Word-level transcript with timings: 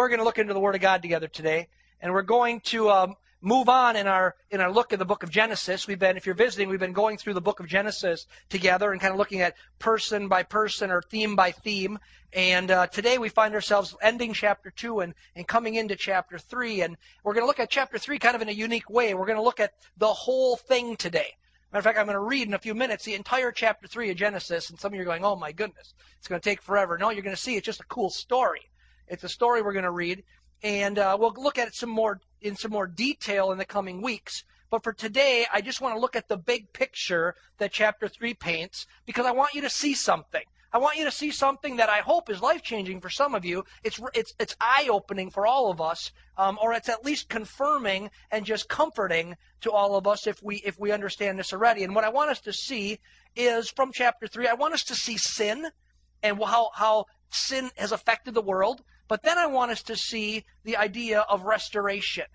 we're 0.00 0.08
going 0.08 0.18
to 0.18 0.24
look 0.24 0.38
into 0.38 0.54
the 0.54 0.60
Word 0.60 0.74
of 0.74 0.80
God 0.80 1.02
together 1.02 1.28
today, 1.28 1.68
and 2.00 2.14
we're 2.14 2.22
going 2.22 2.60
to 2.60 2.88
um, 2.88 3.16
move 3.42 3.68
on 3.68 3.96
in 3.96 4.06
our 4.06 4.34
in 4.50 4.62
our 4.62 4.72
look 4.72 4.94
at 4.94 4.98
the 4.98 5.04
book 5.04 5.22
of 5.22 5.30
Genesis. 5.30 5.86
We've 5.86 5.98
been, 5.98 6.16
if 6.16 6.24
you're 6.24 6.34
visiting, 6.34 6.70
we've 6.70 6.80
been 6.80 6.94
going 6.94 7.18
through 7.18 7.34
the 7.34 7.42
book 7.42 7.60
of 7.60 7.66
Genesis 7.66 8.26
together 8.48 8.92
and 8.92 9.00
kind 9.00 9.12
of 9.12 9.18
looking 9.18 9.42
at 9.42 9.56
person 9.78 10.26
by 10.26 10.42
person 10.42 10.90
or 10.90 11.02
theme 11.02 11.36
by 11.36 11.52
theme. 11.52 11.98
And 12.32 12.70
uh, 12.70 12.86
today 12.86 13.18
we 13.18 13.28
find 13.28 13.52
ourselves 13.52 13.94
ending 14.00 14.32
chapter 14.32 14.70
two 14.70 15.00
and 15.00 15.12
and 15.36 15.46
coming 15.46 15.74
into 15.74 15.96
chapter 15.96 16.38
three, 16.38 16.80
and 16.80 16.96
we're 17.22 17.34
going 17.34 17.42
to 17.42 17.46
look 17.46 17.60
at 17.60 17.68
chapter 17.68 17.98
three 17.98 18.18
kind 18.18 18.34
of 18.34 18.40
in 18.40 18.48
a 18.48 18.52
unique 18.52 18.88
way. 18.88 19.12
We're 19.12 19.26
going 19.26 19.36
to 19.36 19.44
look 19.44 19.60
at 19.60 19.74
the 19.98 20.06
whole 20.06 20.56
thing 20.56 20.96
today. 20.96 21.34
Matter 21.72 21.80
of 21.80 21.84
fact, 21.84 21.98
I'm 21.98 22.06
going 22.06 22.14
to 22.14 22.20
read 22.20 22.48
in 22.48 22.54
a 22.54 22.58
few 22.58 22.74
minutes 22.74 23.04
the 23.04 23.14
entire 23.14 23.52
chapter 23.52 23.86
3 23.86 24.10
of 24.10 24.16
Genesis, 24.16 24.70
and 24.70 24.80
some 24.80 24.92
of 24.92 24.96
you 24.96 25.02
are 25.02 25.04
going, 25.04 25.24
oh 25.24 25.36
my 25.36 25.52
goodness, 25.52 25.94
it's 26.18 26.26
going 26.26 26.40
to 26.40 26.50
take 26.50 26.62
forever. 26.62 26.98
No, 26.98 27.10
you're 27.10 27.22
going 27.22 27.36
to 27.36 27.40
see 27.40 27.54
it's 27.54 27.64
just 27.64 27.80
a 27.80 27.84
cool 27.84 28.10
story. 28.10 28.70
It's 29.10 29.24
a 29.24 29.28
story 29.28 29.60
we're 29.60 29.72
going 29.72 29.84
to 29.84 29.90
read, 29.90 30.22
and 30.62 30.98
uh, 30.98 31.16
we'll 31.18 31.34
look 31.36 31.58
at 31.58 31.68
it 31.68 31.74
some 31.74 31.90
more 31.90 32.20
in 32.40 32.56
some 32.56 32.70
more 32.70 32.86
detail 32.86 33.50
in 33.52 33.58
the 33.58 33.64
coming 33.64 34.00
weeks. 34.00 34.44
But 34.70 34.84
for 34.84 34.92
today, 34.92 35.46
I 35.52 35.60
just 35.60 35.80
want 35.80 35.96
to 35.96 36.00
look 36.00 36.14
at 36.14 36.28
the 36.28 36.36
big 36.36 36.72
picture 36.72 37.34
that 37.58 37.72
chapter 37.72 38.08
3 38.08 38.34
paints 38.34 38.86
because 39.04 39.26
I 39.26 39.32
want 39.32 39.54
you 39.54 39.62
to 39.62 39.70
see 39.70 39.94
something. 39.94 40.44
I 40.72 40.78
want 40.78 40.96
you 40.96 41.04
to 41.04 41.10
see 41.10 41.32
something 41.32 41.76
that 41.76 41.88
I 41.88 41.98
hope 41.98 42.30
is 42.30 42.40
life 42.40 42.62
changing 42.62 43.00
for 43.00 43.10
some 43.10 43.34
of 43.34 43.44
you. 43.44 43.64
It's 43.82 44.00
it's 44.14 44.32
it's 44.38 44.54
eye 44.60 44.88
opening 44.88 45.30
for 45.30 45.44
all 45.44 45.72
of 45.72 45.80
us, 45.80 46.12
um, 46.38 46.56
or 46.62 46.72
it's 46.72 46.88
at 46.88 47.04
least 47.04 47.28
confirming 47.28 48.10
and 48.30 48.46
just 48.46 48.68
comforting 48.68 49.36
to 49.62 49.72
all 49.72 49.96
of 49.96 50.06
us 50.06 50.28
if 50.28 50.40
we 50.40 50.56
if 50.58 50.78
we 50.78 50.92
understand 50.92 51.40
this 51.40 51.52
already. 51.52 51.82
And 51.82 51.92
what 51.96 52.04
I 52.04 52.10
want 52.10 52.30
us 52.30 52.40
to 52.42 52.52
see 52.52 53.00
is 53.34 53.68
from 53.68 53.90
chapter 53.92 54.28
three. 54.28 54.46
I 54.46 54.54
want 54.54 54.74
us 54.74 54.84
to 54.84 54.94
see 54.94 55.16
sin 55.16 55.66
and 56.22 56.40
how 56.40 56.70
how 56.72 57.06
sin 57.30 57.70
has 57.76 57.90
affected 57.90 58.34
the 58.34 58.42
world. 58.42 58.82
But 59.10 59.24
then 59.24 59.38
I 59.38 59.46
want 59.46 59.72
us 59.72 59.82
to 59.82 59.96
see 59.96 60.44
the 60.62 60.76
idea 60.76 61.22
of 61.22 61.42
restoration. 61.42 62.26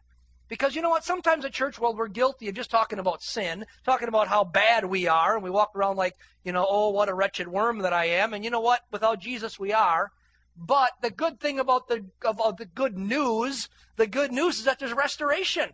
Because 0.50 0.76
you 0.76 0.82
know 0.82 0.90
what? 0.90 1.06
Sometimes 1.06 1.46
at 1.46 1.54
church 1.54 1.80
world 1.80 1.98
we're 1.98 2.10
guilty 2.10 2.50
of 2.50 2.56
just 2.56 2.70
talking 2.70 3.00
about 3.00 3.24
sin, 3.24 3.66
talking 3.86 4.10
about 4.10 4.28
how 4.28 4.44
bad 4.44 4.84
we 4.84 5.08
are, 5.08 5.36
and 5.36 5.44
we 5.44 5.50
walk 5.50 5.72
around 5.74 5.96
like, 5.96 6.16
you 6.44 6.52
know, 6.52 6.68
oh, 6.70 6.90
what 6.90 7.08
a 7.08 7.14
wretched 7.14 7.48
worm 7.48 7.80
that 7.80 7.94
I 7.94 8.08
am. 8.08 8.34
And 8.34 8.44
you 8.44 8.52
know 8.52 8.60
what? 8.60 8.82
Without 8.92 9.22
Jesus 9.22 9.58
we 9.58 9.72
are. 9.72 10.12
But 10.58 10.92
the 11.02 11.12
good 11.12 11.40
thing 11.40 11.60
about 11.60 11.88
the 11.88 12.08
of, 12.26 12.58
the 12.58 12.66
good 12.66 12.98
news, 12.98 13.70
the 13.96 14.06
good 14.06 14.34
news 14.34 14.60
is 14.60 14.66
that 14.66 14.78
there's 14.78 14.92
restoration. 14.92 15.70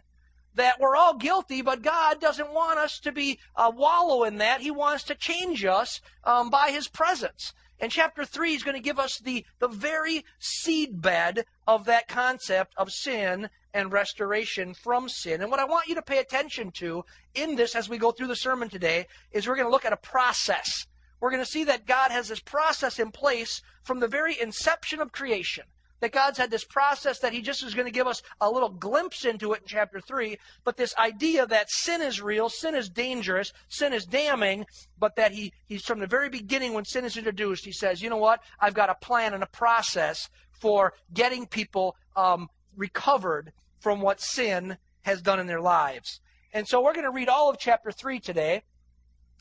That 0.53 0.80
we're 0.80 0.95
all 0.95 1.17
guilty, 1.17 1.63
but 1.63 1.81
God 1.81 2.21
doesn't 2.21 2.53
want 2.53 2.77
us 2.77 2.99
to 2.99 3.11
be 3.11 3.39
uh, 3.55 3.71
wallow 3.73 4.23
in 4.23 4.38
that. 4.38 4.61
He 4.61 4.69
wants 4.69 5.03
to 5.05 5.15
change 5.15 5.65
us 5.65 5.99
um, 6.23 6.52
by 6.52 6.69
His 6.69 6.88
presence. 6.88 7.53
And 7.81 7.91
chapter 7.91 8.23
3 8.23 8.53
is 8.53 8.61
going 8.61 8.75
to 8.75 8.81
give 8.81 8.99
us 8.99 9.17
the, 9.17 9.43
the 9.57 9.67
very 9.67 10.23
seedbed 10.39 11.43
of 11.67 11.85
that 11.85 12.07
concept 12.07 12.75
of 12.77 12.91
sin 12.91 13.49
and 13.73 13.91
restoration 13.91 14.75
from 14.75 15.09
sin. 15.09 15.41
And 15.41 15.49
what 15.49 15.59
I 15.59 15.65
want 15.65 15.87
you 15.87 15.95
to 15.95 16.02
pay 16.03 16.19
attention 16.19 16.69
to 16.73 17.03
in 17.33 17.55
this 17.55 17.75
as 17.75 17.89
we 17.89 17.97
go 17.97 18.11
through 18.11 18.27
the 18.27 18.35
sermon 18.35 18.69
today 18.69 19.07
is 19.31 19.47
we're 19.47 19.55
going 19.55 19.65
to 19.67 19.71
look 19.71 19.85
at 19.85 19.93
a 19.93 19.97
process. 19.97 20.85
We're 21.19 21.31
going 21.31 21.43
to 21.43 21.52
see 21.52 21.63
that 21.63 21.87
God 21.87 22.11
has 22.11 22.27
this 22.27 22.39
process 22.39 22.99
in 22.99 23.11
place 23.11 23.63
from 23.81 23.99
the 23.99 24.07
very 24.07 24.39
inception 24.39 24.99
of 24.99 25.11
creation 25.11 25.63
that 26.02 26.11
God's 26.11 26.38
had 26.38 26.52
this 26.52 26.66
process 26.66 27.19
that 27.19 27.33
He 27.33 27.41
just 27.41 27.63
is 27.63 27.73
going 27.73 27.85
to 27.85 27.91
give 27.91 28.07
us 28.07 28.21
a 28.41 28.49
little 28.49 28.69
glimpse 28.69 29.23
into 29.23 29.53
it 29.53 29.61
in 29.61 29.67
chapter 29.67 30.02
3. 30.02 30.38
But 30.63 30.75
this 30.75 30.95
idea 30.97 31.45
that 31.47 31.71
sin 31.71 32.02
is 32.02 32.21
real, 32.21 32.49
sin 32.49 32.75
is 32.75 32.89
dangerous, 32.89 33.53
sin 33.69 33.93
is 33.93 34.05
damning, 34.05 34.66
but 34.99 35.16
that 35.16 35.31
He, 35.31 35.53
He's 35.67 35.85
from 35.85 35.99
the 35.99 36.08
very 36.08 36.30
beginning 36.30 36.73
when 36.73 36.85
sin 36.85 37.05
is 37.05 37.17
introduced, 37.17 37.66
He 37.66 37.71
says, 37.71 38.02
you 38.02 38.09
know 38.09 38.17
what? 38.17 38.41
I've 38.59 38.73
got 38.73 38.89
a 38.89 38.95
plan 38.95 39.33
and 39.33 39.43
a 39.43 39.47
process 39.47 40.30
for 40.52 40.93
getting 41.13 41.45
people 41.45 41.95
um, 42.15 42.49
recovered 42.75 43.53
from 43.80 44.02
what 44.02 44.21
sin 44.21 44.77
has 45.03 45.21
done 45.21 45.39
in 45.39 45.47
their 45.47 45.61
lives. 45.61 46.19
And 46.53 46.67
so 46.67 46.83
we're 46.83 46.93
going 46.93 47.05
to 47.05 47.11
read 47.11 47.30
all 47.30 47.49
of 47.49 47.58
chapter 47.58 47.91
3 47.91 48.19
today. 48.19 48.63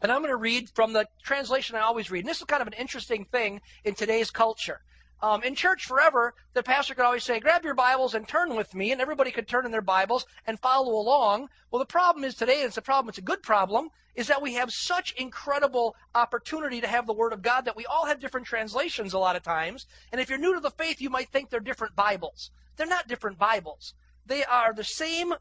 And 0.02 0.10
I'm 0.10 0.22
going 0.22 0.32
to 0.32 0.36
read 0.36 0.70
from 0.74 0.94
the 0.94 1.06
translation 1.22 1.76
I 1.76 1.80
always 1.80 2.10
read. 2.10 2.20
And 2.20 2.28
this 2.28 2.38
is 2.38 2.44
kind 2.44 2.62
of 2.62 2.68
an 2.68 2.72
interesting 2.74 3.26
thing 3.26 3.60
in 3.84 3.94
today's 3.94 4.30
culture. 4.30 4.80
Um, 5.22 5.42
in 5.42 5.54
church 5.54 5.84
forever, 5.84 6.34
the 6.54 6.62
pastor 6.62 6.94
could 6.94 7.04
always 7.04 7.24
say, 7.24 7.40
grab 7.40 7.62
your 7.62 7.74
Bibles 7.74 8.14
and 8.14 8.26
turn 8.26 8.56
with 8.56 8.74
me, 8.74 8.90
and 8.90 9.00
everybody 9.00 9.30
could 9.30 9.46
turn 9.46 9.66
in 9.66 9.70
their 9.70 9.82
Bibles 9.82 10.24
and 10.46 10.58
follow 10.58 10.92
along. 10.92 11.50
Well, 11.70 11.78
the 11.78 11.86
problem 11.86 12.24
is 12.24 12.34
today, 12.34 12.60
and 12.60 12.68
it's 12.68 12.78
a 12.78 12.82
problem, 12.82 13.10
it's 13.10 13.18
a 13.18 13.22
good 13.22 13.42
problem, 13.42 13.90
is 14.14 14.28
that 14.28 14.40
we 14.40 14.54
have 14.54 14.70
such 14.72 15.12
incredible 15.12 15.94
opportunity 16.14 16.80
to 16.80 16.86
have 16.86 17.06
the 17.06 17.12
Word 17.12 17.34
of 17.34 17.42
God 17.42 17.66
that 17.66 17.76
we 17.76 17.84
all 17.84 18.06
have 18.06 18.18
different 18.18 18.46
translations 18.46 19.12
a 19.12 19.18
lot 19.18 19.36
of 19.36 19.42
times. 19.42 19.86
And 20.10 20.20
if 20.20 20.30
you're 20.30 20.38
new 20.38 20.54
to 20.54 20.60
the 20.60 20.70
faith, 20.70 21.00
you 21.00 21.10
might 21.10 21.28
think 21.28 21.50
they're 21.50 21.60
different 21.60 21.94
Bibles. 21.94 22.50
They're 22.76 22.86
not 22.86 23.06
different 23.06 23.38
Bibles. 23.38 23.94
They 24.24 24.44
are 24.44 24.72
the 24.72 24.84
same 24.84 25.34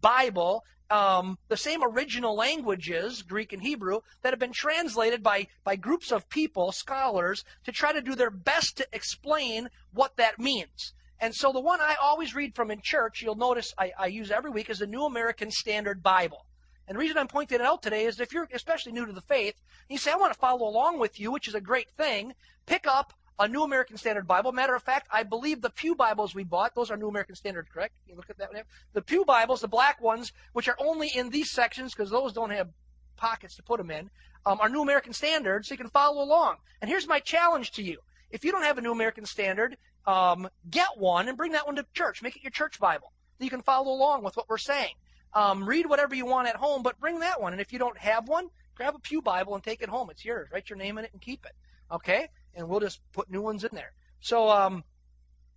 Bible 0.00 0.64
um, 0.90 1.38
the 1.48 1.56
same 1.56 1.82
original 1.84 2.34
languages, 2.34 3.22
Greek 3.22 3.52
and 3.52 3.62
Hebrew, 3.62 4.00
that 4.22 4.32
have 4.32 4.40
been 4.40 4.52
translated 4.52 5.22
by, 5.22 5.46
by 5.64 5.76
groups 5.76 6.10
of 6.10 6.28
people, 6.28 6.72
scholars, 6.72 7.44
to 7.64 7.72
try 7.72 7.92
to 7.92 8.02
do 8.02 8.14
their 8.14 8.30
best 8.30 8.76
to 8.78 8.88
explain 8.92 9.68
what 9.92 10.16
that 10.16 10.38
means. 10.38 10.92
And 11.20 11.34
so 11.34 11.52
the 11.52 11.60
one 11.60 11.80
I 11.80 11.96
always 12.02 12.34
read 12.34 12.54
from 12.54 12.70
in 12.70 12.80
church, 12.80 13.22
you'll 13.22 13.34
notice 13.34 13.74
I, 13.78 13.92
I 13.98 14.06
use 14.06 14.30
every 14.30 14.50
week, 14.50 14.70
is 14.70 14.78
the 14.78 14.86
New 14.86 15.04
American 15.04 15.50
Standard 15.50 16.02
Bible. 16.02 16.46
And 16.88 16.96
the 16.96 17.00
reason 17.00 17.18
I'm 17.18 17.28
pointing 17.28 17.60
it 17.60 17.64
out 17.64 17.82
today 17.82 18.06
is 18.06 18.18
if 18.18 18.32
you're 18.32 18.48
especially 18.52 18.92
new 18.92 19.06
to 19.06 19.12
the 19.12 19.20
faith, 19.20 19.54
you 19.88 19.98
say, 19.98 20.10
I 20.10 20.16
want 20.16 20.32
to 20.32 20.38
follow 20.38 20.66
along 20.66 20.98
with 20.98 21.20
you, 21.20 21.30
which 21.30 21.46
is 21.46 21.54
a 21.54 21.60
great 21.60 21.90
thing, 21.92 22.34
pick 22.66 22.86
up 22.86 23.12
a 23.40 23.48
New 23.48 23.64
American 23.64 23.96
Standard 23.96 24.26
Bible. 24.26 24.52
Matter 24.52 24.74
of 24.74 24.82
fact, 24.82 25.08
I 25.10 25.22
believe 25.22 25.62
the 25.62 25.70
Pew 25.70 25.94
Bibles 25.94 26.34
we 26.34 26.44
bought, 26.44 26.74
those 26.74 26.90
are 26.90 26.96
New 26.98 27.08
American 27.08 27.34
Standard, 27.34 27.68
correct? 27.72 27.96
You 28.06 28.14
look 28.14 28.28
at 28.28 28.36
that. 28.36 28.52
One? 28.52 28.62
The 28.92 29.00
Pew 29.00 29.24
Bibles, 29.24 29.62
the 29.62 29.68
black 29.68 30.00
ones, 30.02 30.32
which 30.52 30.68
are 30.68 30.76
only 30.78 31.08
in 31.14 31.30
these 31.30 31.50
sections 31.50 31.94
because 31.94 32.10
those 32.10 32.34
don't 32.34 32.50
have 32.50 32.68
pockets 33.16 33.56
to 33.56 33.62
put 33.62 33.78
them 33.78 33.90
in, 33.90 34.10
um, 34.44 34.60
are 34.60 34.68
New 34.68 34.82
American 34.82 35.14
Standard, 35.14 35.64
so 35.64 35.72
you 35.72 35.78
can 35.78 35.88
follow 35.88 36.22
along. 36.22 36.56
And 36.82 36.90
here's 36.90 37.08
my 37.08 37.18
challenge 37.18 37.72
to 37.72 37.82
you: 37.82 37.98
if 38.30 38.44
you 38.44 38.52
don't 38.52 38.62
have 38.62 38.76
a 38.76 38.82
New 38.82 38.92
American 38.92 39.24
Standard, 39.24 39.78
um, 40.06 40.48
get 40.70 40.88
one 40.96 41.26
and 41.26 41.36
bring 41.36 41.52
that 41.52 41.66
one 41.66 41.76
to 41.76 41.86
church. 41.94 42.22
Make 42.22 42.36
it 42.36 42.42
your 42.42 42.50
church 42.50 42.78
Bible. 42.78 43.10
So 43.38 43.44
you 43.44 43.50
can 43.50 43.62
follow 43.62 43.90
along 43.90 44.22
with 44.22 44.36
what 44.36 44.50
we're 44.50 44.58
saying. 44.58 44.94
Um, 45.32 45.64
read 45.64 45.86
whatever 45.86 46.14
you 46.14 46.26
want 46.26 46.48
at 46.48 46.56
home, 46.56 46.82
but 46.82 47.00
bring 47.00 47.20
that 47.20 47.40
one. 47.40 47.52
And 47.52 47.60
if 47.62 47.72
you 47.72 47.78
don't 47.78 47.96
have 47.96 48.28
one, 48.28 48.48
grab 48.74 48.94
a 48.94 48.98
Pew 48.98 49.22
Bible 49.22 49.54
and 49.54 49.64
take 49.64 49.80
it 49.80 49.88
home. 49.88 50.10
It's 50.10 50.24
yours. 50.24 50.48
Write 50.52 50.68
your 50.68 50.76
name 50.76 50.98
in 50.98 51.04
it 51.04 51.12
and 51.12 51.22
keep 51.22 51.46
it. 51.46 51.52
Okay? 51.90 52.28
And 52.54 52.68
we'll 52.68 52.80
just 52.80 53.00
put 53.12 53.30
new 53.30 53.42
ones 53.42 53.64
in 53.64 53.70
there. 53.72 53.92
So, 54.20 54.48
um, 54.50 54.84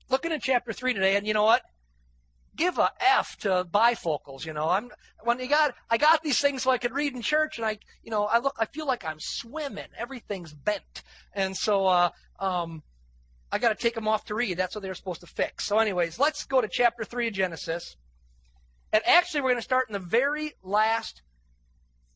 looking 0.09 0.31
at 0.31 0.41
chapter 0.41 0.73
three 0.73 0.93
today, 0.93 1.15
and 1.15 1.27
you 1.27 1.33
know 1.33 1.43
what? 1.43 1.61
Give 2.55 2.77
a 2.77 2.91
F 2.99 3.35
to 3.37 3.65
bifocals. 3.71 4.45
You 4.45 4.53
know, 4.53 4.69
I'm 4.69 4.91
when 5.23 5.39
you 5.39 5.47
got 5.47 5.73
I 5.89 5.97
got 5.97 6.21
these 6.21 6.39
things 6.39 6.63
so 6.63 6.71
I 6.71 6.77
could 6.77 6.93
read 6.93 7.15
in 7.15 7.21
church, 7.21 7.57
and 7.57 7.65
I, 7.65 7.79
you 8.03 8.11
know, 8.11 8.25
I 8.25 8.39
look, 8.39 8.55
I 8.59 8.65
feel 8.65 8.85
like 8.85 9.03
I'm 9.03 9.19
swimming. 9.19 9.87
Everything's 9.97 10.53
bent, 10.53 11.03
and 11.33 11.57
so 11.57 11.87
uh, 11.87 12.09
um, 12.39 12.83
I 13.51 13.57
got 13.57 13.69
to 13.69 13.75
take 13.75 13.95
them 13.95 14.07
off 14.07 14.25
to 14.25 14.35
read. 14.35 14.57
That's 14.57 14.75
what 14.75 14.83
they're 14.83 14.93
supposed 14.93 15.21
to 15.21 15.27
fix. 15.27 15.65
So, 15.65 15.79
anyways, 15.79 16.19
let's 16.19 16.45
go 16.45 16.61
to 16.61 16.67
chapter 16.67 17.03
three 17.03 17.27
of 17.27 17.33
Genesis, 17.33 17.97
and 18.91 19.01
actually, 19.07 19.41
we're 19.41 19.49
going 19.49 19.57
to 19.57 19.63
start 19.63 19.89
in 19.89 19.93
the 19.93 19.99
very 19.99 20.53
last 20.61 21.23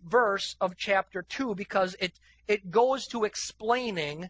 verse 0.05 0.55
of 0.61 0.77
chapter 0.77 1.23
two 1.23 1.55
because 1.55 1.95
it 1.99 2.19
it 2.47 2.69
goes 2.69 3.07
to 3.07 3.23
explaining 3.23 4.29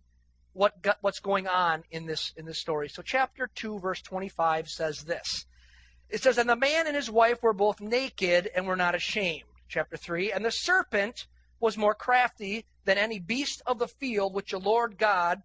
what 0.58 0.82
got, 0.82 0.98
what's 1.02 1.20
going 1.20 1.48
on 1.48 1.84
in 1.92 2.08
this 2.08 2.34
in 2.36 2.46
this 2.46 2.60
story. 2.60 2.90
So 2.90 3.04
chapter 3.04 3.50
2 3.54 3.80
verse 3.80 4.02
25 4.02 4.68
says 4.68 5.04
this. 5.04 5.46
It 6.10 6.24
says 6.24 6.38
and 6.38 6.50
the 6.50 6.56
man 6.56 6.88
and 6.88 6.96
his 6.96 7.12
wife 7.12 7.44
were 7.44 7.54
both 7.54 7.80
naked 7.80 8.50
and 8.56 8.66
were 8.66 8.76
not 8.76 8.96
ashamed. 8.96 9.44
Chapter 9.70 9.98
3 9.98 10.32
and 10.32 10.44
the 10.44 10.52
serpent 10.52 11.28
was 11.60 11.78
more 11.78 11.94
crafty 11.94 12.66
than 12.86 12.98
any 12.98 13.20
beast 13.20 13.62
of 13.68 13.78
the 13.78 13.88
field 13.88 14.34
which 14.34 14.52
the 14.52 14.60
Lord 14.60 14.98
God 14.98 15.44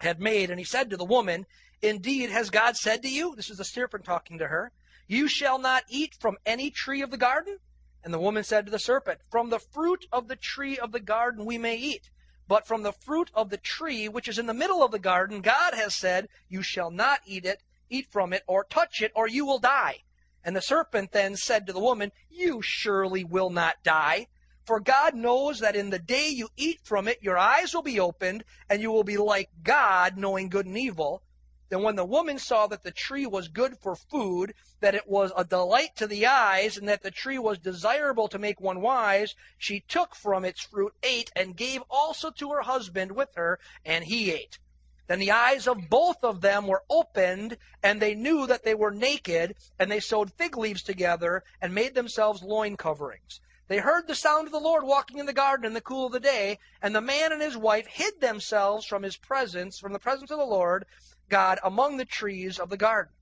had 0.00 0.20
made 0.20 0.50
and 0.50 0.58
he 0.58 0.64
said 0.64 0.90
to 0.90 0.98
the 0.98 1.04
woman, 1.04 1.46
indeed 1.80 2.28
has 2.30 2.50
God 2.50 2.76
said 2.76 3.02
to 3.02 3.08
you, 3.08 3.34
this 3.36 3.50
is 3.50 3.56
the 3.56 3.64
serpent 3.64 4.04
talking 4.04 4.38
to 4.38 4.48
her, 4.48 4.70
you 5.06 5.28
shall 5.28 5.58
not 5.58 5.84
eat 5.88 6.14
from 6.20 6.36
any 6.44 6.70
tree 6.70 7.00
of 7.00 7.10
the 7.10 7.16
garden? 7.16 7.58
And 8.04 8.12
the 8.12 8.18
woman 8.18 8.44
said 8.44 8.66
to 8.66 8.70
the 8.70 8.78
serpent, 8.78 9.20
From 9.30 9.50
the 9.50 9.58
fruit 9.58 10.06
of 10.12 10.28
the 10.28 10.36
tree 10.36 10.78
of 10.78 10.92
the 10.92 11.00
garden 11.00 11.44
we 11.44 11.58
may 11.58 11.76
eat. 11.76 12.10
But 12.48 12.66
from 12.66 12.82
the 12.82 12.92
fruit 12.92 13.30
of 13.34 13.50
the 13.50 13.56
tree 13.56 14.08
which 14.08 14.28
is 14.28 14.38
in 14.38 14.46
the 14.46 14.54
middle 14.54 14.82
of 14.82 14.92
the 14.92 14.98
garden, 14.98 15.40
God 15.40 15.74
has 15.74 15.94
said, 15.94 16.28
You 16.48 16.62
shall 16.62 16.90
not 16.90 17.20
eat 17.26 17.44
it, 17.44 17.62
eat 17.90 18.06
from 18.10 18.32
it, 18.32 18.44
or 18.46 18.62
touch 18.64 19.02
it, 19.02 19.10
or 19.14 19.26
you 19.26 19.44
will 19.44 19.58
die. 19.58 20.04
And 20.44 20.54
the 20.54 20.62
serpent 20.62 21.10
then 21.10 21.36
said 21.36 21.66
to 21.66 21.72
the 21.72 21.80
woman, 21.80 22.12
You 22.30 22.62
surely 22.62 23.24
will 23.24 23.50
not 23.50 23.82
die. 23.82 24.28
For 24.64 24.78
God 24.78 25.14
knows 25.14 25.58
that 25.58 25.76
in 25.76 25.90
the 25.90 25.98
day 25.98 26.28
you 26.28 26.48
eat 26.56 26.80
from 26.84 27.08
it, 27.08 27.22
your 27.22 27.36
eyes 27.36 27.74
will 27.74 27.82
be 27.82 27.98
opened, 27.98 28.44
and 28.68 28.80
you 28.80 28.90
will 28.92 29.04
be 29.04 29.16
like 29.16 29.50
God, 29.62 30.16
knowing 30.16 30.48
good 30.48 30.66
and 30.66 30.78
evil. 30.78 31.22
Then 31.68 31.82
when 31.82 31.96
the 31.96 32.04
woman 32.04 32.38
saw 32.38 32.68
that 32.68 32.84
the 32.84 32.92
tree 32.92 33.26
was 33.26 33.48
good 33.48 33.76
for 33.80 33.96
food, 33.96 34.54
that 34.78 34.94
it 34.94 35.08
was 35.08 35.32
a 35.36 35.44
delight 35.44 35.96
to 35.96 36.06
the 36.06 36.24
eyes, 36.24 36.76
and 36.76 36.88
that 36.88 37.02
the 37.02 37.10
tree 37.10 37.40
was 37.40 37.58
desirable 37.58 38.28
to 38.28 38.38
make 38.38 38.60
one 38.60 38.80
wise, 38.80 39.34
she 39.58 39.80
took 39.80 40.14
from 40.14 40.44
its 40.44 40.60
fruit, 40.60 40.94
ate, 41.02 41.32
and 41.34 41.56
gave 41.56 41.82
also 41.90 42.30
to 42.30 42.52
her 42.52 42.62
husband 42.62 43.10
with 43.16 43.34
her, 43.34 43.58
and 43.84 44.04
he 44.04 44.30
ate. 44.30 44.60
Then 45.08 45.18
the 45.18 45.32
eyes 45.32 45.66
of 45.66 45.90
both 45.90 46.22
of 46.22 46.40
them 46.40 46.68
were 46.68 46.84
opened, 46.88 47.58
and 47.82 48.00
they 48.00 48.14
knew 48.14 48.46
that 48.46 48.62
they 48.62 48.76
were 48.76 48.92
naked, 48.92 49.56
and 49.76 49.90
they 49.90 49.98
sewed 49.98 50.32
fig 50.34 50.56
leaves 50.56 50.84
together 50.84 51.42
and 51.60 51.74
made 51.74 51.96
themselves 51.96 52.44
loin 52.44 52.76
coverings. 52.76 53.40
They 53.66 53.78
heard 53.78 54.06
the 54.06 54.14
sound 54.14 54.46
of 54.46 54.52
the 54.52 54.60
Lord 54.60 54.84
walking 54.84 55.18
in 55.18 55.26
the 55.26 55.32
garden 55.32 55.66
in 55.66 55.72
the 55.72 55.80
cool 55.80 56.06
of 56.06 56.12
the 56.12 56.20
day, 56.20 56.60
and 56.80 56.94
the 56.94 57.00
man 57.00 57.32
and 57.32 57.42
his 57.42 57.56
wife 57.56 57.88
hid 57.88 58.20
themselves 58.20 58.86
from 58.86 59.02
his 59.02 59.16
presence, 59.16 59.80
from 59.80 59.92
the 59.92 59.98
presence 59.98 60.30
of 60.30 60.38
the 60.38 60.44
Lord 60.46 60.86
God, 61.28 61.58
among 61.62 61.96
the 61.96 62.04
trees 62.04 62.58
of 62.58 62.70
the 62.70 62.76
garden. 62.76 63.12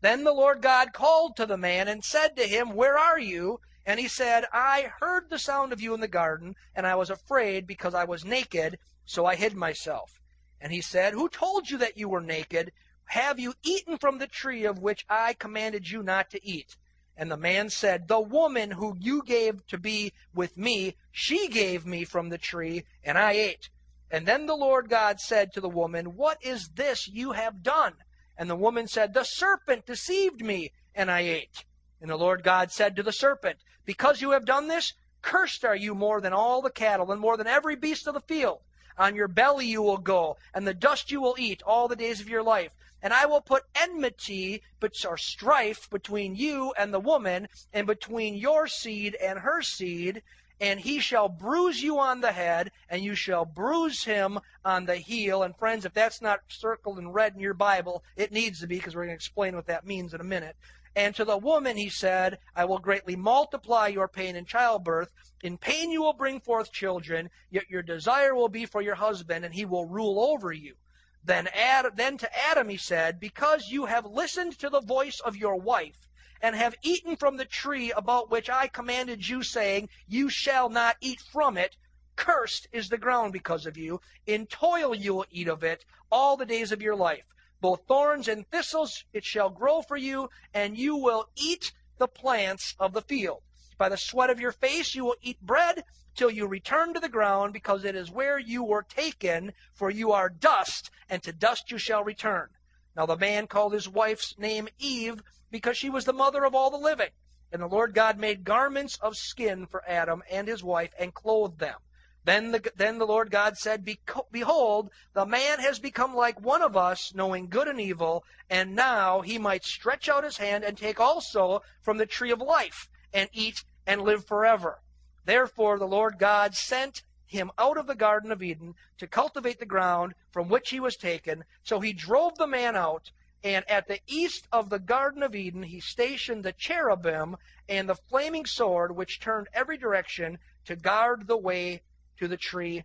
Then 0.00 0.24
the 0.24 0.32
Lord 0.32 0.62
God 0.62 0.92
called 0.92 1.36
to 1.36 1.46
the 1.46 1.58
man 1.58 1.86
and 1.88 2.04
said 2.04 2.36
to 2.36 2.46
him, 2.46 2.74
Where 2.74 2.96
are 2.96 3.18
you? 3.18 3.60
And 3.84 4.00
he 4.00 4.08
said, 4.08 4.44
I 4.52 4.92
heard 5.00 5.28
the 5.28 5.38
sound 5.38 5.72
of 5.72 5.80
you 5.80 5.94
in 5.94 6.00
the 6.00 6.08
garden, 6.08 6.54
and 6.74 6.86
I 6.86 6.94
was 6.94 7.10
afraid 7.10 7.66
because 7.66 7.94
I 7.94 8.04
was 8.04 8.24
naked, 8.24 8.78
so 9.04 9.26
I 9.26 9.34
hid 9.34 9.54
myself. 9.54 10.20
And 10.60 10.72
he 10.72 10.80
said, 10.80 11.14
Who 11.14 11.28
told 11.28 11.70
you 11.70 11.78
that 11.78 11.96
you 11.96 12.08
were 12.08 12.20
naked? 12.20 12.72
Have 13.06 13.40
you 13.40 13.54
eaten 13.62 13.98
from 13.98 14.18
the 14.18 14.26
tree 14.26 14.64
of 14.64 14.78
which 14.78 15.04
I 15.08 15.34
commanded 15.34 15.90
you 15.90 16.02
not 16.02 16.30
to 16.30 16.46
eat? 16.46 16.76
And 17.16 17.30
the 17.30 17.36
man 17.36 17.68
said, 17.68 18.06
The 18.06 18.20
woman 18.20 18.70
who 18.70 18.96
you 18.98 19.22
gave 19.22 19.66
to 19.66 19.78
be 19.78 20.12
with 20.32 20.56
me, 20.56 20.96
she 21.10 21.48
gave 21.48 21.84
me 21.84 22.04
from 22.04 22.28
the 22.28 22.38
tree, 22.38 22.84
and 23.02 23.18
I 23.18 23.32
ate. 23.32 23.68
And 24.10 24.26
then 24.26 24.46
the 24.46 24.56
Lord 24.56 24.88
God 24.88 25.20
said 25.20 25.52
to 25.52 25.60
the 25.60 25.68
woman, 25.68 26.16
What 26.16 26.38
is 26.42 26.70
this 26.74 27.06
you 27.06 27.32
have 27.32 27.62
done? 27.62 27.94
And 28.36 28.50
the 28.50 28.56
woman 28.56 28.88
said, 28.88 29.14
The 29.14 29.24
serpent 29.24 29.86
deceived 29.86 30.44
me, 30.44 30.72
and 30.94 31.10
I 31.10 31.20
ate. 31.20 31.64
And 32.00 32.10
the 32.10 32.16
Lord 32.16 32.42
God 32.42 32.72
said 32.72 32.96
to 32.96 33.02
the 33.02 33.12
serpent, 33.12 33.58
Because 33.84 34.20
you 34.20 34.30
have 34.32 34.44
done 34.44 34.66
this, 34.66 34.94
cursed 35.22 35.64
are 35.64 35.76
you 35.76 35.94
more 35.94 36.20
than 36.20 36.32
all 36.32 36.62
the 36.62 36.70
cattle, 36.70 37.12
and 37.12 37.20
more 37.20 37.36
than 37.36 37.46
every 37.46 37.76
beast 37.76 38.06
of 38.06 38.14
the 38.14 38.20
field. 38.20 38.60
On 38.98 39.14
your 39.14 39.28
belly 39.28 39.66
you 39.66 39.82
will 39.82 39.98
go, 39.98 40.36
and 40.52 40.66
the 40.66 40.74
dust 40.74 41.10
you 41.10 41.20
will 41.20 41.36
eat 41.38 41.62
all 41.62 41.86
the 41.86 41.96
days 41.96 42.20
of 42.20 42.28
your 42.28 42.42
life. 42.42 42.72
And 43.02 43.14
I 43.14 43.26
will 43.26 43.40
put 43.40 43.62
enmity 43.74 44.62
or 45.06 45.16
strife 45.16 45.88
between 45.88 46.34
you 46.34 46.74
and 46.76 46.92
the 46.92 47.00
woman, 47.00 47.48
and 47.72 47.86
between 47.86 48.34
your 48.34 48.66
seed 48.66 49.14
and 49.22 49.38
her 49.38 49.62
seed, 49.62 50.22
and 50.60 50.78
he 50.78 51.00
shall 51.00 51.28
bruise 51.28 51.82
you 51.82 51.98
on 51.98 52.20
the 52.20 52.32
head, 52.32 52.70
and 52.88 53.02
you 53.02 53.14
shall 53.14 53.44
bruise 53.44 54.04
him 54.04 54.38
on 54.64 54.84
the 54.84 54.96
heel. 54.96 55.42
And 55.42 55.56
friends, 55.56 55.84
if 55.84 55.94
that's 55.94 56.20
not 56.20 56.40
circled 56.48 56.98
in 56.98 57.12
red 57.12 57.34
in 57.34 57.40
your 57.40 57.54
Bible, 57.54 58.04
it 58.14 58.30
needs 58.30 58.60
to 58.60 58.66
be 58.66 58.76
because 58.76 58.94
we're 58.94 59.04
going 59.04 59.10
to 59.10 59.14
explain 59.14 59.56
what 59.56 59.66
that 59.66 59.86
means 59.86 60.12
in 60.12 60.20
a 60.20 60.24
minute. 60.24 60.56
And 60.94 61.14
to 61.14 61.24
the 61.24 61.38
woman 61.38 61.76
he 61.76 61.88
said, 61.88 62.38
I 62.54 62.64
will 62.64 62.78
greatly 62.78 63.16
multiply 63.16 63.86
your 63.86 64.08
pain 64.08 64.36
in 64.36 64.44
childbirth. 64.44 65.12
In 65.42 65.56
pain 65.56 65.90
you 65.90 66.02
will 66.02 66.12
bring 66.12 66.40
forth 66.40 66.72
children, 66.72 67.30
yet 67.48 67.70
your 67.70 67.82
desire 67.82 68.34
will 68.34 68.48
be 68.48 68.66
for 68.66 68.82
your 68.82 68.96
husband, 68.96 69.44
and 69.44 69.54
he 69.54 69.64
will 69.64 69.86
rule 69.86 70.20
over 70.20 70.52
you. 70.52 70.74
Then, 71.22 71.48
Ad, 71.48 71.86
then 71.96 72.18
to 72.18 72.38
Adam 72.48 72.68
he 72.68 72.76
said, 72.76 73.20
Because 73.20 73.68
you 73.68 73.86
have 73.86 74.04
listened 74.04 74.58
to 74.58 74.68
the 74.68 74.80
voice 74.80 75.20
of 75.20 75.36
your 75.36 75.56
wife, 75.56 76.08
and 76.40 76.56
have 76.56 76.74
eaten 76.82 77.16
from 77.16 77.36
the 77.36 77.44
tree 77.44 77.92
about 77.92 78.30
which 78.30 78.48
I 78.48 78.66
commanded 78.66 79.28
you, 79.28 79.42
saying, 79.42 79.88
You 80.08 80.28
shall 80.28 80.68
not 80.68 80.96
eat 81.00 81.20
from 81.20 81.56
it, 81.56 81.76
cursed 82.16 82.66
is 82.72 82.88
the 82.88 82.98
ground 82.98 83.32
because 83.32 83.66
of 83.66 83.76
you. 83.76 84.00
In 84.26 84.46
toil 84.46 84.94
you 84.94 85.14
will 85.14 85.26
eat 85.30 85.48
of 85.48 85.64
it 85.64 85.84
all 86.10 86.36
the 86.36 86.46
days 86.46 86.72
of 86.72 86.82
your 86.82 86.96
life. 86.96 87.24
Both 87.60 87.86
thorns 87.86 88.26
and 88.28 88.48
thistles 88.50 89.04
it 89.12 89.24
shall 89.24 89.50
grow 89.50 89.82
for 89.82 89.96
you, 89.96 90.30
and 90.54 90.78
you 90.78 90.96
will 90.96 91.28
eat 91.36 91.72
the 91.98 92.08
plants 92.08 92.74
of 92.78 92.92
the 92.92 93.02
field. 93.02 93.42
By 93.76 93.88
the 93.88 93.96
sweat 93.96 94.30
of 94.30 94.40
your 94.40 94.52
face 94.52 94.94
you 94.94 95.04
will 95.04 95.16
eat 95.20 95.40
bread 95.40 95.84
till 96.14 96.30
you 96.30 96.46
return 96.46 96.94
to 96.94 97.00
the 97.00 97.08
ground, 97.08 97.52
because 97.52 97.84
it 97.84 97.94
is 97.94 98.10
where 98.10 98.38
you 98.38 98.62
were 98.64 98.82
taken, 98.82 99.52
for 99.74 99.90
you 99.90 100.12
are 100.12 100.28
dust, 100.28 100.90
and 101.08 101.22
to 101.22 101.32
dust 101.32 101.70
you 101.70 101.78
shall 101.78 102.02
return. 102.02 102.48
Now 102.96 103.06
the 103.06 103.16
man 103.16 103.46
called 103.46 103.72
his 103.72 103.88
wife's 103.88 104.36
name 104.38 104.68
Eve, 104.78 105.22
because 105.50 105.76
she 105.76 105.90
was 105.90 106.04
the 106.04 106.12
mother 106.12 106.44
of 106.44 106.54
all 106.54 106.70
the 106.70 106.76
living. 106.76 107.10
And 107.52 107.62
the 107.62 107.66
Lord 107.66 107.94
God 107.94 108.18
made 108.18 108.44
garments 108.44 108.96
of 108.98 109.16
skin 109.16 109.66
for 109.66 109.82
Adam 109.88 110.22
and 110.30 110.46
his 110.46 110.62
wife, 110.62 110.92
and 110.98 111.14
clothed 111.14 111.58
them. 111.58 111.76
Then 112.24 112.52
the, 112.52 112.72
then 112.76 112.98
the 112.98 113.06
Lord 113.06 113.30
God 113.30 113.56
said, 113.56 113.88
Behold, 114.30 114.90
the 115.14 115.24
man 115.24 115.58
has 115.60 115.78
become 115.78 116.14
like 116.14 116.40
one 116.40 116.62
of 116.62 116.76
us, 116.76 117.14
knowing 117.14 117.48
good 117.48 117.66
and 117.66 117.80
evil, 117.80 118.24
and 118.50 118.76
now 118.76 119.22
he 119.22 119.38
might 119.38 119.64
stretch 119.64 120.08
out 120.08 120.24
his 120.24 120.36
hand 120.36 120.62
and 120.62 120.76
take 120.76 121.00
also 121.00 121.62
from 121.80 121.96
the 121.96 122.06
tree 122.06 122.30
of 122.30 122.40
life, 122.40 122.88
and 123.12 123.30
eat 123.32 123.64
and 123.86 124.02
live 124.02 124.26
forever. 124.26 124.82
Therefore 125.24 125.78
the 125.78 125.86
Lord 125.86 126.18
God 126.18 126.54
sent 126.54 127.02
him 127.30 127.50
out 127.58 127.76
of 127.76 127.86
the 127.86 127.94
Garden 127.94 128.32
of 128.32 128.42
Eden 128.42 128.74
to 128.98 129.06
cultivate 129.06 129.60
the 129.60 129.66
ground 129.66 130.14
from 130.32 130.48
which 130.48 130.70
he 130.70 130.80
was 130.80 130.96
taken. 130.96 131.44
So 131.62 131.78
he 131.78 131.92
drove 131.92 132.36
the 132.36 132.48
man 132.48 132.74
out, 132.74 133.12
and 133.44 133.64
at 133.70 133.86
the 133.86 134.00
east 134.08 134.48
of 134.50 134.68
the 134.68 134.80
Garden 134.80 135.22
of 135.22 135.36
Eden 135.36 135.62
he 135.62 135.78
stationed 135.78 136.44
the 136.44 136.52
cherubim 136.52 137.36
and 137.68 137.88
the 137.88 137.94
flaming 137.94 138.46
sword, 138.46 138.96
which 138.96 139.20
turned 139.20 139.46
every 139.54 139.78
direction 139.78 140.38
to 140.64 140.74
guard 140.74 141.28
the 141.28 141.36
way 141.36 141.82
to 142.18 142.26
the 142.26 142.36
tree 142.36 142.82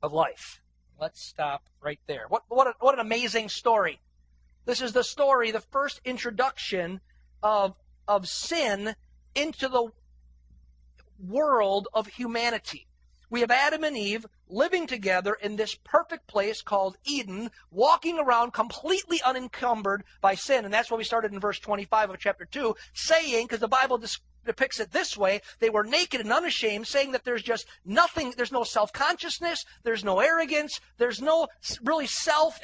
of 0.00 0.12
life. 0.12 0.60
Let's 1.00 1.20
stop 1.20 1.64
right 1.80 2.00
there. 2.06 2.26
What, 2.28 2.44
what, 2.48 2.68
a, 2.68 2.74
what 2.78 2.94
an 2.94 3.00
amazing 3.00 3.48
story. 3.48 4.00
This 4.64 4.80
is 4.80 4.92
the 4.92 5.02
story, 5.02 5.50
the 5.50 5.60
first 5.60 6.00
introduction 6.04 7.00
of, 7.42 7.74
of 8.06 8.28
sin 8.28 8.94
into 9.34 9.68
the 9.68 9.88
world 11.26 11.88
of 11.92 12.06
humanity. 12.06 12.86
We 13.30 13.40
have 13.40 13.50
Adam 13.52 13.84
and 13.84 13.96
Eve 13.96 14.26
living 14.48 14.88
together 14.88 15.34
in 15.34 15.54
this 15.54 15.76
perfect 15.76 16.26
place 16.26 16.62
called 16.62 16.98
Eden, 17.04 17.52
walking 17.70 18.18
around 18.18 18.52
completely 18.52 19.22
unencumbered 19.22 20.02
by 20.20 20.34
sin. 20.34 20.64
And 20.64 20.74
that's 20.74 20.90
why 20.90 20.96
we 20.96 21.04
started 21.04 21.32
in 21.32 21.38
verse 21.38 21.60
25 21.60 22.10
of 22.10 22.18
chapter 22.18 22.44
2, 22.44 22.74
saying, 22.92 23.46
because 23.46 23.60
the 23.60 23.68
Bible 23.68 24.02
depicts 24.44 24.80
it 24.80 24.90
this 24.90 25.16
way 25.16 25.40
they 25.60 25.70
were 25.70 25.84
naked 25.84 26.20
and 26.20 26.32
unashamed, 26.32 26.88
saying 26.88 27.12
that 27.12 27.24
there's 27.24 27.42
just 27.42 27.66
nothing, 27.84 28.34
there's 28.36 28.50
no 28.50 28.64
self 28.64 28.92
consciousness, 28.92 29.64
there's 29.84 30.02
no 30.02 30.18
arrogance, 30.18 30.80
there's 30.98 31.22
no 31.22 31.46
really 31.84 32.08
self 32.08 32.58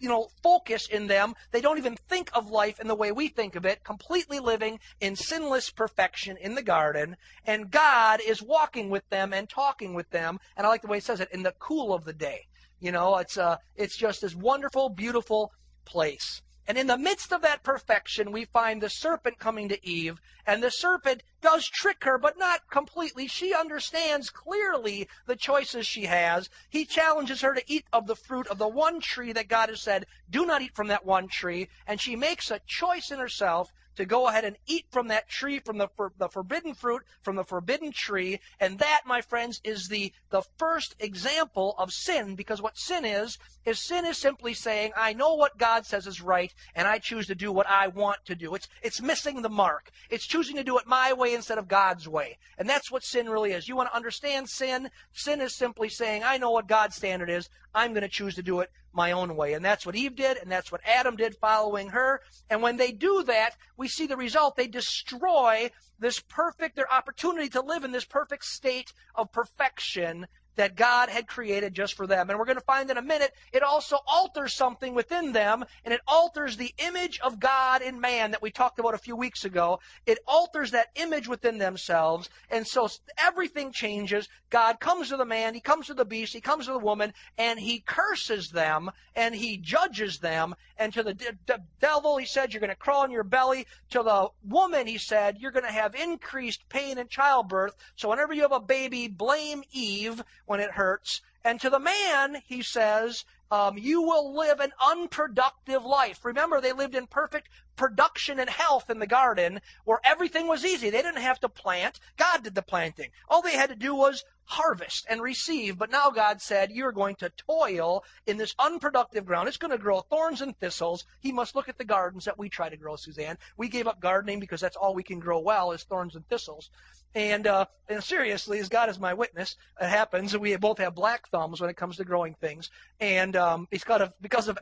you 0.00 0.08
know, 0.08 0.28
focus 0.42 0.88
in 0.88 1.06
them. 1.06 1.34
They 1.50 1.60
don't 1.60 1.78
even 1.78 1.96
think 2.08 2.30
of 2.34 2.50
life 2.50 2.80
in 2.80 2.88
the 2.88 2.94
way 2.94 3.12
we 3.12 3.28
think 3.28 3.56
of 3.56 3.64
it, 3.64 3.84
completely 3.84 4.38
living 4.38 4.80
in 5.00 5.16
sinless 5.16 5.70
perfection 5.70 6.36
in 6.36 6.54
the 6.54 6.62
garden. 6.62 7.16
And 7.46 7.70
God 7.70 8.20
is 8.26 8.42
walking 8.42 8.90
with 8.90 9.08
them 9.10 9.32
and 9.32 9.48
talking 9.48 9.94
with 9.94 10.10
them. 10.10 10.38
And 10.56 10.66
I 10.66 10.70
like 10.70 10.82
the 10.82 10.88
way 10.88 10.98
he 10.98 11.02
says 11.02 11.20
it, 11.20 11.28
in 11.32 11.42
the 11.42 11.54
cool 11.58 11.94
of 11.94 12.04
the 12.04 12.12
day. 12.12 12.46
You 12.80 12.92
know, 12.92 13.16
it's, 13.16 13.36
uh, 13.36 13.56
it's 13.76 13.96
just 13.96 14.20
this 14.20 14.34
wonderful, 14.34 14.88
beautiful 14.88 15.52
place. 15.84 16.42
And 16.68 16.76
in 16.76 16.86
the 16.86 16.98
midst 16.98 17.32
of 17.32 17.40
that 17.40 17.62
perfection, 17.62 18.30
we 18.30 18.44
find 18.44 18.82
the 18.82 18.90
serpent 18.90 19.38
coming 19.38 19.70
to 19.70 19.86
Eve, 19.86 20.20
and 20.46 20.62
the 20.62 20.70
serpent 20.70 21.22
does 21.40 21.66
trick 21.66 22.04
her, 22.04 22.18
but 22.18 22.38
not 22.38 22.68
completely. 22.68 23.26
She 23.26 23.54
understands 23.54 24.28
clearly 24.28 25.08
the 25.24 25.34
choices 25.34 25.86
she 25.86 26.04
has. 26.04 26.50
He 26.68 26.84
challenges 26.84 27.40
her 27.40 27.54
to 27.54 27.64
eat 27.66 27.86
of 27.90 28.06
the 28.06 28.14
fruit 28.14 28.46
of 28.48 28.58
the 28.58 28.68
one 28.68 29.00
tree 29.00 29.32
that 29.32 29.48
God 29.48 29.70
has 29.70 29.80
said, 29.80 30.04
do 30.28 30.44
not 30.44 30.60
eat 30.60 30.74
from 30.74 30.88
that 30.88 31.06
one 31.06 31.28
tree, 31.28 31.70
and 31.86 31.98
she 31.98 32.16
makes 32.16 32.50
a 32.50 32.60
choice 32.66 33.10
in 33.10 33.18
herself 33.18 33.72
to 33.98 34.06
go 34.06 34.28
ahead 34.28 34.44
and 34.44 34.56
eat 34.66 34.86
from 34.90 35.08
that 35.08 35.28
tree, 35.28 35.58
from 35.58 35.76
the, 35.76 35.88
for, 35.96 36.12
the 36.18 36.28
forbidden 36.28 36.72
fruit, 36.72 37.02
from 37.20 37.34
the 37.34 37.42
forbidden 37.42 37.90
tree. 37.92 38.38
And 38.60 38.78
that, 38.78 39.02
my 39.04 39.20
friends, 39.20 39.60
is 39.64 39.88
the, 39.88 40.12
the 40.30 40.42
first 40.56 40.94
example 41.00 41.74
of 41.78 41.92
sin, 41.92 42.36
because 42.36 42.62
what 42.62 42.78
sin 42.78 43.04
is, 43.04 43.38
is 43.64 43.80
sin 43.80 44.06
is 44.06 44.16
simply 44.16 44.54
saying, 44.54 44.92
I 44.96 45.14
know 45.14 45.34
what 45.34 45.58
God 45.58 45.84
says 45.84 46.06
is 46.06 46.22
right, 46.22 46.54
and 46.76 46.86
I 46.86 46.98
choose 46.98 47.26
to 47.26 47.34
do 47.34 47.50
what 47.50 47.68
I 47.68 47.88
want 47.88 48.24
to 48.26 48.36
do. 48.36 48.54
It's, 48.54 48.68
it's 48.82 49.02
missing 49.02 49.42
the 49.42 49.48
mark. 49.48 49.90
It's 50.10 50.26
choosing 50.26 50.54
to 50.56 50.64
do 50.64 50.78
it 50.78 50.86
my 50.86 51.12
way 51.12 51.34
instead 51.34 51.58
of 51.58 51.66
God's 51.66 52.08
way. 52.08 52.38
And 52.56 52.68
that's 52.68 52.92
what 52.92 53.02
sin 53.02 53.28
really 53.28 53.50
is. 53.50 53.66
You 53.66 53.74
want 53.74 53.90
to 53.90 53.96
understand 53.96 54.48
sin? 54.48 54.90
Sin 55.12 55.40
is 55.40 55.56
simply 55.56 55.88
saying, 55.88 56.22
I 56.24 56.38
know 56.38 56.52
what 56.52 56.68
God's 56.68 56.94
standard 56.94 57.30
is. 57.30 57.48
I'm 57.74 57.92
going 57.92 58.02
to 58.02 58.08
choose 58.08 58.36
to 58.36 58.42
do 58.42 58.60
it 58.60 58.70
my 58.98 59.12
own 59.12 59.36
way. 59.36 59.54
And 59.54 59.64
that's 59.64 59.86
what 59.86 59.96
Eve 59.96 60.16
did, 60.16 60.36
and 60.36 60.50
that's 60.50 60.70
what 60.70 60.82
Adam 60.84 61.16
did 61.16 61.36
following 61.36 61.88
her. 61.90 62.20
And 62.50 62.60
when 62.60 62.76
they 62.76 62.92
do 62.92 63.22
that, 63.22 63.52
we 63.78 63.88
see 63.88 64.06
the 64.06 64.16
result. 64.16 64.56
They 64.56 64.66
destroy 64.66 65.70
this 65.98 66.20
perfect, 66.20 66.76
their 66.76 66.92
opportunity 66.92 67.48
to 67.50 67.62
live 67.62 67.84
in 67.84 67.92
this 67.92 68.04
perfect 68.04 68.44
state 68.44 68.92
of 69.14 69.32
perfection 69.32 70.26
that 70.58 70.74
God 70.74 71.08
had 71.08 71.28
created 71.28 71.72
just 71.72 71.94
for 71.94 72.06
them. 72.06 72.28
And 72.28 72.38
we're 72.38 72.44
going 72.44 72.58
to 72.58 72.64
find 72.64 72.90
in 72.90 72.98
a 72.98 73.02
minute, 73.02 73.32
it 73.52 73.62
also 73.62 73.98
alters 74.06 74.54
something 74.54 74.92
within 74.92 75.32
them, 75.32 75.64
and 75.84 75.94
it 75.94 76.00
alters 76.06 76.56
the 76.56 76.74
image 76.78 77.20
of 77.20 77.38
God 77.38 77.80
in 77.80 78.00
man 78.00 78.32
that 78.32 78.42
we 78.42 78.50
talked 78.50 78.80
about 78.80 78.94
a 78.94 78.98
few 78.98 79.14
weeks 79.14 79.44
ago. 79.44 79.78
It 80.04 80.18
alters 80.26 80.72
that 80.72 80.88
image 80.96 81.28
within 81.28 81.58
themselves, 81.58 82.28
and 82.50 82.66
so 82.66 82.88
everything 83.16 83.70
changes. 83.70 84.28
God 84.50 84.80
comes 84.80 85.10
to 85.10 85.16
the 85.16 85.24
man, 85.24 85.54
he 85.54 85.60
comes 85.60 85.86
to 85.86 85.94
the 85.94 86.04
beast, 86.04 86.32
he 86.32 86.40
comes 86.40 86.66
to 86.66 86.72
the 86.72 86.78
woman, 86.78 87.12
and 87.36 87.58
he 87.58 87.78
curses 87.80 88.48
them, 88.48 88.90
and 89.14 89.34
he 89.34 89.58
judges 89.58 90.18
them. 90.18 90.54
And 90.76 90.92
to 90.94 91.02
the, 91.02 91.14
the 91.46 91.62
devil, 91.80 92.16
he 92.16 92.26
said, 92.26 92.52
You're 92.52 92.60
going 92.60 92.70
to 92.70 92.76
crawl 92.76 93.04
in 93.04 93.10
your 93.10 93.24
belly. 93.24 93.66
To 93.90 94.02
the 94.02 94.28
woman, 94.48 94.86
he 94.86 94.98
said, 94.98 95.36
You're 95.38 95.52
going 95.52 95.66
to 95.66 95.72
have 95.72 95.94
increased 95.94 96.68
pain 96.68 96.98
in 96.98 97.08
childbirth. 97.08 97.76
So 97.96 98.08
whenever 98.08 98.32
you 98.32 98.42
have 98.42 98.52
a 98.52 98.60
baby, 98.60 99.08
blame 99.08 99.62
Eve 99.72 100.22
when 100.48 100.60
it 100.60 100.72
hurts. 100.72 101.20
And 101.44 101.60
to 101.60 101.70
the 101.70 101.78
man, 101.78 102.42
he 102.46 102.62
says, 102.62 103.24
um, 103.50 103.78
you 103.78 104.02
will 104.02 104.36
live 104.36 104.60
an 104.60 104.72
unproductive 104.84 105.84
life. 105.84 106.24
Remember, 106.24 106.60
they 106.60 106.72
lived 106.72 106.94
in 106.94 107.06
perfect 107.06 107.48
production 107.78 108.40
and 108.40 108.50
health 108.50 108.90
in 108.90 108.98
the 108.98 109.06
garden 109.06 109.60
where 109.84 110.00
everything 110.04 110.48
was 110.48 110.64
easy. 110.64 110.90
They 110.90 111.00
didn't 111.00 111.22
have 111.22 111.40
to 111.40 111.48
plant. 111.48 112.00
God 112.18 112.42
did 112.42 112.54
the 112.54 112.62
planting. 112.62 113.10
All 113.28 113.40
they 113.40 113.56
had 113.56 113.70
to 113.70 113.76
do 113.76 113.94
was 113.94 114.24
harvest 114.44 115.06
and 115.08 115.22
receive. 115.22 115.78
But 115.78 115.90
now 115.90 116.10
God 116.10 116.42
said, 116.42 116.72
You're 116.72 116.92
going 116.92 117.16
to 117.16 117.30
toil 117.30 118.04
in 118.26 118.36
this 118.36 118.54
unproductive 118.58 119.24
ground. 119.24 119.48
It's 119.48 119.56
going 119.56 119.70
to 119.70 119.78
grow 119.78 120.00
thorns 120.00 120.42
and 120.42 120.58
thistles. 120.58 121.04
He 121.20 121.32
must 121.32 121.54
look 121.54 121.68
at 121.68 121.78
the 121.78 121.84
gardens 121.84 122.24
that 122.24 122.38
we 122.38 122.48
try 122.48 122.68
to 122.68 122.76
grow, 122.76 122.96
Suzanne. 122.96 123.38
We 123.56 123.68
gave 123.68 123.86
up 123.86 124.00
gardening 124.00 124.40
because 124.40 124.60
that's 124.60 124.76
all 124.76 124.94
we 124.94 125.02
can 125.02 125.20
grow 125.20 125.38
well 125.38 125.72
is 125.72 125.84
thorns 125.84 126.16
and 126.16 126.26
thistles. 126.28 126.70
And, 127.14 127.46
uh, 127.46 127.66
and 127.88 128.02
seriously, 128.02 128.58
as 128.58 128.68
God 128.68 128.90
is 128.90 128.98
my 128.98 129.14
witness, 129.14 129.56
it 129.80 129.88
happens. 129.88 130.36
We 130.36 130.54
both 130.56 130.78
have 130.78 130.94
black 130.94 131.28
thumbs 131.28 131.60
when 131.60 131.70
it 131.70 131.76
comes 131.76 131.96
to 131.96 132.04
growing 132.04 132.34
things. 132.34 132.70
And 133.00 133.34
um, 133.36 133.68
it's 133.70 133.84
got 133.84 134.02
a, 134.02 134.12
because 134.20 134.48
of 134.48 134.58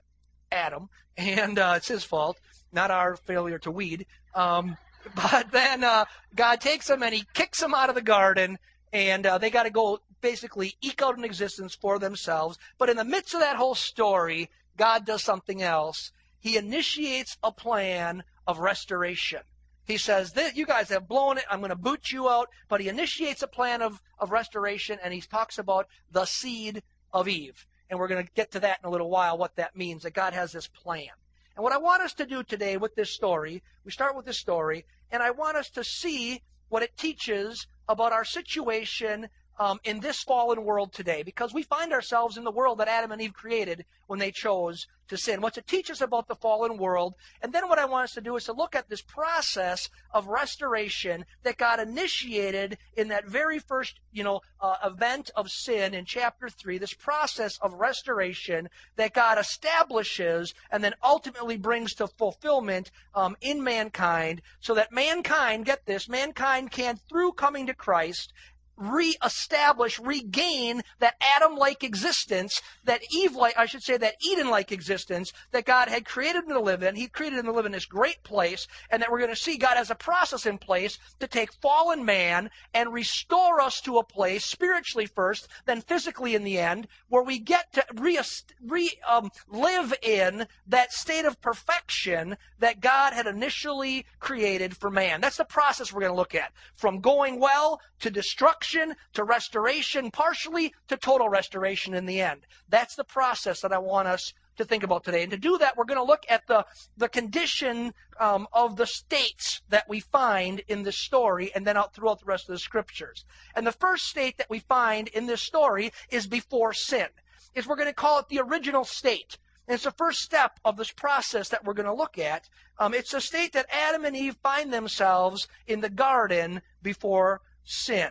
Adam, 0.52 0.88
and 1.16 1.58
uh, 1.58 1.74
it's 1.76 1.88
his 1.88 2.04
fault, 2.04 2.38
not 2.76 2.92
our 2.92 3.16
failure 3.16 3.58
to 3.58 3.72
weed. 3.72 4.06
Um, 4.34 4.76
but 5.14 5.50
then 5.50 5.82
uh, 5.82 6.04
God 6.34 6.60
takes 6.60 6.86
them 6.86 7.02
and 7.02 7.12
he 7.12 7.24
kicks 7.34 7.60
them 7.60 7.74
out 7.74 7.88
of 7.88 7.96
the 7.96 8.02
garden 8.02 8.58
and 8.92 9.26
uh, 9.26 9.38
they 9.38 9.50
got 9.50 9.64
to 9.64 9.70
go 9.70 10.00
basically 10.20 10.76
eke 10.80 11.02
out 11.02 11.18
an 11.18 11.24
existence 11.24 11.74
for 11.74 11.98
themselves. 11.98 12.58
But 12.78 12.88
in 12.88 12.96
the 12.96 13.04
midst 13.04 13.34
of 13.34 13.40
that 13.40 13.56
whole 13.56 13.74
story, 13.74 14.48
God 14.76 15.04
does 15.04 15.22
something 15.22 15.62
else. 15.62 16.12
He 16.38 16.56
initiates 16.56 17.36
a 17.42 17.50
plan 17.50 18.22
of 18.46 18.58
restoration. 18.58 19.40
He 19.86 19.98
says, 19.98 20.32
You 20.54 20.66
guys 20.66 20.88
have 20.90 21.08
blown 21.08 21.38
it. 21.38 21.44
I'm 21.50 21.60
going 21.60 21.70
to 21.70 21.76
boot 21.76 22.10
you 22.10 22.28
out. 22.28 22.48
But 22.68 22.80
he 22.80 22.88
initiates 22.88 23.42
a 23.42 23.48
plan 23.48 23.82
of, 23.82 24.00
of 24.18 24.30
restoration, 24.30 24.98
and 25.02 25.12
he 25.12 25.20
talks 25.20 25.58
about 25.58 25.86
the 26.10 26.24
seed 26.24 26.82
of 27.12 27.28
Eve. 27.28 27.66
And 27.88 27.98
we're 27.98 28.08
going 28.08 28.24
to 28.24 28.32
get 28.34 28.52
to 28.52 28.60
that 28.60 28.78
in 28.82 28.88
a 28.88 28.90
little 28.90 29.10
while, 29.10 29.38
what 29.38 29.56
that 29.56 29.76
means, 29.76 30.02
that 30.02 30.14
God 30.14 30.32
has 30.32 30.52
this 30.52 30.66
plan. 30.66 31.10
And 31.56 31.62
what 31.64 31.72
I 31.72 31.78
want 31.78 32.02
us 32.02 32.12
to 32.14 32.26
do 32.26 32.42
today 32.42 32.76
with 32.76 32.94
this 32.94 33.10
story, 33.10 33.62
we 33.82 33.90
start 33.90 34.14
with 34.14 34.26
this 34.26 34.38
story, 34.38 34.84
and 35.10 35.22
I 35.22 35.30
want 35.30 35.56
us 35.56 35.70
to 35.70 35.82
see 35.82 36.42
what 36.68 36.82
it 36.82 36.96
teaches 36.98 37.66
about 37.88 38.12
our 38.12 38.24
situation 38.24 39.28
um, 39.58 39.80
in 39.84 40.00
this 40.00 40.22
fallen 40.22 40.64
world 40.64 40.92
today 40.92 41.22
because 41.22 41.54
we 41.54 41.62
find 41.62 41.92
ourselves 41.92 42.36
in 42.36 42.44
the 42.44 42.50
world 42.50 42.78
that 42.78 42.88
Adam 42.88 43.12
and 43.12 43.22
Eve 43.22 43.32
created 43.32 43.84
when 44.06 44.18
they 44.18 44.30
chose 44.30 44.86
to 45.08 45.16
sin. 45.16 45.40
What's 45.40 45.58
it 45.58 45.66
teach 45.66 45.90
us 45.90 46.00
about 46.00 46.28
the 46.28 46.34
fallen 46.34 46.78
world? 46.78 47.14
And 47.42 47.52
then 47.52 47.68
what 47.68 47.78
I 47.78 47.84
want 47.84 48.04
us 48.04 48.14
to 48.14 48.20
do 48.20 48.36
is 48.36 48.44
to 48.44 48.52
look 48.52 48.74
at 48.74 48.88
this 48.88 49.02
process 49.02 49.88
of 50.12 50.26
restoration 50.26 51.24
that 51.42 51.56
God 51.56 51.80
initiated 51.80 52.78
in 52.96 53.08
that 53.08 53.26
very 53.26 53.58
first, 53.58 54.00
you 54.12 54.24
know, 54.24 54.40
uh, 54.60 54.76
event 54.84 55.30
of 55.36 55.50
sin 55.50 55.94
in 55.94 56.04
chapter 56.04 56.48
3, 56.48 56.78
this 56.78 56.94
process 56.94 57.58
of 57.58 57.74
restoration 57.74 58.68
that 58.96 59.14
God 59.14 59.38
establishes 59.38 60.54
and 60.70 60.82
then 60.82 60.94
ultimately 61.02 61.56
brings 61.56 61.94
to 61.94 62.06
fulfillment 62.06 62.90
um, 63.14 63.36
in 63.40 63.62
mankind 63.62 64.42
so 64.60 64.74
that 64.74 64.92
mankind, 64.92 65.66
get 65.66 65.86
this, 65.86 66.08
mankind 66.08 66.70
can, 66.70 66.98
through 67.08 67.32
coming 67.32 67.66
to 67.66 67.74
Christ 67.74 68.32
reestablish, 68.76 69.98
regain 69.98 70.82
that 70.98 71.14
Adam 71.20 71.56
like 71.56 71.82
existence, 71.82 72.60
that 72.84 73.00
Eve 73.10 73.34
like, 73.34 73.56
I 73.56 73.66
should 73.66 73.82
say, 73.82 73.96
that 73.96 74.16
Eden 74.26 74.50
like 74.50 74.72
existence 74.72 75.32
that 75.52 75.64
God 75.64 75.88
had 75.88 76.04
created 76.04 76.44
him 76.44 76.50
to 76.50 76.60
live 76.60 76.82
in. 76.82 76.94
He 76.94 77.08
created 77.08 77.38
him 77.38 77.46
to 77.46 77.52
live 77.52 77.66
in 77.66 77.72
this 77.72 77.86
great 77.86 78.22
place, 78.22 78.66
and 78.90 79.02
that 79.02 79.10
we're 79.10 79.18
going 79.18 79.30
to 79.30 79.36
see 79.36 79.56
God 79.56 79.76
has 79.76 79.90
a 79.90 79.94
process 79.94 80.46
in 80.46 80.58
place 80.58 80.98
to 81.20 81.26
take 81.26 81.52
fallen 81.54 82.04
man 82.04 82.50
and 82.74 82.92
restore 82.92 83.60
us 83.60 83.80
to 83.82 83.98
a 83.98 84.04
place, 84.04 84.44
spiritually 84.44 85.06
first, 85.06 85.48
then 85.64 85.80
physically 85.80 86.34
in 86.34 86.44
the 86.44 86.58
end, 86.58 86.86
where 87.08 87.22
we 87.22 87.38
get 87.38 87.72
to 87.72 87.84
re, 87.94 88.18
re 88.62 88.90
um, 89.08 89.30
live 89.48 89.94
in 90.02 90.46
that 90.66 90.92
state 90.92 91.24
of 91.24 91.40
perfection 91.40 92.36
that 92.58 92.80
God 92.80 93.12
had 93.12 93.26
initially 93.26 94.06
created 94.20 94.76
for 94.76 94.90
man. 94.90 95.20
That's 95.20 95.36
the 95.38 95.44
process 95.44 95.92
we're 95.92 96.00
going 96.00 96.12
to 96.12 96.16
look 96.16 96.34
at. 96.34 96.52
From 96.74 97.00
going 97.00 97.40
well 97.40 97.80
to 98.00 98.10
destruction 98.10 98.65
destruction 98.66 98.96
to 99.14 99.24
restoration, 99.24 100.10
partially 100.10 100.74
to 100.88 100.96
total 100.96 101.28
restoration 101.28 101.94
in 101.94 102.06
the 102.06 102.20
end. 102.20 102.46
That's 102.68 102.96
the 102.96 103.04
process 103.04 103.60
that 103.60 103.72
I 103.72 103.78
want 103.78 104.08
us 104.08 104.32
to 104.56 104.64
think 104.64 104.82
about 104.82 105.04
today. 105.04 105.22
And 105.22 105.30
to 105.30 105.36
do 105.36 105.58
that, 105.58 105.76
we're 105.76 105.84
going 105.84 106.00
to 106.00 106.04
look 106.04 106.24
at 106.28 106.46
the, 106.46 106.64
the 106.96 107.08
condition 107.08 107.92
um, 108.18 108.46
of 108.52 108.76
the 108.76 108.86
states 108.86 109.60
that 109.68 109.88
we 109.88 110.00
find 110.00 110.62
in 110.68 110.82
this 110.82 110.98
story 110.98 111.52
and 111.54 111.66
then 111.66 111.76
out 111.76 111.94
throughout 111.94 112.20
the 112.20 112.26
rest 112.26 112.48
of 112.48 112.54
the 112.54 112.58
scriptures. 112.58 113.24
And 113.54 113.66
the 113.66 113.72
first 113.72 114.06
state 114.06 114.38
that 114.38 114.50
we 114.50 114.60
find 114.60 115.08
in 115.08 115.26
this 115.26 115.42
story 115.42 115.92
is 116.10 116.26
before 116.26 116.72
sin. 116.72 117.08
Is 117.54 117.66
we're 117.66 117.76
going 117.76 117.88
to 117.88 117.94
call 117.94 118.18
it 118.18 118.28
the 118.28 118.40
original 118.40 118.84
state. 118.84 119.38
And 119.68 119.74
it's 119.74 119.84
the 119.84 119.90
first 119.92 120.20
step 120.20 120.58
of 120.64 120.76
this 120.76 120.92
process 120.92 121.48
that 121.50 121.64
we're 121.64 121.74
going 121.74 121.86
to 121.86 121.94
look 121.94 122.18
at. 122.18 122.48
Um, 122.78 122.94
it's 122.94 123.14
a 123.14 123.20
state 123.20 123.52
that 123.52 123.66
Adam 123.70 124.04
and 124.04 124.16
Eve 124.16 124.36
find 124.42 124.72
themselves 124.72 125.48
in 125.66 125.80
the 125.80 125.90
garden 125.90 126.62
before 126.82 127.40
sin. 127.64 128.10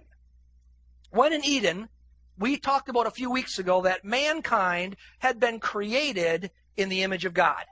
When 1.15 1.31
in 1.31 1.45
Eden, 1.45 1.88
we 2.38 2.57
talked 2.57 2.89
about 2.89 3.07
a 3.07 3.12
few 3.12 3.31
weeks 3.31 3.57
ago 3.57 3.84
that 3.84 4.03
mankind 4.03 4.98
had 5.19 5.39
been 5.39 5.62
created 5.62 6.51
in 6.75 6.89
the 6.89 7.03
image 7.03 7.24
of 7.24 7.34
God. 7.34 7.63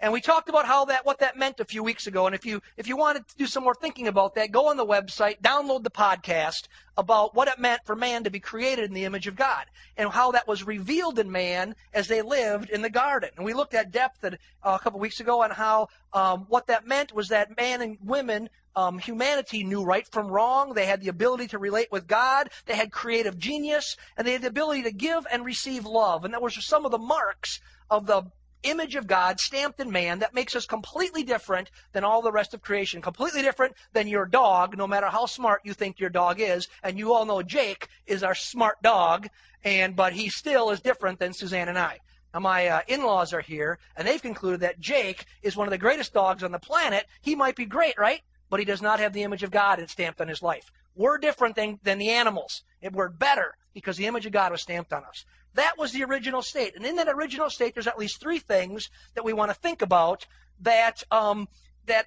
And 0.00 0.12
we 0.12 0.20
talked 0.20 0.48
about 0.48 0.66
how 0.66 0.84
that 0.86 1.04
what 1.04 1.18
that 1.18 1.36
meant 1.36 1.58
a 1.60 1.64
few 1.64 1.82
weeks 1.82 2.06
ago. 2.06 2.26
And 2.26 2.34
if 2.34 2.46
you 2.46 2.62
if 2.76 2.86
you 2.86 2.96
wanted 2.96 3.26
to 3.28 3.36
do 3.36 3.46
some 3.46 3.64
more 3.64 3.74
thinking 3.74 4.06
about 4.06 4.36
that, 4.36 4.52
go 4.52 4.68
on 4.68 4.76
the 4.76 4.86
website, 4.86 5.40
download 5.40 5.82
the 5.82 5.90
podcast 5.90 6.68
about 6.96 7.34
what 7.34 7.48
it 7.48 7.58
meant 7.58 7.80
for 7.84 7.96
man 7.96 8.24
to 8.24 8.30
be 8.30 8.40
created 8.40 8.84
in 8.84 8.92
the 8.92 9.04
image 9.04 9.26
of 9.26 9.36
God 9.36 9.64
and 9.96 10.08
how 10.10 10.32
that 10.32 10.46
was 10.46 10.64
revealed 10.64 11.18
in 11.18 11.30
man 11.30 11.74
as 11.92 12.06
they 12.06 12.22
lived 12.22 12.70
in 12.70 12.82
the 12.82 12.90
garden. 12.90 13.30
And 13.36 13.44
we 13.44 13.54
looked 13.54 13.74
at 13.74 13.90
depth 13.90 14.24
uh, 14.24 14.36
a 14.62 14.78
couple 14.78 15.00
weeks 15.00 15.20
ago 15.20 15.42
on 15.42 15.50
how 15.50 15.88
um, 16.12 16.46
what 16.48 16.68
that 16.68 16.86
meant 16.86 17.12
was 17.12 17.28
that 17.28 17.56
man 17.56 17.82
and 17.82 17.98
women 18.02 18.48
um, 18.76 19.00
humanity 19.00 19.64
knew 19.64 19.82
right 19.82 20.06
from 20.06 20.28
wrong. 20.28 20.74
They 20.74 20.86
had 20.86 21.00
the 21.00 21.08
ability 21.08 21.48
to 21.48 21.58
relate 21.58 21.88
with 21.90 22.06
God. 22.06 22.50
They 22.66 22.76
had 22.76 22.92
creative 22.92 23.36
genius, 23.36 23.96
and 24.16 24.24
they 24.24 24.32
had 24.32 24.42
the 24.42 24.48
ability 24.48 24.84
to 24.84 24.92
give 24.92 25.26
and 25.32 25.44
receive 25.44 25.84
love. 25.84 26.24
And 26.24 26.32
that 26.32 26.42
was 26.42 26.64
some 26.64 26.84
of 26.84 26.92
the 26.92 26.98
marks 26.98 27.60
of 27.90 28.06
the 28.06 28.22
image 28.62 28.94
of 28.96 29.06
God 29.06 29.40
stamped 29.40 29.80
in 29.80 29.90
man 29.90 30.18
that 30.20 30.34
makes 30.34 30.56
us 30.56 30.66
completely 30.66 31.22
different 31.22 31.70
than 31.92 32.04
all 32.04 32.22
the 32.22 32.32
rest 32.32 32.54
of 32.54 32.62
creation. 32.62 33.00
Completely 33.00 33.42
different 33.42 33.74
than 33.92 34.08
your 34.08 34.26
dog, 34.26 34.76
no 34.76 34.86
matter 34.86 35.06
how 35.06 35.26
smart 35.26 35.62
you 35.64 35.74
think 35.74 36.00
your 36.00 36.10
dog 36.10 36.40
is. 36.40 36.68
And 36.82 36.98
you 36.98 37.12
all 37.12 37.24
know 37.24 37.42
Jake 37.42 37.88
is 38.06 38.22
our 38.22 38.34
smart 38.34 38.80
dog, 38.82 39.28
and 39.64 39.96
but 39.96 40.12
he 40.12 40.28
still 40.28 40.70
is 40.70 40.80
different 40.80 41.18
than 41.18 41.32
Suzanne 41.32 41.68
and 41.68 41.78
I. 41.78 41.98
Now, 42.34 42.40
my 42.40 42.66
uh, 42.66 42.80
in 42.88 43.02
laws 43.02 43.32
are 43.32 43.40
here, 43.40 43.78
and 43.96 44.06
they've 44.06 44.20
concluded 44.20 44.60
that 44.60 44.80
Jake 44.80 45.24
is 45.42 45.56
one 45.56 45.66
of 45.66 45.72
the 45.72 45.78
greatest 45.78 46.12
dogs 46.12 46.42
on 46.42 46.52
the 46.52 46.58
planet. 46.58 47.06
He 47.22 47.34
might 47.34 47.56
be 47.56 47.64
great, 47.64 47.98
right? 47.98 48.20
but 48.50 48.60
he 48.60 48.64
does 48.66 48.82
not 48.82 49.00
have 49.00 49.12
the 49.12 49.22
image 49.22 49.42
of 49.42 49.50
God 49.50 49.82
stamped 49.88 50.20
on 50.20 50.28
his 50.28 50.42
life. 50.42 50.70
We're 50.94 51.18
different 51.18 51.54
than, 51.56 51.78
than 51.82 51.98
the 51.98 52.10
animals. 52.10 52.62
We're 52.92 53.08
better 53.08 53.54
because 53.74 53.96
the 53.96 54.06
image 54.06 54.26
of 54.26 54.32
God 54.32 54.52
was 54.52 54.62
stamped 54.62 54.92
on 54.92 55.04
us. 55.04 55.24
That 55.54 55.78
was 55.78 55.92
the 55.92 56.04
original 56.04 56.42
state. 56.42 56.76
And 56.76 56.84
in 56.84 56.96
that 56.96 57.08
original 57.08 57.50
state, 57.50 57.74
there's 57.74 57.86
at 57.86 57.98
least 57.98 58.20
three 58.20 58.38
things 58.38 58.90
that 59.14 59.24
we 59.24 59.32
want 59.32 59.50
to 59.50 59.54
think 59.54 59.82
about 59.82 60.26
that, 60.60 61.02
um, 61.10 61.48
that 61.86 62.06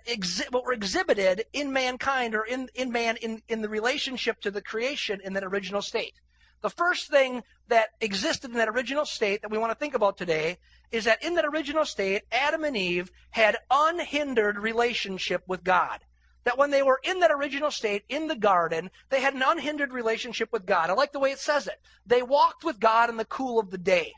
what 0.51 0.63
were 0.63 0.74
exhibited 0.74 1.45
in 1.53 1.74
mankind 1.74 2.36
or 2.36 2.43
in, 2.43 2.69
in 2.75 2.91
man 2.91 3.17
in, 3.17 3.41
in 3.48 3.62
the 3.62 3.69
relationship 3.69 4.39
to 4.41 4.51
the 4.51 4.62
creation 4.62 5.19
in 5.24 5.33
that 5.33 5.43
original 5.43 5.81
state. 5.81 6.13
The 6.62 6.69
first 6.69 7.10
thing 7.10 7.43
that 7.69 7.89
existed 8.00 8.51
in 8.51 8.57
that 8.57 8.69
original 8.69 9.05
state 9.05 9.41
that 9.41 9.50
we 9.50 9.57
want 9.57 9.71
to 9.71 9.77
think 9.77 9.95
about 9.95 10.17
today 10.17 10.57
is 10.91 11.05
that 11.05 11.24
in 11.24 11.36
that 11.36 11.45
original 11.45 11.86
state, 11.86 12.21
Adam 12.31 12.63
and 12.63 12.77
Eve 12.77 13.12
had 13.31 13.57
unhindered 13.71 14.60
relationship 14.60 15.43
with 15.48 15.63
God 15.63 16.01
that 16.43 16.57
when 16.57 16.71
they 16.71 16.83
were 16.83 17.00
in 17.03 17.19
that 17.19 17.31
original 17.31 17.71
state 17.71 18.03
in 18.10 18.27
the 18.27 18.36
garden, 18.36 18.89
they 19.10 19.21
had 19.21 19.33
an 19.33 19.43
unhindered 19.45 19.93
relationship 19.93 20.51
with 20.51 20.65
God. 20.65 20.89
I 20.89 20.93
like 20.93 21.12
the 21.12 21.19
way 21.19 21.31
it 21.31 21.39
says 21.39 21.67
it. 21.67 21.79
They 22.05 22.21
walked 22.21 22.63
with 22.63 22.79
God 22.79 23.10
in 23.10 23.17
the 23.17 23.25
cool 23.25 23.60
of 23.60 23.69
the 23.69 23.77
day. 23.77 24.13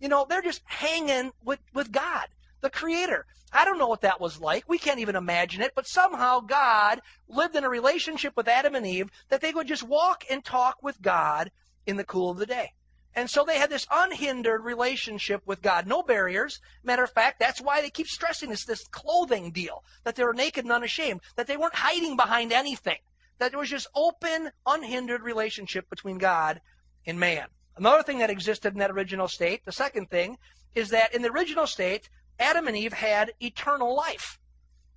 You 0.00 0.08
know, 0.08 0.26
they're 0.28 0.42
just 0.42 0.62
hanging 0.64 1.32
with, 1.44 1.60
with 1.74 1.92
God, 1.92 2.26
the 2.60 2.70
Creator. 2.70 3.26
I 3.52 3.64
don't 3.64 3.78
know 3.78 3.88
what 3.88 4.02
that 4.02 4.20
was 4.20 4.40
like. 4.40 4.64
We 4.68 4.78
can't 4.78 5.00
even 5.00 5.16
imagine 5.16 5.62
it, 5.62 5.72
but 5.74 5.86
somehow 5.86 6.40
God 6.40 7.00
lived 7.28 7.56
in 7.56 7.64
a 7.64 7.68
relationship 7.68 8.36
with 8.36 8.48
Adam 8.48 8.74
and 8.74 8.86
Eve 8.86 9.10
that 9.28 9.40
they 9.40 9.52
would 9.52 9.66
just 9.66 9.82
walk 9.82 10.24
and 10.30 10.44
talk 10.44 10.82
with 10.82 11.00
God 11.00 11.50
in 11.86 11.96
the 11.96 12.04
cool 12.04 12.30
of 12.30 12.38
the 12.38 12.46
day. 12.46 12.74
And 13.18 13.28
so 13.28 13.42
they 13.42 13.58
had 13.58 13.68
this 13.68 13.84
unhindered 13.90 14.62
relationship 14.62 15.42
with 15.44 15.60
God. 15.60 15.88
No 15.88 16.04
barriers. 16.04 16.60
Matter 16.84 17.02
of 17.02 17.10
fact, 17.10 17.40
that's 17.40 17.60
why 17.60 17.80
they 17.80 17.90
keep 17.90 18.06
stressing 18.06 18.48
this, 18.48 18.64
this 18.64 18.86
clothing 18.92 19.50
deal. 19.50 19.82
That 20.04 20.14
they 20.14 20.22
were 20.22 20.32
naked 20.32 20.64
and 20.64 20.72
unashamed. 20.72 21.22
That 21.34 21.48
they 21.48 21.56
weren't 21.56 21.74
hiding 21.74 22.14
behind 22.14 22.52
anything. 22.52 22.98
That 23.38 23.50
there 23.50 23.58
was 23.58 23.70
just 23.70 23.88
open, 23.96 24.52
unhindered 24.64 25.22
relationship 25.22 25.90
between 25.90 26.18
God 26.18 26.60
and 27.08 27.18
man. 27.18 27.48
Another 27.76 28.04
thing 28.04 28.18
that 28.18 28.30
existed 28.30 28.74
in 28.74 28.78
that 28.78 28.92
original 28.92 29.26
state, 29.26 29.64
the 29.64 29.72
second 29.72 30.10
thing, 30.10 30.38
is 30.76 30.90
that 30.90 31.12
in 31.12 31.22
the 31.22 31.32
original 31.32 31.66
state, 31.66 32.08
Adam 32.38 32.68
and 32.68 32.76
Eve 32.76 32.92
had 32.92 33.32
eternal 33.40 33.96
life. 33.96 34.38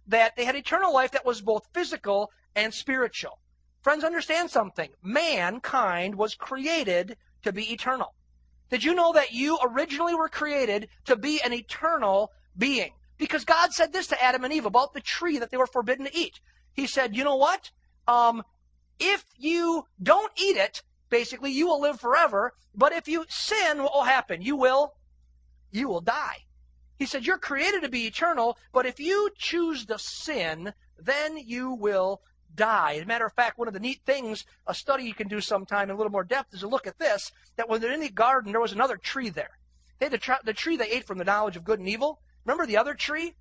That 0.06 0.36
they 0.36 0.46
had 0.46 0.56
eternal 0.56 0.94
life 0.94 1.10
that 1.14 1.26
was 1.26 1.42
both 1.42 1.70
physical 1.74 2.30
and 2.56 2.72
spiritual. 2.72 3.40
Friends, 3.82 4.04
understand 4.04 4.52
something. 4.52 4.92
Mankind 5.02 6.14
was 6.14 6.36
created 6.36 7.18
to 7.44 7.54
be 7.54 7.72
eternal. 7.72 8.14
Did 8.70 8.84
you 8.84 8.96
know 8.96 9.14
that 9.14 9.34
you 9.34 9.60
originally 9.62 10.16
were 10.16 10.30
created 10.30 10.88
to 11.06 11.16
be 11.16 11.42
an 11.42 11.54
eternal 11.54 12.32
being? 12.58 12.92
Because 13.18 13.44
God 13.44 13.74
said 13.74 13.94
this 13.94 14.08
to 14.08 14.24
Adam 14.24 14.44
and 14.44 14.54
Eve 14.54 14.66
about 14.66 14.94
the 14.94 15.02
tree 15.02 15.38
that 15.40 15.52
they 15.52 15.58
were 15.58 15.68
forbidden 15.68 16.06
to 16.06 16.18
eat. 16.18 16.40
He 16.74 16.88
said, 16.88 17.16
you 17.16 17.24
know 17.24 17.36
what? 17.36 17.70
Um, 18.08 18.44
if 19.00 19.26
you 19.38 19.86
don't 20.02 20.32
eat 20.42 20.56
it, 20.56 20.82
basically 21.10 21.52
you 21.52 21.68
will 21.68 21.82
live 21.82 22.00
forever. 22.00 22.54
But 22.74 22.94
if 22.94 23.08
you 23.08 23.26
sin, 23.30 23.84
what 23.84 23.94
will 23.94 24.04
happen? 24.04 24.42
You 24.42 24.56
will, 24.56 24.94
you 25.72 25.88
will 25.88 26.02
die. 26.02 26.46
He 26.98 27.06
said, 27.06 27.26
you're 27.26 27.38
created 27.38 27.82
to 27.82 27.90
be 27.90 28.06
eternal, 28.06 28.58
but 28.72 28.86
if 28.86 29.00
you 29.00 29.32
choose 29.36 29.86
to 29.88 29.98
sin, 29.98 30.74
then 30.98 31.38
you 31.38 31.72
will 31.72 32.22
die. 32.56 32.96
As 32.96 33.04
a 33.04 33.06
matter 33.06 33.26
of 33.26 33.34
fact, 33.34 33.58
one 33.58 33.68
of 33.68 33.74
the 33.74 33.80
neat 33.80 34.02
things, 34.06 34.46
a 34.68 34.74
study 34.74 35.04
you 35.04 35.14
can 35.14 35.28
do 35.28 35.42
sometime 35.42 35.90
in 35.90 35.96
a 35.96 35.98
little 35.98 36.12
more 36.12 36.24
depth, 36.24 36.54
is 36.54 36.62
to 36.62 36.68
look 36.68 36.88
at 36.88 37.00
this, 37.00 37.32
that 37.56 37.70
when 37.70 37.82
they're 37.82 37.94
in 37.94 38.02
the 38.02 38.10
garden, 38.10 38.52
there 38.52 38.62
was 38.62 38.74
another 38.74 38.98
tree 38.98 39.30
there. 39.30 39.58
They 40.00 40.08
had 40.08 40.14
the, 40.14 40.40
the 40.44 40.54
tree 40.54 40.78
they 40.78 40.90
ate 40.90 41.06
from 41.06 41.18
the 41.18 41.24
knowledge 41.24 41.56
of 41.56 41.64
good 41.64 41.80
and 41.80 41.88
evil. 41.88 42.20
Remember 42.46 42.66
the 42.66 42.78
other 42.78 42.94
tree? 42.94 43.36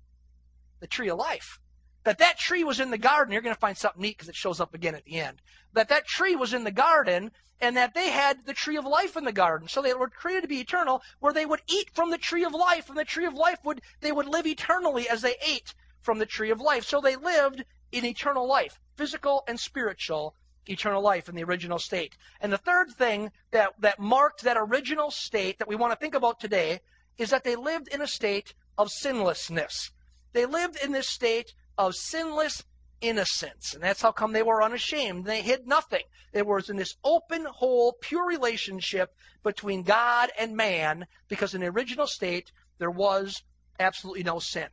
The 0.79 0.87
tree 0.87 1.09
of 1.09 1.17
life. 1.17 1.59
That 2.03 2.19
that 2.19 2.37
tree 2.37 2.63
was 2.63 2.79
in 2.79 2.91
the 2.91 2.97
garden. 2.97 3.31
You're 3.31 3.41
going 3.41 3.55
to 3.55 3.59
find 3.59 3.77
something 3.77 4.01
neat 4.01 4.17
because 4.17 4.29
it 4.29 4.35
shows 4.35 4.59
up 4.59 4.73
again 4.73 4.95
at 4.95 5.05
the 5.05 5.19
end. 5.19 5.41
That 5.73 5.89
that 5.89 6.07
tree 6.07 6.35
was 6.35 6.53
in 6.53 6.63
the 6.63 6.71
garden 6.71 7.31
and 7.59 7.77
that 7.77 7.93
they 7.93 8.09
had 8.09 8.45
the 8.45 8.53
tree 8.53 8.75
of 8.75 8.85
life 8.85 9.15
in 9.15 9.23
the 9.23 9.31
garden. 9.31 9.67
So 9.67 9.81
they 9.81 9.93
were 9.93 10.09
created 10.09 10.41
to 10.41 10.47
be 10.47 10.59
eternal 10.59 11.03
where 11.19 11.33
they 11.33 11.45
would 11.45 11.61
eat 11.67 11.91
from 11.93 12.09
the 12.09 12.17
tree 12.17 12.43
of 12.43 12.53
life 12.53 12.89
and 12.89 12.97
the 12.97 13.05
tree 13.05 13.25
of 13.25 13.35
life 13.35 13.59
would, 13.63 13.81
they 14.01 14.11
would 14.11 14.27
live 14.27 14.47
eternally 14.47 15.07
as 15.07 15.21
they 15.21 15.35
ate 15.45 15.75
from 16.01 16.17
the 16.17 16.25
tree 16.25 16.49
of 16.49 16.59
life. 16.59 16.85
So 16.85 16.99
they 16.99 17.15
lived 17.15 17.63
in 17.91 18.05
eternal 18.05 18.47
life, 18.47 18.79
physical 18.95 19.43
and 19.47 19.59
spiritual 19.59 20.35
eternal 20.67 21.01
life 21.01 21.27
in 21.27 21.35
the 21.35 21.43
original 21.43 21.79
state. 21.79 22.15
And 22.39 22.51
the 22.51 22.57
third 22.57 22.91
thing 22.91 23.31
that, 23.51 23.73
that 23.79 23.99
marked 23.99 24.43
that 24.43 24.57
original 24.57 25.11
state 25.11 25.59
that 25.59 25.67
we 25.67 25.75
want 25.75 25.91
to 25.91 25.97
think 25.97 26.15
about 26.15 26.39
today 26.39 26.81
is 27.17 27.31
that 27.31 27.43
they 27.43 27.55
lived 27.55 27.87
in 27.87 28.01
a 28.01 28.07
state 28.07 28.53
of 28.77 28.89
sinlessness. 28.89 29.91
They 30.33 30.45
lived 30.45 30.77
in 30.83 30.91
this 30.91 31.07
state 31.07 31.53
of 31.77 31.95
sinless 31.95 32.63
innocence. 33.01 33.73
And 33.73 33.83
that's 33.83 34.01
how 34.01 34.11
come 34.11 34.31
they 34.31 34.43
were 34.43 34.63
unashamed. 34.63 35.25
They 35.25 35.41
hid 35.41 35.67
nothing. 35.67 36.03
There 36.31 36.45
was 36.45 36.69
in 36.69 36.77
this 36.77 36.95
open, 37.03 37.45
whole, 37.45 37.93
pure 37.99 38.25
relationship 38.25 39.13
between 39.43 39.83
God 39.83 40.29
and 40.37 40.55
man 40.55 41.07
because 41.27 41.53
in 41.53 41.61
the 41.61 41.67
original 41.67 42.07
state 42.07 42.51
there 42.77 42.91
was 42.91 43.43
absolutely 43.79 44.23
no 44.23 44.39
sin. 44.39 44.67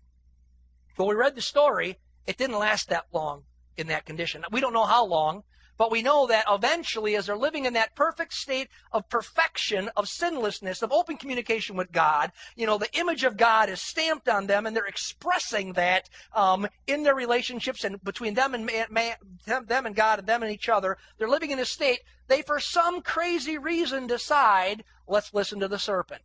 But 0.96 1.06
we 1.06 1.14
read 1.14 1.34
the 1.34 1.42
story, 1.42 1.98
it 2.28 2.36
didn't 2.36 2.58
last 2.58 2.90
that 2.90 3.06
long 3.12 3.42
in 3.78 3.86
that 3.86 4.04
condition. 4.04 4.44
We 4.52 4.60
don't 4.60 4.74
know 4.74 4.84
how 4.84 5.06
long, 5.06 5.44
but 5.78 5.90
we 5.90 6.02
know 6.02 6.26
that 6.26 6.44
eventually, 6.50 7.16
as 7.16 7.26
they're 7.26 7.38
living 7.38 7.64
in 7.64 7.72
that 7.72 7.94
perfect 7.94 8.34
state 8.34 8.68
of 8.92 9.08
perfection, 9.08 9.88
of 9.96 10.08
sinlessness, 10.08 10.82
of 10.82 10.92
open 10.92 11.16
communication 11.16 11.74
with 11.74 11.90
God, 11.90 12.32
you 12.54 12.66
know, 12.66 12.76
the 12.76 12.92
image 12.98 13.24
of 13.24 13.38
God 13.38 13.70
is 13.70 13.80
stamped 13.80 14.28
on 14.28 14.46
them, 14.46 14.66
and 14.66 14.76
they're 14.76 14.84
expressing 14.84 15.72
that 15.72 16.10
um, 16.34 16.66
in 16.86 17.02
their 17.02 17.14
relationships 17.14 17.84
and 17.84 18.02
between 18.04 18.34
them 18.34 18.54
and 18.54 18.66
man, 18.66 18.88
man, 18.90 19.14
them 19.46 19.86
and 19.86 19.94
God 19.96 20.18
and 20.18 20.28
them 20.28 20.42
and 20.42 20.52
each 20.52 20.68
other. 20.68 20.98
They're 21.16 21.30
living 21.30 21.52
in 21.52 21.60
a 21.60 21.64
state. 21.64 22.00
They, 22.26 22.42
for 22.42 22.60
some 22.60 23.00
crazy 23.00 23.56
reason, 23.56 24.06
decide, 24.06 24.84
let's 25.06 25.32
listen 25.32 25.60
to 25.60 25.68
the 25.68 25.78
serpent, 25.78 26.24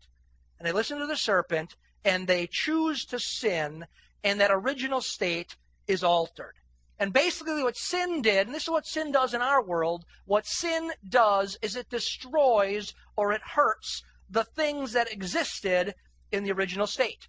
and 0.60 0.68
they 0.68 0.74
listen 0.74 1.00
to 1.00 1.08
the 1.08 1.16
serpent, 1.16 1.78
and 2.04 2.28
they 2.28 2.50
choose 2.52 3.06
to 3.06 3.20
sin, 3.20 3.86
and 4.22 4.42
that 4.42 4.52
original 4.52 5.00
state 5.00 5.56
is 5.88 6.04
altered. 6.04 6.56
And 7.00 7.12
basically, 7.12 7.64
what 7.64 7.76
sin 7.76 8.22
did, 8.22 8.48
and 8.48 8.56
this 8.56 8.64
is 8.64 8.70
what 8.70 8.86
sin 8.86 9.12
does 9.12 9.34
in 9.34 9.42
our 9.42 9.62
world, 9.62 10.06
what 10.26 10.46
sin 10.46 10.92
does 11.10 11.58
is 11.62 11.76
it 11.76 11.90
destroys 11.90 12.94
or 13.18 13.34
it 13.34 13.42
hurts 13.42 14.04
the 14.30 14.44
things 14.44 14.94
that 14.94 15.12
existed 15.12 15.96
in 16.32 16.44
the 16.44 16.52
original 16.52 16.88
state. 16.88 17.28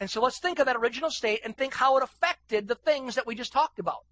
And 0.00 0.10
so 0.10 0.22
let's 0.22 0.40
think 0.40 0.58
of 0.58 0.66
that 0.66 0.76
original 0.76 1.10
state 1.10 1.40
and 1.44 1.56
think 1.56 1.74
how 1.74 1.96
it 1.96 2.02
affected 2.02 2.66
the 2.66 2.74
things 2.74 3.14
that 3.14 3.26
we 3.26 3.34
just 3.34 3.52
talked 3.52 3.78
about. 3.78 4.04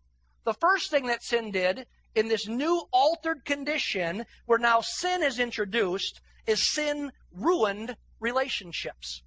The 0.44 0.54
first 0.54 0.90
thing 0.90 1.06
that 1.06 1.22
sin 1.22 1.50
did 1.50 1.86
in 2.14 2.28
this 2.28 2.46
new 2.46 2.82
altered 2.92 3.44
condition 3.44 4.24
where 4.46 4.58
now 4.58 4.80
sin 4.80 5.22
is 5.22 5.38
introduced 5.38 6.20
is 6.46 6.72
sin 6.72 7.12
ruined 7.32 7.96
relationships 8.20 9.22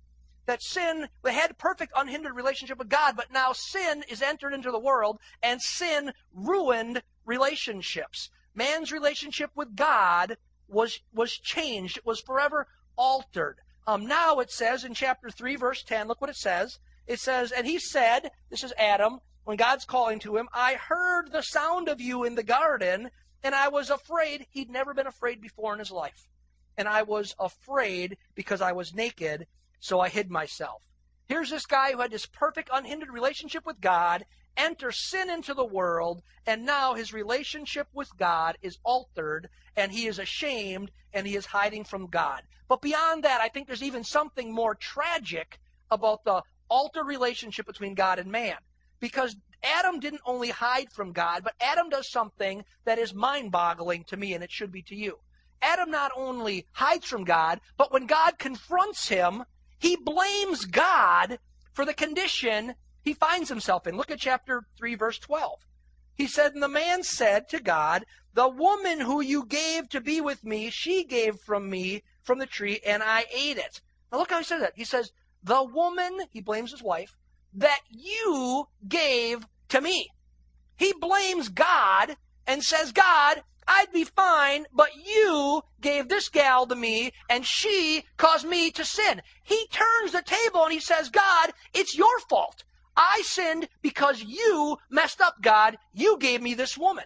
that 0.49 0.63
sin, 0.63 1.07
they 1.21 1.31
had 1.31 1.59
perfect 1.59 1.93
unhindered 1.95 2.35
relationship 2.35 2.79
with 2.79 2.89
God, 2.89 3.15
but 3.15 3.31
now 3.31 3.53
sin 3.53 4.03
is 4.09 4.23
entered 4.23 4.51
into 4.51 4.71
the 4.71 4.79
world 4.79 5.19
and 5.43 5.61
sin 5.61 6.11
ruined 6.33 7.03
relationships. 7.23 8.31
Man's 8.55 8.91
relationship 8.91 9.51
with 9.53 9.75
God 9.75 10.37
was, 10.67 11.01
was 11.13 11.33
changed. 11.33 11.97
It 11.97 12.05
was 12.05 12.19
forever 12.19 12.65
altered. 12.95 13.57
Um, 13.85 14.07
now 14.07 14.39
it 14.39 14.49
says 14.49 14.83
in 14.83 14.95
chapter 14.95 15.29
3, 15.29 15.55
verse 15.55 15.83
10, 15.83 16.07
look 16.07 16.19
what 16.19 16.31
it 16.31 16.35
says. 16.35 16.79
It 17.05 17.19
says, 17.19 17.51
And 17.51 17.67
he 17.67 17.77
said, 17.77 18.31
this 18.49 18.63
is 18.63 18.73
Adam, 18.75 19.19
when 19.43 19.55
God's 19.55 19.85
calling 19.85 20.17
to 20.21 20.35
him, 20.35 20.49
I 20.51 20.73
heard 20.73 21.31
the 21.31 21.43
sound 21.43 21.89
of 21.89 22.01
you 22.01 22.23
in 22.23 22.33
the 22.33 22.41
garden, 22.41 23.11
and 23.43 23.53
I 23.53 23.67
was 23.67 23.91
afraid. 23.91 24.47
He'd 24.49 24.71
never 24.71 24.95
been 24.95 25.07
afraid 25.07 25.41
before 25.41 25.73
in 25.73 25.79
his 25.79 25.91
life. 25.91 26.27
And 26.75 26.87
I 26.87 27.03
was 27.03 27.35
afraid 27.39 28.17
because 28.33 28.61
I 28.61 28.71
was 28.71 28.95
naked 28.95 29.45
so 29.79 29.99
I 29.99 30.09
hid 30.09 30.29
myself. 30.29 30.81
Here's 31.27 31.49
this 31.49 31.65
guy 31.65 31.91
who 31.91 32.01
had 32.01 32.11
this 32.11 32.25
perfect, 32.25 32.69
unhindered 32.73 33.11
relationship 33.11 33.65
with 33.65 33.79
God, 33.79 34.25
enter 34.57 34.91
sin 34.91 35.29
into 35.29 35.53
the 35.53 35.65
world, 35.65 36.21
and 36.45 36.65
now 36.65 36.95
his 36.95 37.13
relationship 37.13 37.87
with 37.93 38.09
God 38.17 38.57
is 38.61 38.79
altered, 38.83 39.49
and 39.75 39.91
he 39.91 40.07
is 40.07 40.19
ashamed, 40.19 40.91
and 41.13 41.27
he 41.27 41.35
is 41.35 41.45
hiding 41.45 41.83
from 41.83 42.07
God. 42.07 42.41
But 42.67 42.81
beyond 42.81 43.23
that, 43.23 43.41
I 43.41 43.47
think 43.49 43.67
there's 43.67 43.83
even 43.83 44.03
something 44.03 44.51
more 44.51 44.75
tragic 44.75 45.59
about 45.91 46.23
the 46.23 46.41
altered 46.69 47.05
relationship 47.05 47.65
between 47.65 47.95
God 47.95 48.19
and 48.19 48.31
man. 48.31 48.57
Because 48.99 49.35
Adam 49.63 49.99
didn't 49.99 50.21
only 50.25 50.49
hide 50.49 50.91
from 50.91 51.11
God, 51.13 51.43
but 51.43 51.55
Adam 51.61 51.89
does 51.89 52.09
something 52.09 52.63
that 52.85 52.99
is 52.99 53.13
mind 53.13 53.51
boggling 53.51 54.03
to 54.05 54.17
me, 54.17 54.33
and 54.33 54.43
it 54.43 54.51
should 54.51 54.71
be 54.71 54.81
to 54.83 54.95
you. 54.95 55.19
Adam 55.61 55.91
not 55.91 56.11
only 56.15 56.65
hides 56.71 57.05
from 57.05 57.23
God, 57.23 57.59
but 57.77 57.91
when 57.91 58.05
God 58.05 58.37
confronts 58.37 59.07
him, 59.07 59.43
he 59.79 59.95
blames 59.95 60.65
God 60.65 61.39
for 61.71 61.85
the 61.85 61.93
condition 61.93 62.75
he 63.01 63.13
finds 63.13 63.49
himself 63.49 63.87
in. 63.87 63.95
Look 63.95 64.11
at 64.11 64.19
chapter 64.19 64.63
3, 64.77 64.95
verse 64.95 65.17
12. 65.19 65.65
He 66.15 66.27
said, 66.27 66.53
And 66.53 66.61
the 66.61 66.67
man 66.67 67.03
said 67.03 67.47
to 67.49 67.61
God, 67.61 68.05
The 68.33 68.49
woman 68.49 68.99
who 68.99 69.21
you 69.21 69.45
gave 69.45 69.87
to 69.89 70.01
be 70.01 70.19
with 70.19 70.43
me, 70.43 70.69
she 70.69 71.05
gave 71.05 71.39
from 71.39 71.69
me 71.69 72.03
from 72.23 72.39
the 72.39 72.45
tree, 72.45 72.81
and 72.85 73.01
I 73.01 73.25
ate 73.33 73.57
it. 73.57 73.81
Now 74.11 74.19
look 74.19 74.29
how 74.29 74.39
he 74.39 74.43
says 74.43 74.61
that. 74.61 74.73
He 74.75 74.83
says, 74.83 75.11
The 75.43 75.63
woman, 75.63 76.19
he 76.29 76.41
blames 76.41 76.71
his 76.71 76.83
wife, 76.83 77.15
that 77.53 77.79
you 77.89 78.67
gave 78.87 79.47
to 79.69 79.79
me. 79.79 80.09
He 80.75 80.93
blames 80.93 81.47
God 81.47 82.17
and 82.45 82.63
says, 82.63 82.91
God, 82.91 83.43
I'd 83.71 83.91
be 83.93 84.03
fine, 84.03 84.65
but 84.73 84.89
you 84.95 85.61
gave 85.79 86.09
this 86.09 86.27
gal 86.27 86.65
to 86.65 86.75
me 86.75 87.13
and 87.29 87.45
she 87.45 88.03
caused 88.17 88.47
me 88.47 88.71
to 88.71 88.83
sin. 88.83 89.21
He 89.43 89.67
turns 89.67 90.11
the 90.11 90.23
table 90.23 90.63
and 90.63 90.73
he 90.73 90.79
says, 90.79 91.09
God, 91.09 91.51
it's 91.71 91.95
your 91.95 92.19
fault. 92.27 92.63
I 92.97 93.21
sinned 93.23 93.69
because 93.83 94.23
you 94.23 94.79
messed 94.89 95.21
up, 95.21 95.35
God. 95.43 95.77
You 95.93 96.17
gave 96.17 96.41
me 96.41 96.55
this 96.55 96.79
woman. 96.79 97.05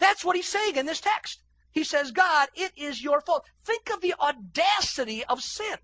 That's 0.00 0.24
what 0.24 0.34
he's 0.34 0.48
saying 0.48 0.74
in 0.74 0.84
this 0.84 1.00
text. 1.00 1.42
He 1.70 1.84
says, 1.84 2.10
God, 2.10 2.48
it 2.56 2.72
is 2.76 3.00
your 3.00 3.20
fault. 3.20 3.46
Think 3.64 3.88
of 3.90 4.00
the 4.00 4.14
audacity 4.20 5.24
of 5.24 5.40
sin. 5.40 5.76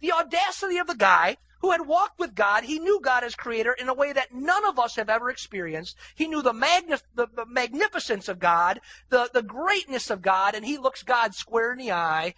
The 0.00 0.12
audacity 0.12 0.78
of 0.78 0.86
the 0.86 0.94
guy 0.94 1.36
who 1.64 1.70
had 1.70 1.86
walked 1.86 2.18
with 2.18 2.34
God. 2.34 2.62
He 2.62 2.78
knew 2.78 3.00
God 3.00 3.24
as 3.24 3.34
creator 3.34 3.72
in 3.72 3.88
a 3.88 3.94
way 3.94 4.12
that 4.12 4.34
none 4.34 4.66
of 4.66 4.78
us 4.78 4.96
have 4.96 5.08
ever 5.08 5.30
experienced. 5.30 5.96
He 6.14 6.28
knew 6.28 6.42
the, 6.42 6.52
magnif- 6.52 7.04
the, 7.14 7.26
the 7.34 7.46
magnificence 7.46 8.28
of 8.28 8.38
God, 8.38 8.82
the, 9.08 9.30
the 9.32 9.42
greatness 9.42 10.10
of 10.10 10.20
God, 10.20 10.54
and 10.54 10.62
he 10.62 10.76
looks 10.76 11.02
God 11.02 11.34
square 11.34 11.72
in 11.72 11.78
the 11.78 11.92
eye 11.92 12.34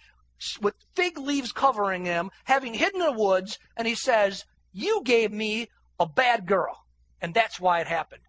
with 0.61 0.75
fig 0.95 1.17
leaves 1.17 1.51
covering 1.51 2.05
him, 2.05 2.31
having 2.45 2.73
hidden 2.73 3.01
in 3.01 3.07
the 3.07 3.21
woods, 3.21 3.59
and 3.75 3.85
he 3.85 3.95
says, 3.95 4.45
You 4.71 5.01
gave 5.03 5.33
me 5.33 5.67
a 5.99 6.05
bad 6.05 6.45
girl, 6.45 6.85
and 7.21 7.33
that's 7.33 7.59
why 7.59 7.81
it 7.81 7.87
happened. 7.87 8.23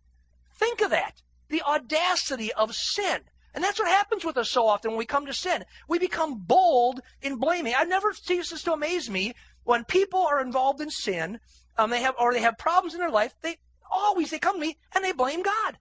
Think 0.56 0.80
of 0.80 0.90
that. 0.90 1.22
The 1.48 1.62
audacity 1.62 2.52
of 2.54 2.74
sin. 2.74 3.20
And 3.54 3.62
that's 3.62 3.78
what 3.78 3.88
happens 3.88 4.24
with 4.24 4.36
us 4.36 4.50
so 4.50 4.66
often 4.66 4.90
when 4.90 4.98
we 4.98 5.06
come 5.06 5.26
to 5.26 5.32
sin. 5.32 5.64
We 5.88 5.98
become 5.98 6.38
bold 6.38 7.00
in 7.22 7.36
blaming. 7.36 7.74
I've 7.74 7.88
never 7.88 8.12
ceases 8.12 8.64
to 8.64 8.72
amaze 8.72 9.08
me 9.08 9.34
when 9.68 9.84
people 9.84 10.20
are 10.20 10.40
involved 10.40 10.80
in 10.80 10.88
sin, 10.88 11.38
um, 11.76 11.90
they 11.90 12.00
have 12.00 12.14
or 12.18 12.32
they 12.32 12.40
have 12.40 12.56
problems 12.56 12.94
in 12.94 13.00
their 13.00 13.10
life, 13.10 13.34
they 13.42 13.58
always 13.92 14.30
they 14.30 14.38
come 14.38 14.54
to 14.54 14.66
me 14.66 14.78
and 14.94 15.04
they 15.04 15.12
blame 15.12 15.42
God. 15.42 15.76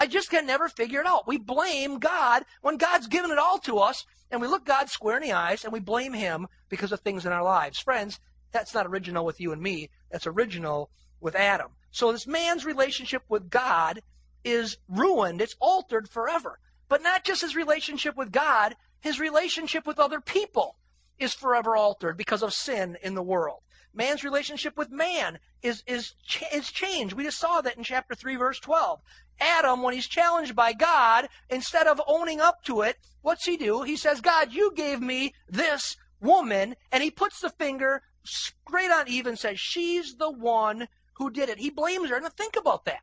I 0.00 0.08
just 0.08 0.30
can 0.30 0.46
never 0.46 0.68
figure 0.68 1.00
it 1.00 1.06
out. 1.06 1.28
We 1.28 1.38
blame 1.38 2.00
God 2.00 2.42
when 2.60 2.76
God's 2.76 3.06
given 3.06 3.30
it 3.30 3.38
all 3.38 3.58
to 3.60 3.78
us, 3.78 4.04
and 4.32 4.40
we 4.40 4.48
look 4.48 4.64
God 4.64 4.90
square 4.90 5.16
in 5.16 5.22
the 5.22 5.32
eyes 5.32 5.62
and 5.62 5.72
we 5.72 5.78
blame 5.78 6.12
Him 6.12 6.48
because 6.68 6.90
of 6.90 6.98
things 7.00 7.24
in 7.24 7.30
our 7.30 7.44
lives. 7.44 7.78
Friends, 7.78 8.18
that's 8.50 8.74
not 8.74 8.88
original 8.88 9.24
with 9.24 9.40
you 9.40 9.52
and 9.52 9.62
me. 9.62 9.90
That's 10.10 10.26
original 10.26 10.90
with 11.20 11.36
Adam. 11.36 11.68
So 11.92 12.10
this 12.10 12.26
man's 12.26 12.64
relationship 12.64 13.22
with 13.28 13.48
God 13.48 14.00
is 14.42 14.76
ruined. 14.88 15.40
It's 15.40 15.54
altered 15.60 16.08
forever. 16.08 16.58
But 16.88 17.00
not 17.00 17.22
just 17.22 17.42
his 17.42 17.54
relationship 17.54 18.16
with 18.16 18.32
God, 18.32 18.74
his 19.00 19.20
relationship 19.20 19.86
with 19.86 20.00
other 20.00 20.20
people. 20.20 20.74
Is 21.18 21.34
forever 21.34 21.76
altered 21.76 22.16
because 22.16 22.42
of 22.42 22.52
sin 22.52 22.96
in 23.02 23.14
the 23.14 23.22
world. 23.22 23.60
Man's 23.94 24.24
relationship 24.24 24.76
with 24.76 24.90
man 24.90 25.38
is, 25.62 25.82
is, 25.86 26.14
is 26.52 26.70
changed. 26.72 27.14
We 27.14 27.24
just 27.24 27.38
saw 27.38 27.60
that 27.60 27.76
in 27.76 27.84
chapter 27.84 28.14
3, 28.14 28.36
verse 28.36 28.58
12. 28.58 29.00
Adam, 29.40 29.82
when 29.82 29.94
he's 29.94 30.06
challenged 30.06 30.56
by 30.56 30.72
God, 30.72 31.28
instead 31.48 31.86
of 31.86 32.00
owning 32.06 32.40
up 32.40 32.64
to 32.64 32.82
it, 32.82 32.98
what's 33.22 33.46
he 33.46 33.56
do? 33.56 33.82
He 33.82 33.96
says, 33.96 34.20
God, 34.20 34.52
you 34.52 34.72
gave 34.74 35.00
me 35.00 35.34
this 35.48 35.96
woman, 36.20 36.74
and 36.90 37.02
he 37.02 37.10
puts 37.10 37.40
the 37.40 37.50
finger 37.50 38.02
straight 38.24 38.90
on 38.90 39.08
Eve 39.08 39.26
and 39.26 39.38
says, 39.38 39.60
she's 39.60 40.16
the 40.16 40.30
one 40.30 40.88
who 41.14 41.30
did 41.30 41.48
it. 41.48 41.58
He 41.58 41.70
blames 41.70 42.10
her. 42.10 42.20
Now 42.20 42.28
think 42.30 42.56
about 42.56 42.84
that. 42.86 43.00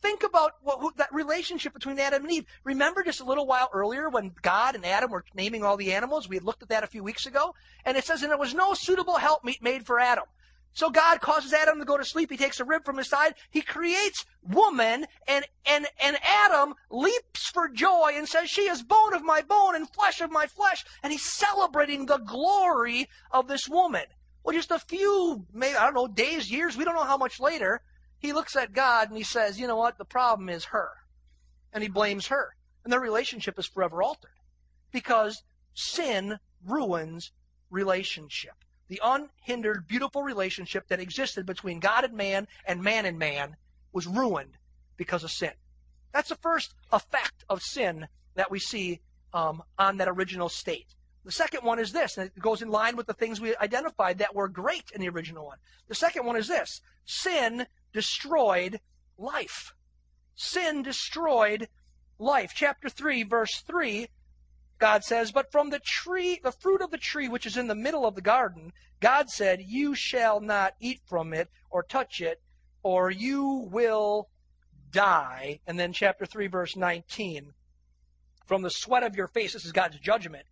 Think 0.00 0.22
about 0.22 0.52
what, 0.62 0.80
who, 0.80 0.92
that 0.96 1.12
relationship 1.12 1.74
between 1.74 1.98
Adam 1.98 2.22
and 2.22 2.32
Eve. 2.32 2.46
Remember 2.64 3.02
just 3.02 3.20
a 3.20 3.24
little 3.24 3.46
while 3.46 3.68
earlier 3.72 4.08
when 4.08 4.32
God 4.42 4.74
and 4.74 4.86
Adam 4.86 5.10
were 5.10 5.24
naming 5.34 5.64
all 5.64 5.76
the 5.76 5.92
animals? 5.92 6.28
We 6.28 6.36
had 6.36 6.44
looked 6.44 6.62
at 6.62 6.68
that 6.68 6.84
a 6.84 6.88
few 6.88 7.02
weeks 7.02 7.26
ago. 7.26 7.54
And 7.84 7.96
it 7.96 8.04
says, 8.04 8.22
and 8.22 8.30
there 8.30 8.38
was 8.38 8.54
no 8.54 8.74
suitable 8.74 9.16
helpmeet 9.16 9.62
made 9.62 9.86
for 9.86 9.98
Adam. 9.98 10.24
So 10.74 10.90
God 10.90 11.20
causes 11.20 11.52
Adam 11.52 11.80
to 11.80 11.84
go 11.84 11.96
to 11.96 12.04
sleep. 12.04 12.30
He 12.30 12.36
takes 12.36 12.60
a 12.60 12.64
rib 12.64 12.84
from 12.84 12.98
his 12.98 13.08
side. 13.08 13.34
He 13.50 13.62
creates 13.62 14.24
woman 14.48 15.06
and, 15.26 15.44
and, 15.66 15.88
and 16.00 16.16
Adam 16.22 16.74
leaps 16.90 17.48
for 17.48 17.68
joy 17.68 18.12
and 18.14 18.28
says, 18.28 18.48
she 18.48 18.68
is 18.68 18.82
bone 18.82 19.14
of 19.14 19.24
my 19.24 19.42
bone 19.42 19.74
and 19.74 19.88
flesh 19.92 20.20
of 20.20 20.30
my 20.30 20.46
flesh. 20.46 20.84
And 21.02 21.12
he's 21.12 21.24
celebrating 21.24 22.06
the 22.06 22.18
glory 22.18 23.08
of 23.32 23.48
this 23.48 23.68
woman. 23.68 24.04
Well, 24.44 24.54
just 24.54 24.70
a 24.70 24.78
few, 24.78 25.44
maybe, 25.52 25.76
I 25.76 25.84
don't 25.84 25.94
know, 25.94 26.06
days, 26.06 26.50
years, 26.50 26.76
we 26.76 26.84
don't 26.84 26.94
know 26.94 27.02
how 27.04 27.18
much 27.18 27.40
later, 27.40 27.82
he 28.18 28.32
looks 28.32 28.56
at 28.56 28.72
God 28.72 29.08
and 29.08 29.16
he 29.16 29.24
says, 29.24 29.60
you 29.60 29.66
know 29.66 29.76
what? 29.76 29.98
The 29.98 30.04
problem 30.04 30.48
is 30.48 30.66
her. 30.66 30.90
And 31.72 31.82
he 31.82 31.88
blames 31.88 32.26
her. 32.28 32.54
And 32.84 32.92
their 32.92 33.00
relationship 33.00 33.58
is 33.58 33.66
forever 33.66 34.02
altered. 34.02 34.30
Because 34.92 35.42
sin 35.74 36.38
ruins 36.64 37.32
relationship. 37.70 38.54
The 38.88 39.00
unhindered, 39.04 39.86
beautiful 39.86 40.22
relationship 40.22 40.88
that 40.88 41.00
existed 41.00 41.44
between 41.44 41.78
God 41.78 42.04
and 42.04 42.14
man 42.14 42.48
and 42.66 42.82
man 42.82 43.04
and 43.04 43.18
man 43.18 43.56
was 43.92 44.06
ruined 44.06 44.56
because 44.96 45.24
of 45.24 45.30
sin. 45.30 45.52
That's 46.12 46.30
the 46.30 46.36
first 46.36 46.74
effect 46.90 47.44
of 47.48 47.62
sin 47.62 48.08
that 48.34 48.50
we 48.50 48.58
see 48.58 49.00
um, 49.34 49.62
on 49.78 49.98
that 49.98 50.08
original 50.08 50.48
state. 50.48 50.94
The 51.24 51.32
second 51.32 51.62
one 51.62 51.78
is 51.78 51.92
this, 51.92 52.16
and 52.16 52.26
it 52.26 52.38
goes 52.40 52.62
in 52.62 52.70
line 52.70 52.96
with 52.96 53.06
the 53.06 53.12
things 53.12 53.40
we 53.40 53.54
identified 53.56 54.18
that 54.18 54.34
were 54.34 54.48
great 54.48 54.90
in 54.94 55.00
the 55.02 55.10
original 55.10 55.44
one. 55.44 55.58
The 55.88 55.94
second 55.94 56.24
one 56.24 56.36
is 56.36 56.48
this 56.48 56.80
sin 57.04 57.66
destroyed 57.92 58.80
life. 59.16 59.72
Sin 60.34 60.82
destroyed 60.82 61.68
life. 62.18 62.52
Chapter 62.54 62.88
3, 62.88 63.22
verse 63.24 63.60
3, 63.60 64.08
God 64.78 65.04
says, 65.04 65.32
But 65.32 65.50
from 65.50 65.70
the 65.70 65.80
tree, 65.80 66.40
the 66.42 66.52
fruit 66.52 66.80
of 66.80 66.90
the 66.90 66.98
tree 66.98 67.28
which 67.28 67.46
is 67.46 67.56
in 67.56 67.66
the 67.66 67.74
middle 67.74 68.06
of 68.06 68.14
the 68.14 68.20
garden, 68.20 68.72
God 69.00 69.30
said, 69.30 69.62
You 69.62 69.94
shall 69.94 70.40
not 70.40 70.74
eat 70.80 71.00
from 71.06 71.32
it 71.32 71.48
or 71.70 71.82
touch 71.82 72.20
it, 72.20 72.40
or 72.82 73.10
you 73.10 73.68
will 73.70 74.28
die. 74.90 75.60
And 75.66 75.78
then 75.78 75.92
chapter 75.92 76.26
3, 76.26 76.46
verse 76.46 76.76
19, 76.76 77.52
From 78.46 78.62
the 78.62 78.70
sweat 78.70 79.02
of 79.02 79.16
your 79.16 79.28
face, 79.28 79.52
this 79.52 79.64
is 79.64 79.72
God's 79.72 79.98
judgment, 79.98 80.46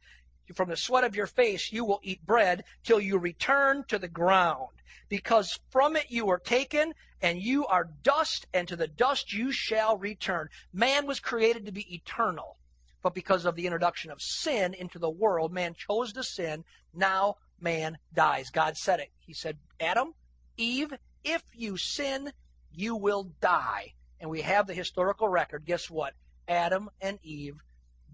from 0.54 0.68
the 0.68 0.76
sweat 0.76 1.04
of 1.04 1.16
your 1.16 1.26
face 1.26 1.72
you 1.72 1.84
will 1.84 2.00
eat 2.02 2.24
bread 2.26 2.64
till 2.84 3.00
you 3.00 3.18
return 3.18 3.84
to 3.88 3.98
the 3.98 4.08
ground 4.08 4.68
because 5.08 5.58
from 5.70 5.96
it 5.96 6.06
you 6.08 6.26
were 6.26 6.38
taken, 6.38 6.92
and 7.22 7.40
you 7.40 7.66
are 7.66 7.88
dust, 8.02 8.46
and 8.52 8.68
to 8.68 8.76
the 8.76 8.88
dust 8.88 9.32
you 9.32 9.52
shall 9.52 9.96
return. 9.96 10.48
Man 10.72 11.06
was 11.06 11.20
created 11.20 11.66
to 11.66 11.72
be 11.72 11.94
eternal, 11.94 12.56
but 13.02 13.14
because 13.14 13.44
of 13.44 13.54
the 13.54 13.66
introduction 13.66 14.10
of 14.10 14.20
sin 14.20 14.74
into 14.74 14.98
the 14.98 15.10
world, 15.10 15.52
man 15.52 15.74
chose 15.74 16.12
to 16.12 16.22
sin. 16.22 16.64
Now 16.92 17.36
man 17.60 17.98
dies. 18.12 18.50
God 18.50 18.76
said 18.76 19.00
it. 19.00 19.10
He 19.18 19.32
said, 19.32 19.58
Adam, 19.80 20.14
Eve, 20.56 20.92
if 21.24 21.42
you 21.54 21.76
sin, 21.76 22.32
you 22.72 22.96
will 22.96 23.30
die. 23.40 23.94
And 24.20 24.30
we 24.30 24.42
have 24.42 24.66
the 24.66 24.74
historical 24.74 25.28
record. 25.28 25.64
Guess 25.64 25.90
what? 25.90 26.14
Adam 26.48 26.90
and 27.00 27.18
Eve 27.22 27.56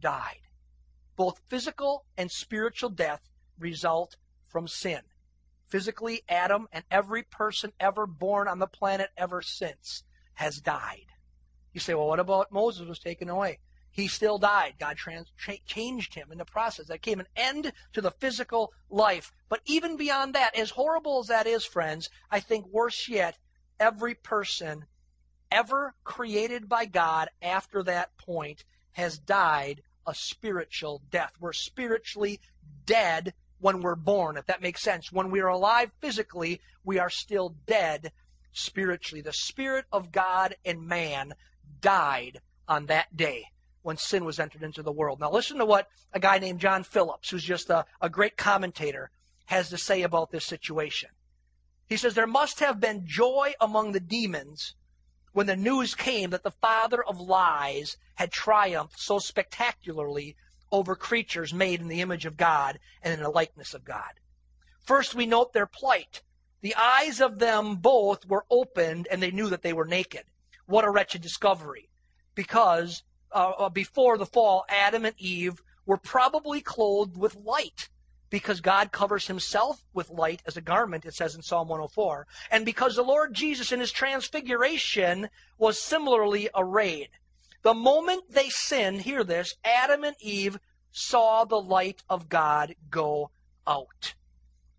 died. 0.01 0.41
Both 1.17 1.41
physical 1.49 2.05
and 2.17 2.31
spiritual 2.31 2.91
death 2.91 3.29
result 3.59 4.17
from 4.49 4.69
sin 4.69 5.03
physically, 5.73 6.23
Adam 6.29 6.69
and 6.71 6.85
every 6.91 7.23
person 7.23 7.73
ever 7.81 8.07
born 8.07 8.47
on 8.47 8.59
the 8.59 8.67
planet 8.67 9.09
ever 9.17 9.41
since 9.41 10.05
has 10.35 10.61
died. 10.61 11.07
You 11.73 11.81
say, 11.81 11.95
well, 11.95 12.09
what 12.09 12.21
about 12.21 12.53
Moses 12.53 12.87
was 12.87 12.99
taken 12.99 13.31
away? 13.31 13.59
He 13.91 14.07
still 14.07 14.37
died. 14.37 14.75
God 14.79 14.99
trans- 14.99 15.33
changed 15.65 16.15
him 16.15 16.31
in 16.31 16.37
the 16.37 16.45
process. 16.45 16.89
That 16.89 17.01
came 17.01 17.21
an 17.21 17.27
end 17.35 17.73
to 17.95 18.03
the 18.03 18.11
physical 18.11 18.75
life. 18.91 19.33
But 19.49 19.63
even 19.65 19.97
beyond 19.97 20.35
that, 20.35 20.55
as 20.55 20.69
horrible 20.69 21.21
as 21.21 21.29
that 21.29 21.47
is, 21.47 21.65
friends, 21.65 22.11
I 22.31 22.41
think 22.41 22.67
worse 22.67 23.09
yet, 23.09 23.39
every 23.81 24.15
person 24.15 24.85
ever 25.51 25.95
created 26.05 26.69
by 26.69 26.85
God 26.85 27.31
after 27.41 27.83
that 27.85 28.15
point 28.19 28.65
has 28.93 29.19
died 29.19 29.83
a 30.07 30.15
spiritual 30.15 31.03
death. 31.11 31.33
We're 31.41 31.53
spiritually 31.53 32.41
dead 32.87 33.35
when 33.61 33.81
we're 33.81 33.95
born, 33.95 34.37
if 34.37 34.47
that 34.47 34.63
makes 34.63 34.83
sense. 34.83 35.13
When 35.13 35.31
we 35.31 35.41
are 35.41 35.49
alive 35.49 35.91
physically, 36.01 36.61
we 36.85 36.99
are 36.99 37.11
still 37.11 37.55
dead 37.67 38.13
spiritually. 38.53 39.23
The 39.23 39.33
Spirit 39.33 39.87
of 39.93 40.13
God 40.13 40.57
and 40.65 40.87
man 40.87 41.35
died 41.81 42.41
on 42.69 42.87
that 42.87 43.17
day 43.17 43.45
when 43.83 43.97
sin 43.97 44.25
was 44.25 44.39
entered 44.39 44.63
into 44.63 44.83
the 44.83 44.93
world. 44.93 45.21
Now, 45.21 45.31
listen 45.31 45.59
to 45.59 45.67
what 45.67 45.89
a 46.13 46.21
guy 46.21 46.39
named 46.39 46.61
John 46.61 46.85
Phillips, 46.85 47.31
who's 47.31 47.45
just 47.45 47.71
a, 47.71 47.85
a 48.01 48.09
great 48.09 48.37
commentator, 48.37 49.11
has 49.47 49.69
to 49.71 49.79
say 49.79 50.03
about 50.03 50.31
this 50.31 50.47
situation. 50.47 51.11
He 51.89 51.97
says, 51.97 52.15
There 52.15 52.27
must 52.27 52.61
have 52.61 52.81
been 52.81 53.07
joy 53.07 53.53
among 53.61 53.93
the 53.93 54.01
demons 54.01 54.75
when 55.33 55.47
the 55.47 55.57
news 55.57 55.95
came 55.95 56.31
that 56.31 56.43
the 56.43 56.51
father 56.51 57.03
of 57.03 57.21
lies 57.21 57.97
had 58.15 58.31
triumphed 58.31 58.99
so 58.99 59.19
spectacularly 59.19 60.37
over 60.71 60.95
creatures 60.95 61.53
made 61.53 61.81
in 61.81 61.89
the 61.89 62.01
image 62.01 62.27
of 62.27 62.37
God 62.37 62.79
and 63.03 63.13
in 63.13 63.23
the 63.23 63.31
likeness 63.31 63.75
of 63.75 63.85
God. 63.85 64.21
First, 64.85 65.15
we 65.15 65.27
note 65.27 65.53
their 65.53 65.67
plight. 65.67 66.23
The 66.61 66.75
eyes 66.75 67.21
of 67.21 67.39
them 67.39 67.77
both 67.77 68.27
were 68.27 68.47
opened 68.51 69.09
and 69.11 69.23
they 69.23 69.31
knew 69.31 69.49
that 69.49 69.63
they 69.63 69.73
were 69.73 69.85
naked. 69.85 70.25
What 70.67 70.85
a 70.85 70.91
wretched 70.91 71.23
discovery. 71.23 71.89
Because 72.35 73.03
uh, 73.33 73.53
uh 73.59 73.69
before 73.69 74.17
the 74.19 74.27
fall, 74.27 74.65
Adam 74.69 75.05
and 75.05 75.15
Eve 75.19 75.63
were 75.87 75.99
probably 75.99 76.61
clothed 76.61 77.17
with 77.17 77.35
light 77.37 77.89
because 78.33 78.63
God 78.63 78.93
covers 78.93 79.27
himself 79.27 79.85
with 79.93 80.09
light 80.09 80.43
as 80.47 80.57
a 80.57 80.63
garment, 80.63 81.05
it 81.05 81.15
says 81.15 81.35
in 81.35 81.43
Psalm 81.43 81.69
104, 81.69 82.27
and 82.51 82.65
because 82.65 82.97
the 82.97 83.03
Lord 83.03 83.35
Jesus 83.35 83.73
in 83.73 83.79
his 83.79 83.93
transfiguration 83.93 85.29
was 85.59 85.81
similarly 85.81 86.49
arrayed. 86.55 87.11
The 87.63 87.75
moment 87.75 88.25
they 88.31 88.49
sinned, 88.49 89.03
hear 89.03 89.23
this, 89.23 89.55
Adam 89.63 90.03
and 90.03 90.17
Eve 90.19 90.59
saw 90.93 91.45
the 91.45 91.61
light 91.61 92.03
of 92.09 92.31
God 92.31 92.75
go 92.89 93.31
out. 93.67 94.15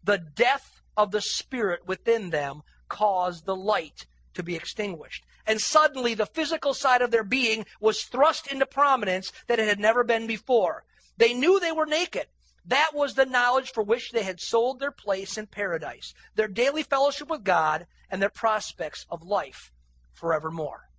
The 0.03 0.17
death 0.17 0.81
of 0.97 1.11
the 1.11 1.21
spirit 1.21 1.87
within 1.87 2.31
them 2.31 2.63
caused 2.89 3.45
the 3.45 3.55
light 3.55 4.07
to 4.33 4.41
be 4.41 4.55
extinguished. 4.55 5.25
And 5.45 5.61
suddenly 5.61 6.15
the 6.15 6.25
physical 6.25 6.73
side 6.73 7.03
of 7.03 7.11
their 7.11 7.23
being 7.23 7.67
was 7.79 8.01
thrust 8.01 8.47
into 8.47 8.65
prominence 8.65 9.31
that 9.45 9.59
it 9.59 9.67
had 9.67 9.79
never 9.79 10.03
been 10.03 10.25
before. 10.25 10.85
They 11.17 11.35
knew 11.35 11.59
they 11.59 11.71
were 11.71 11.85
naked. 11.85 12.25
That 12.65 12.91
was 12.93 13.13
the 13.13 13.25
knowledge 13.25 13.71
for 13.73 13.83
which 13.83 14.11
they 14.11 14.23
had 14.23 14.39
sold 14.39 14.79
their 14.79 14.91
place 14.91 15.37
in 15.37 15.47
paradise, 15.47 16.13
their 16.35 16.47
daily 16.47 16.83
fellowship 16.83 17.27
with 17.27 17.43
God, 17.43 17.87
and 18.09 18.21
their 18.21 18.29
prospects 18.29 19.05
of 19.09 19.23
life 19.23 19.71
forevermore. 20.13 20.89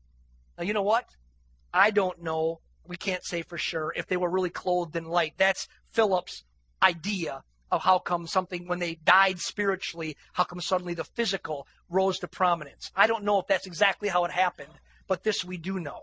Now, 0.59 0.65
you 0.65 0.75
know 0.75 0.83
what? 0.83 1.17
I 1.73 1.91
don't 1.91 2.23
know. 2.23 2.61
We 2.87 2.97
can't 2.97 3.25
say 3.25 3.43
for 3.43 3.57
sure 3.57 3.95
if 3.97 4.07
they 4.07 4.19
were 4.19 4.29
really 4.29 4.51
clothed 4.51 4.95
in 4.95 5.07
light. 5.07 5.35
That's 5.39 5.67
Phillips' 5.93 6.45
idea 6.83 7.43
of 7.71 7.83
how 7.83 7.99
come 7.99 8.27
something, 8.27 8.69
when 8.69 8.79
they 8.79 8.97
died 8.97 9.41
spiritually, 9.41 10.17
how 10.35 10.45
come 10.45 10.61
suddenly 10.61 10.93
the 10.93 11.03
physical 11.03 11.67
rose 11.89 12.19
to 12.19 12.29
prominence. 12.29 12.93
I 12.95 13.07
don't 13.07 13.25
know 13.25 13.41
if 13.41 13.47
that's 13.47 13.67
exactly 13.67 14.09
how 14.09 14.25
it 14.27 14.31
happened, 14.31 14.73
but 15.09 15.23
this 15.23 15.45
we 15.45 15.57
do 15.57 15.81
know. 15.81 16.03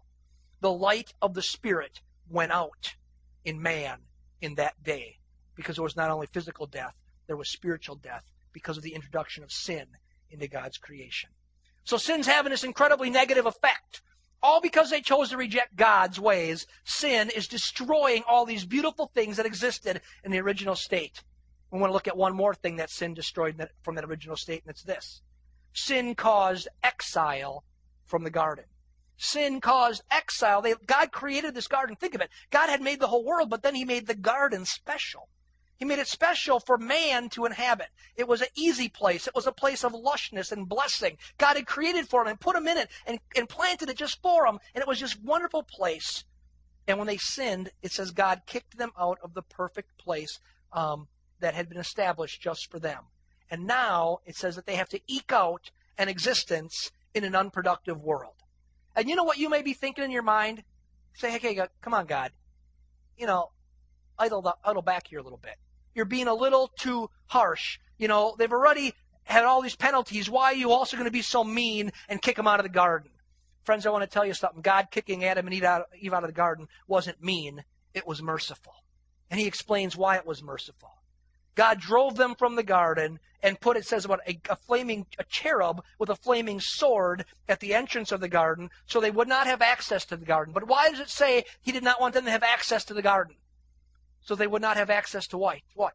The 0.60 0.72
light 0.72 1.14
of 1.22 1.36
the 1.36 1.44
Spirit 1.44 2.02
went 2.28 2.52
out 2.52 2.96
in 3.46 3.62
man 3.62 4.00
in 4.42 4.56
that 4.56 4.82
day 4.84 5.20
because 5.62 5.76
there 5.76 5.84
was 5.84 5.96
not 5.96 6.10
only 6.10 6.28
physical 6.28 6.66
death, 6.66 6.96
there 7.28 7.38
was 7.38 7.52
spiritual 7.52 7.96
death 7.96 8.24
because 8.52 8.78
of 8.78 8.84
the 8.84 8.94
introduction 8.94 9.44
of 9.44 9.52
sin 9.52 9.86
into 10.30 10.48
God's 10.48 10.78
creation. 10.78 11.30
So 11.84 11.98
sin's 11.98 12.28
having 12.28 12.52
this 12.52 12.64
incredibly 12.64 13.10
negative 13.10 13.46
effect 13.46 14.02
all 14.44 14.62
because 14.62 14.90
they 14.90 15.02
chose 15.02 15.30
to 15.30 15.38
reject 15.38 15.76
God's 15.76 16.20
ways, 16.20 16.66
sin 16.84 17.30
is 17.30 17.48
destroying 17.48 18.24
all 18.28 18.46
these 18.46 18.66
beautiful 18.66 19.12
things 19.14 19.38
that 19.38 19.46
existed 19.46 20.02
in 20.24 20.32
the 20.32 20.40
original 20.40 20.76
state. 20.76 21.24
We 21.72 21.80
want 21.80 21.92
to 21.92 21.94
look 21.94 22.08
at 22.08 22.18
one 22.18 22.36
more 22.36 22.54
thing 22.54 22.78
that 22.78 22.90
sin 22.90 23.14
destroyed 23.14 23.64
from 23.84 23.96
that 23.96 24.04
original 24.04 24.36
state, 24.36 24.64
and 24.66 24.72
it's 24.72 24.84
this. 24.84 25.22
Sin 25.74 26.16
caused 26.16 26.68
exile 26.84 27.64
from 28.06 28.24
the 28.24 28.30
garden. 28.30 28.66
Sin 29.18 29.62
caused 29.62 30.02
exile. 30.10 30.62
They, 30.62 30.74
God 30.86 31.12
created 31.12 31.54
this 31.54 31.68
garden. 31.68 31.96
Think 31.96 32.16
of 32.16 32.22
it. 32.22 32.30
God 32.50 32.70
had 32.70 32.82
made 32.82 33.00
the 33.00 33.08
whole 33.08 33.24
world, 33.24 33.50
but 33.50 33.62
then 33.62 33.76
He 33.76 33.86
made 33.86 34.08
the 34.08 34.16
garden 34.16 34.66
special. 34.66 35.30
He 35.82 35.86
made 35.86 35.98
it 35.98 36.08
special 36.08 36.60
for 36.60 36.78
man 36.78 37.30
to 37.30 37.46
inhabit. 37.46 37.88
It 38.16 38.28
was 38.28 38.42
an 38.42 38.50
easy 38.54 38.88
place. 38.88 39.26
It 39.26 39.34
was 39.34 39.48
a 39.48 39.52
place 39.52 39.84
of 39.84 39.94
lushness 39.94 40.52
and 40.52 40.70
blessing. 40.70 41.18
God 41.40 41.56
had 41.56 41.66
created 41.66 42.08
for 42.08 42.22
him 42.22 42.28
and 42.28 42.40
put 42.40 42.56
him 42.56 42.68
in 42.68 42.78
it 42.78 42.88
and, 43.08 43.20
and 43.36 43.50
planted 43.50 43.90
it 43.90 43.98
just 43.98 44.22
for 44.22 44.46
him. 44.46 44.60
And 44.76 44.84
it 44.84 44.88
was 44.88 45.00
just 45.00 45.20
wonderful 45.24 45.64
place. 45.64 46.24
And 46.88 47.00
when 47.00 47.08
they 47.08 47.18
sinned, 47.18 47.72
it 47.82 47.92
says 47.92 48.12
God 48.12 48.44
kicked 48.46 48.78
them 48.78 48.92
out 48.96 49.18
of 49.24 49.34
the 49.34 49.42
perfect 49.42 49.98
place 49.98 50.40
um, 50.72 51.08
that 51.40 51.56
had 51.56 51.68
been 51.68 51.80
established 51.80 52.40
just 52.40 52.70
for 52.70 52.78
them. 52.78 53.06
And 53.50 53.66
now 53.66 54.20
it 54.28 54.36
says 54.36 54.56
that 54.58 54.68
they 54.68 54.76
have 54.76 54.90
to 54.90 55.02
eke 55.08 55.34
out 55.34 55.72
an 55.98 56.10
existence 56.10 56.92
in 57.16 57.24
an 57.24 57.34
unproductive 57.34 58.00
world. 58.00 58.36
And 58.96 59.10
you 59.10 59.16
know 59.16 59.24
what 59.24 59.40
you 59.40 59.50
may 59.50 59.64
be 59.64 59.74
thinking 59.74 60.04
in 60.04 60.12
your 60.12 60.22
mind? 60.22 60.62
Say, 61.16 61.32
hey, 61.32 61.60
come 61.82 61.96
on, 61.96 62.06
God. 62.06 62.34
You 63.18 63.26
know, 63.26 63.50
idle, 64.20 64.54
idle 64.64 64.84
back 64.84 65.08
here 65.08 65.18
a 65.18 65.24
little 65.24 65.40
bit. 65.42 65.56
You're 65.94 66.06
being 66.06 66.28
a 66.28 66.34
little 66.34 66.68
too 66.68 67.10
harsh. 67.28 67.80
You 67.98 68.08
know, 68.08 68.36
they've 68.38 68.52
already 68.52 68.94
had 69.24 69.46
all 69.46 69.62
these 69.62 69.76
penalties. 69.76 70.30
Why 70.30 70.46
are 70.46 70.56
you 70.56 70.72
also 70.72 70.98
going 70.98 71.06
to 71.06 71.12
be 71.12 71.22
so 71.22 71.44
mean 71.44 71.92
and 72.10 72.22
kick 72.22 72.36
them 72.36 72.48
out 72.48 72.60
of 72.60 72.64
the 72.64 72.70
garden? 72.70 73.12
Friends, 73.64 73.86
I 73.86 73.92
want 73.92 74.04
to 74.04 74.10
tell 74.10 74.26
you 74.26 74.34
something. 74.34 74.62
God 74.62 74.88
kicking 74.92 75.24
Adam 75.24 75.46
and 75.46 75.54
Eve 75.54 75.64
out, 75.64 75.86
of 75.94 76.28
the 76.28 76.32
garden 76.32 76.68
wasn't 76.88 77.24
mean, 77.24 77.64
it 77.94 78.08
was 78.08 78.22
merciful. 78.22 78.74
And 79.30 79.40
he 79.40 79.46
explains 79.46 79.96
why 79.96 80.18
it 80.18 80.26
was 80.26 80.42
merciful. 80.42 80.92
God 81.56 81.80
drove 81.80 82.16
them 82.16 82.36
from 82.36 82.56
the 82.56 82.64
garden 82.64 83.20
and 83.44 83.60
put, 83.60 83.78
it 83.78 83.86
says 83.86 84.06
about 84.06 84.22
a, 84.28 84.40
a, 84.50 84.56
flaming, 84.56 85.06
a 85.20 85.24
cherub 85.26 85.84
with 86.00 86.10
a 86.10 86.16
flaming 86.16 86.60
sword 86.60 87.26
at 87.48 87.60
the 87.60 87.74
entrance 87.74 88.12
of 88.12 88.20
the 88.20 88.30
garden 88.30 88.70
so 88.86 89.00
they 89.00 89.12
would 89.12 89.28
not 89.28 89.48
have 89.48 89.62
access 89.62 90.06
to 90.06 90.18
the 90.18 90.26
garden. 90.26 90.54
But 90.54 90.68
why 90.68 90.90
does 90.90 91.00
it 91.00 91.10
say 91.10 91.46
he 91.62 91.72
did 91.72 91.84
not 91.84 92.00
want 92.00 92.14
them 92.14 92.26
to 92.26 92.32
have 92.32 92.44
access 92.44 92.86
to 92.86 92.94
the 92.94 93.02
garden? 93.02 93.36
So 94.22 94.36
they 94.36 94.48
would 94.48 94.62
not 94.62 94.78
have 94.78 94.90
access 94.90 95.28
to 95.28 95.38
what? 95.38 95.60
What? 95.76 95.94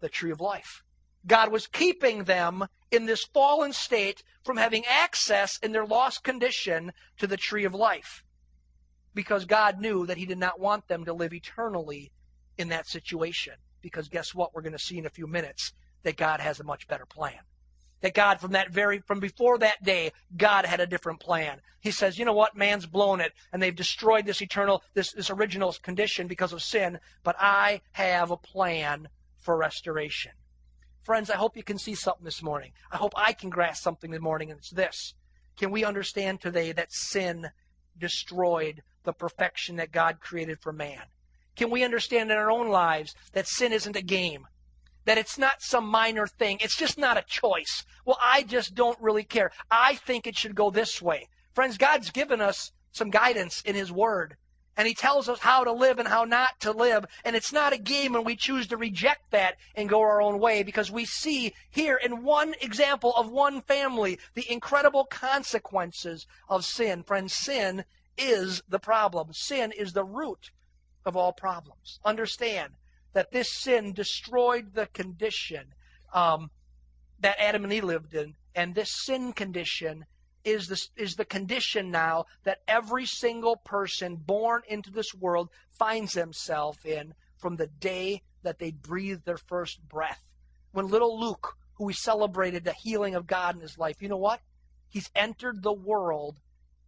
The 0.00 0.08
tree 0.08 0.30
of 0.30 0.40
life. 0.40 0.82
God 1.26 1.50
was 1.50 1.66
keeping 1.66 2.24
them 2.24 2.66
in 2.90 3.06
this 3.06 3.24
fallen 3.24 3.72
state 3.72 4.22
from 4.44 4.56
having 4.56 4.84
access 4.86 5.58
in 5.58 5.72
their 5.72 5.86
lost 5.86 6.22
condition 6.22 6.92
to 7.18 7.26
the 7.26 7.36
tree 7.36 7.64
of 7.64 7.74
life. 7.74 8.22
Because 9.14 9.44
God 9.44 9.80
knew 9.80 10.06
that 10.06 10.18
He 10.18 10.26
did 10.26 10.38
not 10.38 10.60
want 10.60 10.88
them 10.88 11.04
to 11.04 11.14
live 11.14 11.32
eternally 11.32 12.10
in 12.58 12.68
that 12.68 12.88
situation. 12.88 13.54
Because 13.80 14.08
guess 14.08 14.34
what? 14.34 14.54
We're 14.54 14.62
going 14.62 14.72
to 14.72 14.78
see 14.78 14.98
in 14.98 15.06
a 15.06 15.10
few 15.10 15.26
minutes 15.26 15.72
that 16.02 16.16
God 16.16 16.40
has 16.40 16.60
a 16.60 16.64
much 16.64 16.86
better 16.88 17.06
plan. 17.06 17.40
That 18.04 18.12
God, 18.12 18.38
from 18.38 18.52
that 18.52 18.70
very, 18.70 18.98
from 18.98 19.18
before 19.18 19.56
that 19.56 19.82
day, 19.82 20.12
God 20.36 20.66
had 20.66 20.78
a 20.78 20.86
different 20.86 21.20
plan. 21.20 21.62
He 21.80 21.90
says, 21.90 22.18
you 22.18 22.26
know 22.26 22.34
what? 22.34 22.54
Man's 22.54 22.84
blown 22.84 23.18
it 23.18 23.32
and 23.50 23.62
they've 23.62 23.74
destroyed 23.74 24.26
this 24.26 24.42
eternal, 24.42 24.82
this, 24.92 25.14
this 25.14 25.30
original 25.30 25.74
condition 25.80 26.26
because 26.26 26.52
of 26.52 26.62
sin, 26.62 26.98
but 27.22 27.34
I 27.38 27.80
have 27.92 28.30
a 28.30 28.36
plan 28.36 29.08
for 29.38 29.56
restoration. 29.56 30.32
Friends, 31.02 31.30
I 31.30 31.36
hope 31.36 31.56
you 31.56 31.62
can 31.62 31.78
see 31.78 31.94
something 31.94 32.26
this 32.26 32.42
morning. 32.42 32.72
I 32.92 32.98
hope 32.98 33.14
I 33.16 33.32
can 33.32 33.48
grasp 33.48 33.82
something 33.82 34.10
this 34.10 34.20
morning, 34.20 34.50
and 34.50 34.58
it's 34.58 34.68
this. 34.68 35.14
Can 35.56 35.70
we 35.70 35.82
understand 35.82 36.42
today 36.42 36.72
that 36.72 36.92
sin 36.92 37.48
destroyed 37.96 38.82
the 39.04 39.14
perfection 39.14 39.76
that 39.76 39.92
God 39.92 40.20
created 40.20 40.58
for 40.60 40.74
man? 40.74 41.04
Can 41.56 41.70
we 41.70 41.82
understand 41.82 42.30
in 42.30 42.36
our 42.36 42.50
own 42.50 42.68
lives 42.68 43.14
that 43.32 43.48
sin 43.48 43.72
isn't 43.72 43.96
a 43.96 44.02
game? 44.02 44.46
That 45.04 45.18
it's 45.18 45.38
not 45.38 45.62
some 45.62 45.86
minor 45.86 46.26
thing. 46.26 46.58
It's 46.60 46.76
just 46.76 46.98
not 46.98 47.18
a 47.18 47.24
choice. 47.26 47.84
Well, 48.04 48.18
I 48.22 48.42
just 48.42 48.74
don't 48.74 49.00
really 49.00 49.24
care. 49.24 49.50
I 49.70 49.96
think 49.96 50.26
it 50.26 50.36
should 50.36 50.54
go 50.54 50.70
this 50.70 51.02
way. 51.02 51.28
Friends, 51.54 51.78
God's 51.78 52.10
given 52.10 52.40
us 52.40 52.72
some 52.92 53.10
guidance 53.10 53.62
in 53.62 53.74
His 53.74 53.92
Word. 53.92 54.36
And 54.76 54.88
he 54.88 54.94
tells 54.94 55.28
us 55.28 55.38
how 55.38 55.62
to 55.62 55.72
live 55.72 55.98
and 56.00 56.08
how 56.08 56.24
not 56.24 56.58
to 56.60 56.72
live. 56.72 57.04
And 57.24 57.36
it's 57.36 57.52
not 57.52 57.72
a 57.72 57.78
game 57.78 58.12
when 58.12 58.24
we 58.24 58.34
choose 58.34 58.66
to 58.68 58.76
reject 58.76 59.30
that 59.30 59.56
and 59.76 59.88
go 59.88 60.00
our 60.00 60.20
own 60.20 60.40
way 60.40 60.64
because 60.64 60.90
we 60.90 61.04
see 61.04 61.54
here 61.70 61.96
in 61.96 62.24
one 62.24 62.54
example 62.60 63.14
of 63.16 63.30
one 63.30 63.60
family 63.62 64.18
the 64.34 64.50
incredible 64.50 65.04
consequences 65.04 66.26
of 66.48 66.64
sin. 66.64 67.04
Friends, 67.04 67.34
sin 67.34 67.84
is 68.18 68.62
the 68.68 68.80
problem. 68.80 69.32
Sin 69.32 69.70
is 69.70 69.92
the 69.92 70.04
root 70.04 70.50
of 71.04 71.16
all 71.16 71.32
problems. 71.32 72.00
Understand 72.04 72.72
that 73.14 73.32
this 73.32 73.50
sin 73.50 73.92
destroyed 73.92 74.74
the 74.74 74.86
condition 74.86 75.64
um, 76.12 76.50
that 77.20 77.40
Adam 77.40 77.64
and 77.64 77.72
Eve 77.72 77.84
lived 77.84 78.14
in. 78.14 78.34
And 78.54 78.74
this 78.74 78.90
sin 79.04 79.32
condition 79.32 80.04
is 80.44 80.68
the, 80.68 81.02
is 81.02 81.14
the 81.14 81.24
condition 81.24 81.90
now 81.90 82.26
that 82.44 82.58
every 82.68 83.06
single 83.06 83.56
person 83.56 84.16
born 84.16 84.62
into 84.68 84.90
this 84.90 85.14
world 85.14 85.48
finds 85.70 86.12
themselves 86.12 86.78
in 86.84 87.14
from 87.38 87.56
the 87.56 87.66
day 87.66 88.22
that 88.42 88.58
they 88.58 88.70
breathe 88.70 89.24
their 89.24 89.38
first 89.38 89.80
breath. 89.88 90.22
When 90.72 90.88
little 90.88 91.18
Luke, 91.18 91.56
who 91.74 91.84
we 91.84 91.92
celebrated 91.94 92.64
the 92.64 92.74
healing 92.82 93.14
of 93.14 93.26
God 93.26 93.54
in 93.54 93.62
his 93.62 93.78
life, 93.78 94.02
you 94.02 94.08
know 94.08 94.16
what? 94.16 94.40
He's 94.88 95.10
entered 95.16 95.62
the 95.62 95.72
world 95.72 96.38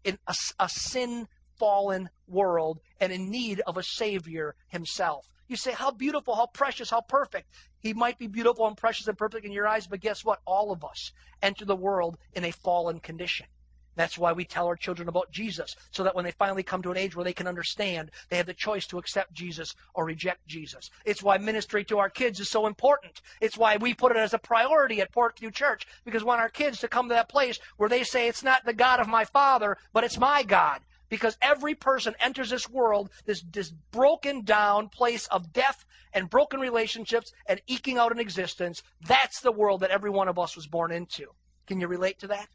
in 0.05 0.19
a, 0.27 0.35
a 0.61 0.69
sin 0.69 1.27
fallen 1.59 2.11
world 2.29 2.81
and 3.01 3.13
in 3.13 3.31
need 3.31 3.61
of 3.67 3.77
a 3.77 3.83
Savior 3.83 4.55
himself. 4.69 5.27
You 5.49 5.57
say, 5.57 5.73
how 5.73 5.91
beautiful, 5.91 6.35
how 6.35 6.47
precious, 6.47 6.91
how 6.91 7.03
perfect. 7.03 7.49
He 7.81 7.93
might 7.93 8.19
be 8.19 8.27
beautiful 8.27 8.67
and 8.67 8.77
precious 8.77 9.07
and 9.07 9.17
perfect 9.17 9.47
in 9.47 9.53
your 9.53 9.69
eyes, 9.69 9.87
but 9.87 10.01
guess 10.01 10.25
what? 10.25 10.41
All 10.45 10.73
of 10.73 10.85
us 10.85 11.13
enter 11.43 11.65
the 11.65 11.77
world 11.77 12.19
in 12.35 12.45
a 12.45 12.51
fallen 12.51 12.99
condition. 12.99 13.47
That's 13.95 14.19
why 14.19 14.33
we 14.33 14.45
tell 14.45 14.67
our 14.67 14.77
children 14.77 15.09
about 15.09 15.31
Jesus, 15.31 15.75
so 15.91 16.05
that 16.05 16.15
when 16.15 16.25
they 16.25 16.33
finally 16.33 16.63
come 16.63 16.83
to 16.83 16.91
an 16.91 16.99
age 16.99 17.17
where 17.17 17.25
they 17.25 17.33
can 17.33 17.47
understand, 17.47 18.11
they 18.29 18.37
have 18.37 18.45
the 18.45 18.53
choice 18.53 18.87
to 18.89 18.99
accept 18.99 19.33
Jesus 19.33 19.75
or 19.95 20.05
reject 20.05 20.47
Jesus. 20.47 20.91
It's 21.07 21.23
why 21.23 21.39
ministry 21.39 21.83
to 21.85 21.99
our 21.99 22.11
kids 22.11 22.39
is 22.39 22.51
so 22.51 22.67
important. 22.67 23.23
It's 23.41 23.57
why 23.57 23.79
we 23.79 23.95
put 23.95 24.13
it 24.13 24.19
as 24.19 24.35
a 24.35 24.39
priority 24.39 25.01
at 25.01 25.13
Portview 25.13 25.55
Church, 25.55 25.87
because 26.05 26.23
we 26.23 26.29
want 26.29 26.43
our 26.43 26.51
kids 26.51 26.81
to 26.81 26.89
come 26.89 27.09
to 27.09 27.15
that 27.15 27.31
place 27.31 27.59
where 27.79 27.89
they 27.89 28.05
say, 28.05 28.29
it's 28.29 28.43
not 28.43 28.67
the 28.67 28.75
God 28.75 29.01
of 29.01 29.09
my 29.09 29.25
father, 29.25 29.79
but 29.95 30.05
it's 30.05 30.19
my 30.19 30.43
God 30.43 30.81
because 31.09 31.37
every 31.41 31.75
person 31.75 32.15
enters 32.21 32.51
this 32.51 32.69
world, 32.69 33.11
this, 33.25 33.43
this 33.51 33.71
broken 33.91 34.43
down 34.43 34.89
place 34.89 35.27
of 35.29 35.53
death 35.53 35.85
and 36.13 36.31
broken 36.31 36.61
relationships 36.61 37.33
and 37.47 37.61
eking 37.67 37.99
out 37.99 38.13
an 38.13 38.19
existence. 38.19 38.83
That's 39.07 39.41
the 39.41 39.53
world 39.53 39.81
that 39.81 39.91
every 39.91 40.11
one 40.11 40.29
of 40.29 40.39
us 40.39 40.57
was 40.57 40.67
born 40.67 40.93
into. 40.93 41.27
Can 41.67 41.81
you 41.81 41.89
relate 41.89 42.19
to 42.21 42.29
that? 42.29 42.49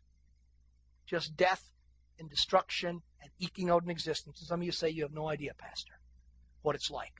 Just 1.06 1.36
death 1.36 1.72
and 2.20 2.30
destruction 2.30 3.02
and 3.22 3.32
eking 3.40 3.70
out 3.70 3.84
an 3.84 3.90
existence. 3.90 4.40
And 4.40 4.48
some 4.48 4.62
of 4.62 4.66
you 4.66 4.72
say 4.72 4.90
you 4.90 5.04
have 5.04 5.14
no 5.14 5.30
idea, 5.30 5.52
Pastor, 5.58 5.94
what 6.62 6.76
it's 6.76 6.92
like. 6.92 7.14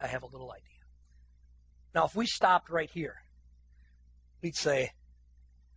I 0.00 0.06
have 0.06 0.22
a 0.22 0.26
little 0.26 0.52
idea. 0.52 0.64
Now, 1.94 2.04
if 2.04 2.14
we 2.14 2.26
stopped 2.26 2.70
right 2.70 2.90
here, 2.90 3.16
we'd 4.42 4.54
say, 4.54 4.92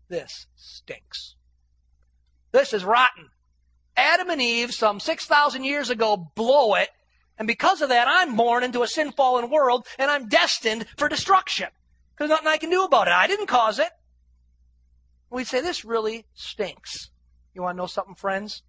This 0.09 0.47
stinks. 0.55 1.35
This 2.51 2.73
is 2.73 2.83
rotten. 2.83 3.29
Adam 4.01 4.31
and 4.31 4.41
Eve, 4.41 4.73
some 4.73 4.99
6,000 4.99 5.63
years 5.63 5.91
ago, 5.91 6.31
blow 6.35 6.73
it. 6.73 6.89
And 7.37 7.47
because 7.47 7.81
of 7.81 7.89
that, 7.89 8.07
I'm 8.09 8.35
born 8.35 8.63
into 8.63 8.81
a 8.81 8.87
sin 8.87 9.11
fallen 9.11 9.49
world 9.49 9.85
and 9.99 10.09
I'm 10.09 10.27
destined 10.27 10.87
for 10.97 11.07
destruction. 11.07 11.67
Because 12.13 12.29
nothing 12.29 12.47
I 12.47 12.57
can 12.57 12.71
do 12.71 12.83
about 12.83 13.07
it. 13.07 13.13
I 13.13 13.27
didn't 13.27 13.47
cause 13.47 13.77
it. 13.79 13.89
We'd 15.29 15.47
say, 15.47 15.61
this 15.61 15.85
really 15.85 16.25
stinks. 16.33 17.09
You 17.53 17.61
want 17.61 17.75
to 17.75 17.77
know 17.77 17.87
something, 17.87 18.15
friends? 18.15 18.63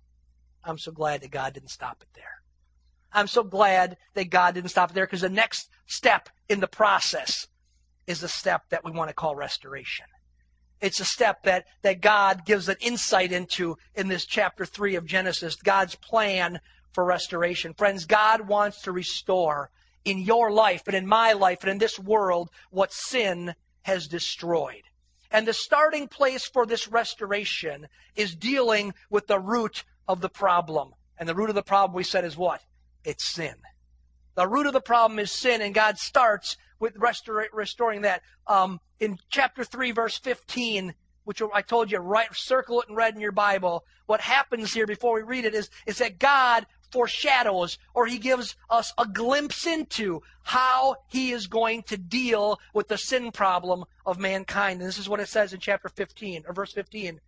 I'm 0.64 0.78
so 0.78 0.92
glad 0.92 1.22
that 1.22 1.30
God 1.30 1.54
didn't 1.54 1.70
stop 1.70 2.02
it 2.02 2.08
there. 2.14 2.42
I'm 3.12 3.26
so 3.26 3.42
glad 3.42 3.96
that 4.14 4.30
God 4.30 4.54
didn't 4.54 4.70
stop 4.70 4.90
it 4.90 4.94
there 4.94 5.06
because 5.06 5.22
the 5.22 5.28
next 5.28 5.68
step 5.86 6.28
in 6.48 6.60
the 6.60 6.68
process 6.68 7.46
is 8.06 8.20
the 8.20 8.28
step 8.28 8.62
that 8.70 8.84
we 8.84 8.90
want 8.90 9.08
to 9.08 9.14
call 9.14 9.34
restoration. 9.34 10.06
It's 10.82 10.98
a 10.98 11.04
step 11.04 11.44
that, 11.44 11.66
that 11.82 12.00
God 12.00 12.44
gives 12.44 12.68
an 12.68 12.76
insight 12.80 13.30
into 13.30 13.78
in 13.94 14.08
this 14.08 14.26
chapter 14.26 14.66
3 14.66 14.96
of 14.96 15.06
Genesis, 15.06 15.54
God's 15.54 15.94
plan 15.94 16.60
for 16.92 17.04
restoration. 17.04 17.72
Friends, 17.72 18.04
God 18.04 18.48
wants 18.48 18.82
to 18.82 18.92
restore 18.92 19.70
in 20.04 20.18
your 20.18 20.50
life 20.50 20.82
and 20.86 20.96
in 20.96 21.06
my 21.06 21.34
life 21.34 21.62
and 21.62 21.70
in 21.70 21.78
this 21.78 22.00
world 22.00 22.50
what 22.70 22.92
sin 22.92 23.54
has 23.82 24.08
destroyed. 24.08 24.82
And 25.30 25.46
the 25.46 25.54
starting 25.54 26.08
place 26.08 26.46
for 26.46 26.66
this 26.66 26.88
restoration 26.88 27.86
is 28.16 28.34
dealing 28.34 28.92
with 29.08 29.28
the 29.28 29.38
root 29.38 29.84
of 30.08 30.20
the 30.20 30.28
problem. 30.28 30.94
And 31.16 31.28
the 31.28 31.34
root 31.34 31.48
of 31.48 31.54
the 31.54 31.62
problem 31.62 31.94
we 31.94 32.02
said 32.02 32.24
is 32.24 32.36
what? 32.36 32.60
It's 33.04 33.24
sin. 33.24 33.54
The 34.34 34.48
root 34.48 34.66
of 34.66 34.72
the 34.72 34.80
problem 34.80 35.20
is 35.20 35.30
sin, 35.30 35.62
and 35.62 35.74
God 35.74 35.98
starts 35.98 36.56
with 36.82 36.96
restor- 36.96 37.46
restoring 37.52 38.02
that. 38.02 38.22
Um, 38.48 38.80
in 38.98 39.16
chapter 39.30 39.62
3, 39.62 39.92
verse 39.92 40.18
15, 40.18 40.92
which 41.22 41.40
I 41.54 41.62
told 41.62 41.92
you, 41.92 41.98
right, 41.98 42.26
circle 42.34 42.82
it 42.82 42.88
in 42.88 42.96
red 42.96 43.14
in 43.14 43.20
your 43.20 43.30
Bible. 43.30 43.84
What 44.06 44.20
happens 44.20 44.74
here 44.74 44.86
before 44.86 45.14
we 45.14 45.22
read 45.22 45.44
it 45.44 45.54
is, 45.54 45.70
is 45.86 45.98
that 45.98 46.18
God 46.18 46.66
foreshadows 46.90 47.78
or 47.94 48.06
he 48.06 48.18
gives 48.18 48.56
us 48.68 48.92
a 48.98 49.06
glimpse 49.06 49.64
into 49.64 50.22
how 50.42 50.96
he 51.06 51.30
is 51.30 51.46
going 51.46 51.84
to 51.84 51.96
deal 51.96 52.58
with 52.74 52.88
the 52.88 52.98
sin 52.98 53.30
problem 53.30 53.84
of 54.04 54.18
mankind. 54.18 54.80
And 54.80 54.88
this 54.88 54.98
is 54.98 55.08
what 55.08 55.20
it 55.20 55.28
says 55.28 55.52
in 55.52 55.60
chapter 55.60 55.88
15 55.88 56.42
or 56.48 56.52
verse 56.52 56.72
15. 56.72 57.20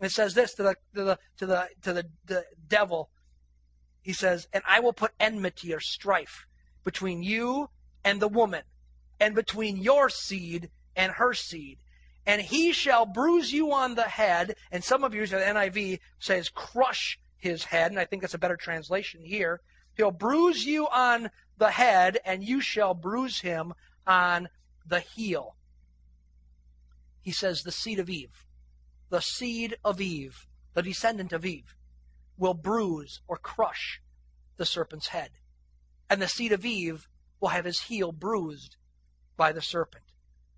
it 0.00 0.10
says 0.10 0.32
this 0.32 0.54
to 0.54 0.62
the 0.62 0.74
to 0.94 1.04
the 1.04 1.18
to 1.36 1.46
the 1.46 1.68
to 1.82 1.92
the, 1.92 2.06
the 2.24 2.44
devil. 2.66 3.10
He 4.00 4.14
says, 4.14 4.48
"And 4.52 4.64
I 4.66 4.80
will 4.80 4.94
put 4.94 5.12
enmity 5.20 5.72
or 5.72 5.78
strife 5.80 6.46
between 6.82 7.22
you 7.22 7.68
and 8.04 8.20
the 8.20 8.28
woman, 8.28 8.62
and 9.22 9.36
between 9.36 9.76
your 9.76 10.08
seed 10.08 10.68
and 10.96 11.12
her 11.12 11.32
seed. 11.32 11.78
And 12.26 12.42
he 12.42 12.72
shall 12.72 13.06
bruise 13.06 13.52
you 13.52 13.72
on 13.72 13.94
the 13.94 14.02
head. 14.02 14.56
And 14.72 14.82
some 14.82 15.04
of 15.04 15.14
you, 15.14 15.24
the 15.28 15.36
NIV 15.36 16.00
says, 16.18 16.48
crush 16.48 17.20
his 17.36 17.62
head. 17.62 17.92
And 17.92 18.00
I 18.00 18.04
think 18.04 18.22
that's 18.22 18.34
a 18.34 18.38
better 18.38 18.56
translation 18.56 19.22
here. 19.22 19.60
He'll 19.96 20.10
bruise 20.10 20.64
you 20.64 20.88
on 20.88 21.30
the 21.56 21.70
head, 21.70 22.18
and 22.24 22.42
you 22.42 22.60
shall 22.60 22.94
bruise 22.94 23.40
him 23.40 23.74
on 24.08 24.48
the 24.84 24.98
heel. 24.98 25.54
He 27.20 27.30
says, 27.30 27.62
the 27.62 27.70
seed 27.70 28.00
of 28.00 28.10
Eve, 28.10 28.44
the 29.08 29.20
seed 29.20 29.76
of 29.84 30.00
Eve, 30.00 30.48
the 30.74 30.82
descendant 30.82 31.32
of 31.32 31.46
Eve, 31.46 31.76
will 32.36 32.54
bruise 32.54 33.20
or 33.28 33.36
crush 33.36 34.00
the 34.56 34.66
serpent's 34.66 35.08
head. 35.08 35.30
And 36.10 36.20
the 36.20 36.26
seed 36.26 36.50
of 36.50 36.66
Eve 36.66 37.06
will 37.40 37.50
have 37.50 37.66
his 37.66 37.82
heel 37.82 38.10
bruised 38.10 38.76
by 39.36 39.52
the 39.52 39.62
serpent. 39.62 40.04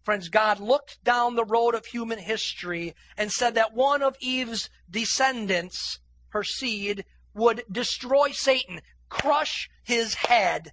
Friends, 0.02 0.28
God 0.28 0.60
looked 0.60 1.02
down 1.02 1.34
the 1.34 1.44
road 1.44 1.74
of 1.74 1.86
human 1.86 2.18
history 2.18 2.94
and 3.16 3.32
said 3.32 3.54
that 3.54 3.72
one 3.72 4.02
of 4.02 4.16
Eve's 4.20 4.68
descendants, 4.90 5.98
her 6.28 6.44
seed, 6.44 7.04
would 7.32 7.64
destroy 7.70 8.30
Satan, 8.32 8.80
crush 9.08 9.70
his 9.82 10.14
head, 10.14 10.72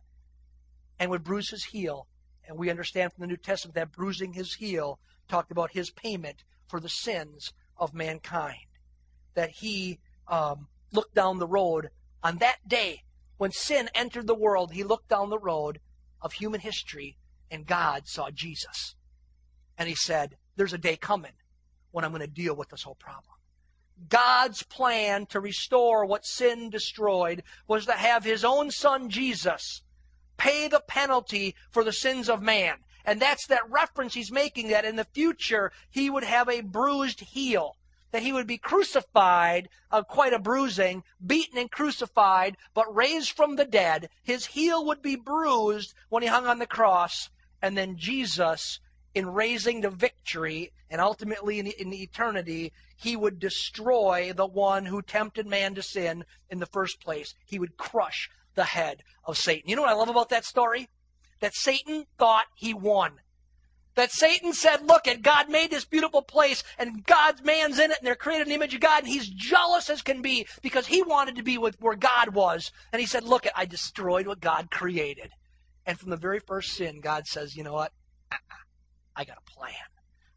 and 0.99 1.09
would 1.09 1.23
bruise 1.23 1.49
his 1.49 1.63
heel. 1.65 2.07
And 2.45 2.57
we 2.57 2.69
understand 2.69 3.13
from 3.13 3.21
the 3.21 3.27
New 3.27 3.37
Testament 3.37 3.75
that 3.75 3.93
bruising 3.93 4.33
his 4.33 4.55
heel 4.55 4.99
talked 5.29 5.51
about 5.51 5.71
his 5.71 5.91
payment 5.91 6.43
for 6.67 6.79
the 6.79 6.89
sins 6.89 7.53
of 7.77 7.93
mankind. 7.93 8.67
That 9.35 9.51
he 9.51 9.99
um, 10.27 10.67
looked 10.91 11.15
down 11.15 11.39
the 11.39 11.47
road 11.47 11.89
on 12.21 12.37
that 12.39 12.67
day 12.67 13.03
when 13.37 13.51
sin 13.51 13.89
entered 13.95 14.27
the 14.27 14.35
world, 14.35 14.71
he 14.71 14.83
looked 14.83 15.07
down 15.09 15.31
the 15.31 15.39
road 15.39 15.79
of 16.21 16.33
human 16.33 16.59
history 16.59 17.17
and 17.51 17.67
God 17.67 18.07
saw 18.07 18.31
Jesus. 18.31 18.95
And 19.77 19.87
he 19.87 19.95
said, 19.95 20.37
There's 20.55 20.73
a 20.73 20.77
day 20.77 20.95
coming 20.95 21.33
when 21.91 22.05
I'm 22.05 22.11
going 22.11 22.21
to 22.21 22.27
deal 22.27 22.55
with 22.55 22.69
this 22.69 22.83
whole 22.83 22.95
problem. 22.95 23.35
God's 24.09 24.63
plan 24.63 25.27
to 25.27 25.39
restore 25.39 26.05
what 26.05 26.25
sin 26.25 26.71
destroyed 26.71 27.43
was 27.67 27.85
to 27.85 27.91
have 27.91 28.23
his 28.23 28.43
own 28.43 28.71
son 28.71 29.09
Jesus 29.09 29.83
pay 30.37 30.67
the 30.67 30.81
penalty 30.87 31.55
for 31.69 31.83
the 31.83 31.93
sins 31.93 32.27
of 32.27 32.41
man. 32.41 32.77
And 33.05 33.21
that's 33.21 33.45
that 33.47 33.69
reference 33.69 34.13
he's 34.15 34.31
making 34.31 34.69
that 34.69 34.85
in 34.85 34.95
the 34.95 35.05
future 35.13 35.71
he 35.91 36.09
would 36.09 36.23
have 36.23 36.49
a 36.49 36.61
bruised 36.61 37.19
heel 37.19 37.75
that 38.11 38.23
he 38.23 38.33
would 38.33 38.47
be 38.47 38.57
crucified, 38.57 39.69
uh, 39.89 40.03
quite 40.03 40.33
a 40.33 40.39
bruising, 40.39 41.03
beaten 41.25 41.57
and 41.57 41.71
crucified, 41.71 42.57
but 42.73 42.93
raised 42.93 43.31
from 43.31 43.55
the 43.55 43.65
dead. 43.65 44.09
His 44.23 44.45
heel 44.45 44.85
would 44.85 45.01
be 45.01 45.15
bruised 45.15 45.93
when 46.09 46.21
he 46.21 46.29
hung 46.29 46.45
on 46.45 46.59
the 46.59 46.67
cross, 46.67 47.29
and 47.61 47.77
then 47.77 47.97
Jesus, 47.97 48.79
in 49.13 49.27
raising 49.27 49.81
to 49.81 49.89
victory 49.89 50.71
and 50.89 50.99
ultimately 51.01 51.59
in, 51.59 51.67
in 51.67 51.93
eternity, 51.93 52.71
he 52.97 53.15
would 53.15 53.39
destroy 53.39 54.33
the 54.35 54.45
one 54.45 54.85
who 54.85 55.01
tempted 55.01 55.47
man 55.47 55.75
to 55.75 55.81
sin 55.81 56.23
in 56.49 56.59
the 56.59 56.65
first 56.65 57.01
place. 57.01 57.33
He 57.45 57.59
would 57.59 57.77
crush 57.77 58.29
the 58.55 58.63
head 58.63 59.03
of 59.25 59.37
Satan. 59.37 59.69
You 59.69 59.75
know 59.75 59.81
what 59.83 59.91
I 59.91 59.95
love 59.95 60.09
about 60.09 60.29
that 60.29 60.45
story? 60.45 60.89
That 61.39 61.55
Satan 61.55 62.05
thought 62.17 62.45
he 62.55 62.73
won. 62.73 63.13
That 63.95 64.11
Satan 64.11 64.53
said, 64.53 64.87
look 64.87 65.07
at 65.07 65.21
God 65.21 65.49
made 65.49 65.69
this 65.69 65.83
beautiful 65.83 66.21
place 66.21 66.63
and 66.77 67.05
God's 67.05 67.43
man's 67.43 67.77
in 67.77 67.91
it 67.91 67.97
and 67.99 68.07
they're 68.07 68.15
created 68.15 68.43
in 68.43 68.49
the 68.49 68.55
image 68.55 68.73
of 68.73 68.79
God 68.79 69.03
and 69.03 69.11
he's 69.11 69.27
jealous 69.27 69.89
as 69.89 70.01
can 70.01 70.21
be 70.21 70.47
because 70.61 70.87
he 70.87 71.03
wanted 71.03 71.35
to 71.35 71.43
be 71.43 71.57
with 71.57 71.75
where 71.81 71.95
God 71.95 72.33
was. 72.33 72.71
And 72.93 73.01
he 73.01 73.05
said, 73.05 73.23
look 73.23 73.45
at, 73.45 73.51
I 73.55 73.65
destroyed 73.65 74.27
what 74.27 74.39
God 74.39 74.71
created. 74.71 75.31
And 75.85 75.99
from 75.99 76.09
the 76.09 76.17
very 76.17 76.39
first 76.39 76.73
sin, 76.73 76.99
God 77.01 77.27
says, 77.27 77.55
you 77.55 77.63
know 77.63 77.73
what? 77.73 77.91
Uh-uh. 78.31 78.55
I 79.15 79.23
got 79.23 79.37
a 79.37 79.51
plan. 79.51 79.73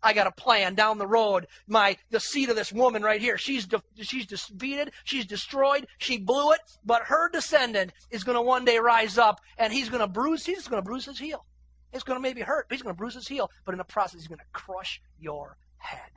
I 0.03 0.13
got 0.13 0.27
a 0.27 0.33
plan 0.33 0.75
down 0.75 0.99
the 0.99 1.07
road. 1.07 1.47
My 1.67 1.97
the 2.11 2.21
seed 2.21 2.51
of 2.51 2.57
this 2.57 2.71
woman 2.71 3.03
right 3.03 3.21
here. 3.21 3.39
She's 3.39 3.67
de- 3.67 3.83
she's 4.03 4.27
defeated. 4.27 4.93
She's 5.05 5.25
destroyed. 5.25 5.87
She 5.97 6.19
blew 6.19 6.53
it. 6.53 6.61
But 6.85 7.05
her 7.05 7.31
descendant 7.31 7.93
is 8.11 8.23
going 8.23 8.37
to 8.37 8.43
one 8.43 8.67
day 8.67 8.79
rise 8.79 9.17
up, 9.17 9.41
and 9.57 9.73
he's 9.73 9.89
going 9.89 10.03
to 10.03 10.07
bruise. 10.07 10.45
He's 10.45 10.69
going 10.69 10.83
to 10.83 10.87
bruise 10.87 11.07
his 11.07 11.19
heel. 11.19 11.47
It's 11.95 12.05
going 12.05 12.19
to 12.19 12.23
maybe 12.23 12.43
hurt, 12.43 12.69
but 12.69 12.75
he's 12.75 12.83
going 12.83 12.95
to 12.95 12.99
bruise 12.99 13.15
his 13.15 13.27
heel. 13.27 13.51
But 13.65 13.73
in 13.73 13.79
the 13.79 13.85
process, 13.85 14.21
he's 14.21 14.29
going 14.29 14.41
to 14.41 14.45
crush 14.53 15.01
your 15.19 15.57
head. 15.79 16.11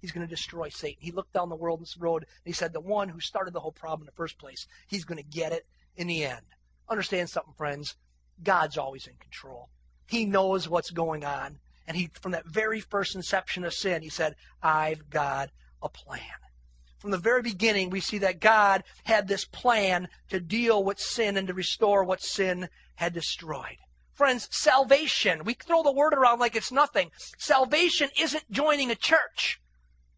He's 0.00 0.12
going 0.12 0.26
to 0.26 0.30
destroy 0.30 0.68
Satan. 0.68 0.98
He 1.00 1.10
looked 1.10 1.32
down 1.32 1.48
the 1.48 1.56
world 1.56 1.80
this 1.80 1.96
road 1.98 2.22
and 2.22 2.46
he 2.46 2.52
said, 2.52 2.72
The 2.72 2.80
one 2.80 3.08
who 3.08 3.20
started 3.20 3.52
the 3.52 3.60
whole 3.60 3.72
problem 3.72 4.02
in 4.02 4.06
the 4.06 4.12
first 4.12 4.38
place, 4.38 4.66
he's 4.86 5.04
going 5.04 5.18
to 5.18 5.24
get 5.24 5.52
it 5.52 5.66
in 5.96 6.06
the 6.06 6.24
end. 6.24 6.46
Understand 6.88 7.28
something, 7.28 7.54
friends. 7.54 7.96
God's 8.42 8.78
always 8.78 9.06
in 9.06 9.14
control. 9.16 9.68
He 10.06 10.24
knows 10.24 10.68
what's 10.68 10.90
going 10.90 11.24
on. 11.24 11.58
And 11.86 11.96
he, 11.96 12.10
from 12.20 12.32
that 12.32 12.46
very 12.46 12.80
first 12.80 13.14
inception 13.14 13.64
of 13.64 13.72
sin, 13.72 14.02
he 14.02 14.08
said, 14.08 14.34
I've 14.62 15.08
got 15.08 15.50
a 15.82 15.88
plan. 15.88 16.20
From 16.98 17.10
the 17.10 17.18
very 17.18 17.42
beginning, 17.42 17.90
we 17.90 18.00
see 18.00 18.18
that 18.18 18.40
God 18.40 18.82
had 19.04 19.28
this 19.28 19.44
plan 19.44 20.08
to 20.30 20.40
deal 20.40 20.82
with 20.82 20.98
sin 20.98 21.36
and 21.36 21.46
to 21.48 21.54
restore 21.54 22.02
what 22.02 22.22
sin 22.22 22.68
had 22.96 23.12
destroyed. 23.12 23.76
Friends, 24.14 24.48
salvation, 24.50 25.44
we 25.44 25.54
throw 25.54 25.82
the 25.82 25.92
word 25.92 26.14
around 26.14 26.40
like 26.40 26.56
it's 26.56 26.72
nothing. 26.72 27.10
Salvation 27.38 28.08
isn't 28.18 28.50
joining 28.50 28.90
a 28.90 28.96
church. 28.96 29.60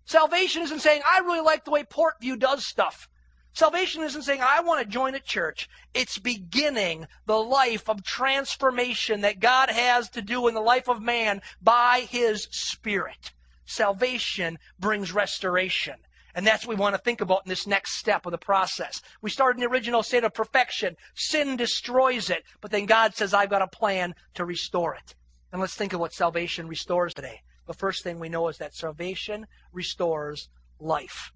Salvation 0.04 0.62
isn't 0.62 0.80
saying, 0.80 1.02
I 1.04 1.18
really 1.18 1.40
like 1.40 1.64
the 1.64 1.72
way 1.72 1.82
Portview 1.82 2.38
does 2.38 2.64
stuff. 2.64 3.08
Salvation 3.52 4.02
isn't 4.02 4.22
saying, 4.22 4.40
I 4.42 4.60
want 4.60 4.80
to 4.80 4.86
join 4.86 5.14
a 5.14 5.20
church. 5.20 5.68
It's 5.94 6.18
beginning 6.18 7.06
the 7.26 7.38
life 7.38 7.88
of 7.88 8.04
transformation 8.04 9.22
that 9.22 9.40
God 9.40 9.70
has 9.70 10.08
to 10.10 10.22
do 10.22 10.46
in 10.48 10.54
the 10.54 10.60
life 10.60 10.88
of 10.88 11.02
man 11.02 11.42
by 11.60 12.06
His 12.08 12.46
Spirit. 12.50 13.32
Salvation 13.64 14.58
brings 14.78 15.12
restoration. 15.12 15.94
And 16.34 16.46
that's 16.46 16.66
what 16.66 16.76
we 16.76 16.80
want 16.80 16.94
to 16.94 17.02
think 17.02 17.20
about 17.20 17.42
in 17.44 17.48
this 17.48 17.66
next 17.66 17.98
step 17.98 18.24
of 18.24 18.30
the 18.32 18.38
process. 18.38 19.02
We 19.22 19.30
start 19.30 19.56
in 19.56 19.60
the 19.60 19.68
original 19.68 20.04
state 20.04 20.22
of 20.22 20.32
perfection. 20.32 20.96
Sin 21.14 21.56
destroys 21.56 22.30
it, 22.30 22.44
but 22.60 22.70
then 22.70 22.86
God 22.86 23.14
says, 23.14 23.34
I've 23.34 23.50
got 23.50 23.62
a 23.62 23.66
plan 23.66 24.14
to 24.34 24.44
restore 24.44 24.94
it. 24.94 25.16
And 25.50 25.60
let's 25.60 25.74
think 25.74 25.94
of 25.94 26.00
what 26.00 26.12
salvation 26.12 26.68
restores 26.68 27.12
today. 27.12 27.40
The 27.66 27.74
first 27.74 28.04
thing 28.04 28.20
we 28.20 28.28
know 28.28 28.48
is 28.48 28.58
that 28.58 28.74
salvation 28.74 29.46
restores 29.72 30.48
life. 30.78 31.32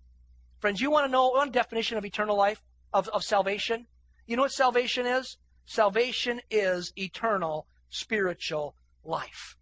Friends, 0.62 0.80
you 0.80 0.92
want 0.92 1.04
to 1.04 1.10
know 1.10 1.30
one 1.30 1.50
definition 1.50 1.98
of 1.98 2.04
eternal 2.04 2.36
life, 2.36 2.62
of, 2.92 3.08
of 3.08 3.24
salvation? 3.24 3.84
You 4.28 4.36
know 4.36 4.42
what 4.42 4.52
salvation 4.52 5.06
is? 5.06 5.36
Salvation 5.64 6.40
is 6.52 6.92
eternal 6.96 7.66
spiritual 7.90 8.76
life. 9.02 9.56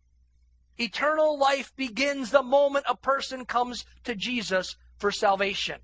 Eternal 0.76 1.38
life 1.38 1.74
begins 1.74 2.30
the 2.30 2.42
moment 2.42 2.84
a 2.86 2.94
person 2.94 3.46
comes 3.46 3.86
to 4.04 4.14
Jesus 4.14 4.76
for 4.98 5.10
salvation. 5.10 5.76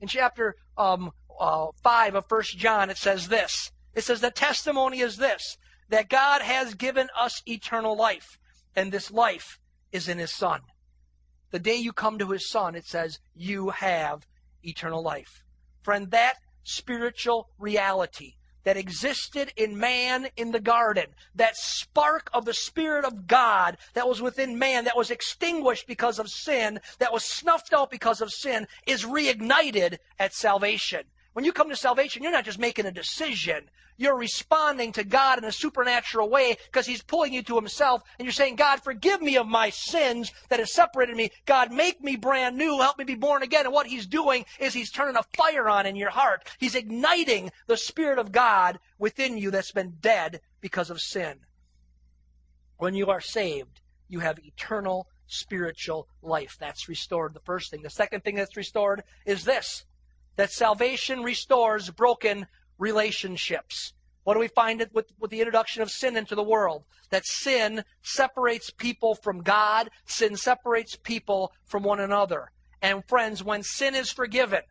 In 0.00 0.08
chapter 0.08 0.56
um, 0.76 1.12
uh, 1.38 1.68
5 1.84 2.16
of 2.16 2.24
1 2.28 2.42
John, 2.56 2.90
it 2.90 2.98
says 2.98 3.28
this. 3.28 3.70
It 3.94 4.02
says, 4.02 4.20
The 4.20 4.32
testimony 4.32 4.98
is 4.98 5.18
this, 5.18 5.56
that 5.90 6.08
God 6.08 6.42
has 6.42 6.74
given 6.74 7.06
us 7.16 7.44
eternal 7.46 7.96
life, 7.96 8.40
and 8.74 8.90
this 8.90 9.12
life 9.12 9.60
is 9.92 10.08
in 10.08 10.18
His 10.18 10.34
Son. 10.34 10.62
The 11.52 11.60
day 11.60 11.76
you 11.76 11.92
come 11.92 12.18
to 12.18 12.32
His 12.32 12.50
Son, 12.50 12.74
it 12.74 12.86
says, 12.86 13.20
you 13.36 13.70
have 13.70 14.26
eternal 14.64 15.02
life. 15.02 15.42
Friend, 15.82 16.10
that 16.10 16.36
spiritual 16.62 17.48
reality 17.58 18.34
that 18.64 18.76
existed 18.76 19.52
in 19.56 19.78
man 19.78 20.26
in 20.36 20.50
the 20.50 20.60
garden, 20.60 21.06
that 21.34 21.56
spark 21.56 22.30
of 22.32 22.44
the 22.44 22.54
Spirit 22.54 23.04
of 23.04 23.26
God 23.26 23.76
that 23.92 24.08
was 24.08 24.22
within 24.22 24.58
man, 24.58 24.84
that 24.84 24.96
was 24.96 25.10
extinguished 25.10 25.86
because 25.86 26.18
of 26.18 26.28
sin, 26.28 26.80
that 26.98 27.12
was 27.12 27.24
snuffed 27.24 27.72
out 27.74 27.90
because 27.90 28.20
of 28.20 28.32
sin, 28.32 28.66
is 28.86 29.04
reignited 29.04 29.98
at 30.18 30.34
salvation. 30.34 31.02
When 31.34 31.44
you 31.44 31.52
come 31.52 31.68
to 31.68 31.76
salvation, 31.76 32.22
you're 32.22 32.30
not 32.30 32.44
just 32.44 32.60
making 32.60 32.86
a 32.86 32.92
decision. 32.92 33.68
You're 33.96 34.16
responding 34.16 34.92
to 34.92 35.02
God 35.02 35.38
in 35.38 35.44
a 35.44 35.50
supernatural 35.50 36.30
way 36.30 36.56
because 36.66 36.86
He's 36.86 37.02
pulling 37.02 37.32
you 37.32 37.42
to 37.42 37.56
Himself 37.56 38.02
and 38.18 38.24
you're 38.24 38.32
saying, 38.32 38.54
God, 38.54 38.82
forgive 38.82 39.20
me 39.20 39.36
of 39.36 39.48
my 39.48 39.70
sins 39.70 40.32
that 40.48 40.60
have 40.60 40.68
separated 40.68 41.16
me. 41.16 41.30
God, 41.44 41.72
make 41.72 42.00
me 42.00 42.14
brand 42.14 42.56
new. 42.56 42.78
Help 42.80 42.98
me 42.98 43.04
be 43.04 43.16
born 43.16 43.42
again. 43.42 43.66
And 43.66 43.74
what 43.74 43.88
He's 43.88 44.06
doing 44.06 44.44
is 44.60 44.72
He's 44.72 44.92
turning 44.92 45.16
a 45.16 45.24
fire 45.36 45.68
on 45.68 45.86
in 45.86 45.96
your 45.96 46.10
heart. 46.10 46.48
He's 46.58 46.76
igniting 46.76 47.50
the 47.66 47.76
Spirit 47.76 48.20
of 48.20 48.30
God 48.30 48.78
within 48.98 49.36
you 49.36 49.50
that's 49.50 49.72
been 49.72 49.96
dead 50.00 50.40
because 50.60 50.88
of 50.88 51.00
sin. 51.00 51.40
When 52.76 52.94
you 52.94 53.10
are 53.10 53.20
saved, 53.20 53.80
you 54.08 54.20
have 54.20 54.38
eternal 54.38 55.08
spiritual 55.26 56.06
life. 56.22 56.56
That's 56.60 56.88
restored. 56.88 57.34
The 57.34 57.40
first 57.40 57.72
thing. 57.72 57.82
The 57.82 57.90
second 57.90 58.22
thing 58.22 58.36
that's 58.36 58.56
restored 58.56 59.02
is 59.26 59.44
this 59.44 59.84
that 60.36 60.52
salvation 60.52 61.22
restores 61.22 61.90
broken 61.90 62.46
relationships. 62.78 63.92
What 64.24 64.34
do 64.34 64.40
we 64.40 64.48
find 64.48 64.84
with, 64.92 65.06
with 65.18 65.30
the 65.30 65.40
introduction 65.40 65.82
of 65.82 65.90
sin 65.90 66.16
into 66.16 66.34
the 66.34 66.42
world? 66.42 66.84
That 67.10 67.26
sin 67.26 67.84
separates 68.02 68.70
people 68.70 69.14
from 69.14 69.42
God, 69.42 69.90
sin 70.06 70.36
separates 70.36 70.96
people 70.96 71.52
from 71.66 71.82
one 71.82 72.00
another. 72.00 72.50
And 72.80 73.04
friends, 73.06 73.44
when 73.44 73.62
sin 73.62 73.94
is 73.94 74.10
forgiven, 74.10 74.62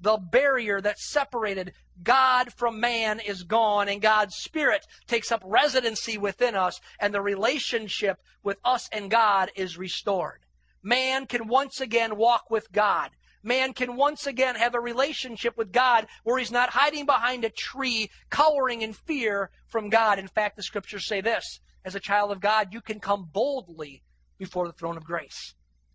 the 0.00 0.16
barrier 0.16 0.80
that 0.80 0.98
separated 0.98 1.72
God 2.02 2.52
from 2.52 2.80
man 2.80 3.20
is 3.20 3.42
gone, 3.42 3.88
and 3.88 4.00
God's 4.00 4.36
Spirit 4.36 4.86
takes 5.06 5.30
up 5.30 5.42
residency 5.44 6.16
within 6.16 6.54
us, 6.54 6.80
and 6.98 7.12
the 7.12 7.20
relationship 7.20 8.18
with 8.42 8.58
us 8.64 8.88
and 8.92 9.10
God 9.10 9.50
is 9.54 9.76
restored. 9.76 10.40
Man 10.82 11.26
can 11.26 11.48
once 11.48 11.80
again 11.80 12.16
walk 12.16 12.50
with 12.50 12.72
God. 12.72 13.10
Man 13.42 13.72
can 13.72 13.96
once 13.96 14.26
again 14.26 14.54
have 14.56 14.74
a 14.74 14.80
relationship 14.80 15.56
with 15.56 15.72
God 15.72 16.06
where 16.24 16.38
he's 16.38 16.50
not 16.50 16.70
hiding 16.70 17.06
behind 17.06 17.44
a 17.44 17.50
tree, 17.50 18.10
cowering 18.30 18.82
in 18.82 18.92
fear 18.92 19.50
from 19.66 19.88
God. 19.88 20.18
In 20.18 20.28
fact, 20.28 20.56
the 20.56 20.62
scriptures 20.62 21.06
say 21.06 21.20
this 21.20 21.60
as 21.84 21.94
a 21.94 22.00
child 22.00 22.32
of 22.32 22.40
God, 22.40 22.74
you 22.74 22.80
can 22.80 23.00
come 23.00 23.28
boldly 23.32 24.02
before 24.38 24.66
the 24.66 24.72
throne 24.72 24.96
of 24.96 25.04
grace. 25.04 25.54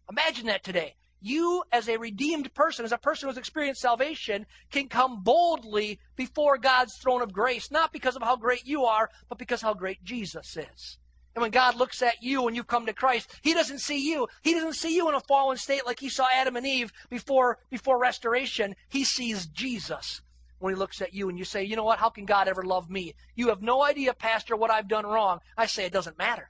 Imagine 0.10 0.48
that 0.48 0.64
today 0.64 0.96
you, 1.22 1.64
as 1.72 1.90
a 1.90 1.98
redeemed 1.98 2.54
person, 2.54 2.86
as 2.86 2.92
a 2.92 2.98
person 2.98 3.28
who's 3.28 3.38
experienced 3.38 3.82
salvation, 3.82 4.46
can 4.72 4.88
come 4.88 5.24
boldly 5.24 6.00
before 6.16 6.58
God's 6.58 6.98
throne 6.98 7.22
of 7.22 7.34
grace, 7.34 7.72
not 7.72 7.92
because 7.92 8.16
of 8.16 8.22
how 8.22 8.36
great 8.36 8.66
you 8.66 8.86
are, 8.86 9.10
but 9.28 9.40
because 9.40 9.62
how 9.62 9.74
great 9.74 10.04
Jesus 10.04 10.56
is. 10.56 11.00
And 11.36 11.42
when 11.42 11.52
God 11.52 11.76
looks 11.76 12.02
at 12.02 12.24
you 12.24 12.48
and 12.48 12.56
you've 12.56 12.68
come 12.68 12.86
to 12.86 12.94
Christ, 12.94 13.30
He 13.42 13.54
doesn't 13.54 13.80
see 13.80 14.10
you. 14.10 14.28
He 14.42 14.54
doesn't 14.54 14.76
see 14.76 14.96
you 14.96 15.10
in 15.10 15.16
a 15.16 15.20
fallen 15.20 15.58
state 15.58 15.86
like 15.86 16.00
He 16.00 16.08
saw 16.08 16.28
Adam 16.34 16.56
and 16.56 16.66
Eve 16.66 16.94
before, 17.10 17.60
before 17.70 18.00
restoration. 18.00 18.76
He 18.88 19.04
sees 19.04 19.46
Jesus 19.48 20.22
when 20.60 20.74
He 20.74 20.80
looks 20.80 21.02
at 21.02 21.14
you 21.14 21.28
and 21.28 21.38
you 21.38 21.44
say, 21.44 21.64
you 21.64 21.76
know 21.76 21.84
what? 21.84 22.00
How 22.00 22.10
can 22.10 22.26
God 22.26 22.48
ever 22.48 22.64
love 22.64 22.90
me? 22.90 23.14
You 23.36 23.50
have 23.50 23.62
no 23.62 23.84
idea, 23.84 24.14
Pastor, 24.14 24.56
what 24.56 24.72
I've 24.72 24.88
done 24.88 25.06
wrong. 25.06 25.40
I 25.58 25.66
say 25.66 25.86
it 25.86 25.94
doesn't 25.94 26.18
matter. 26.18 26.50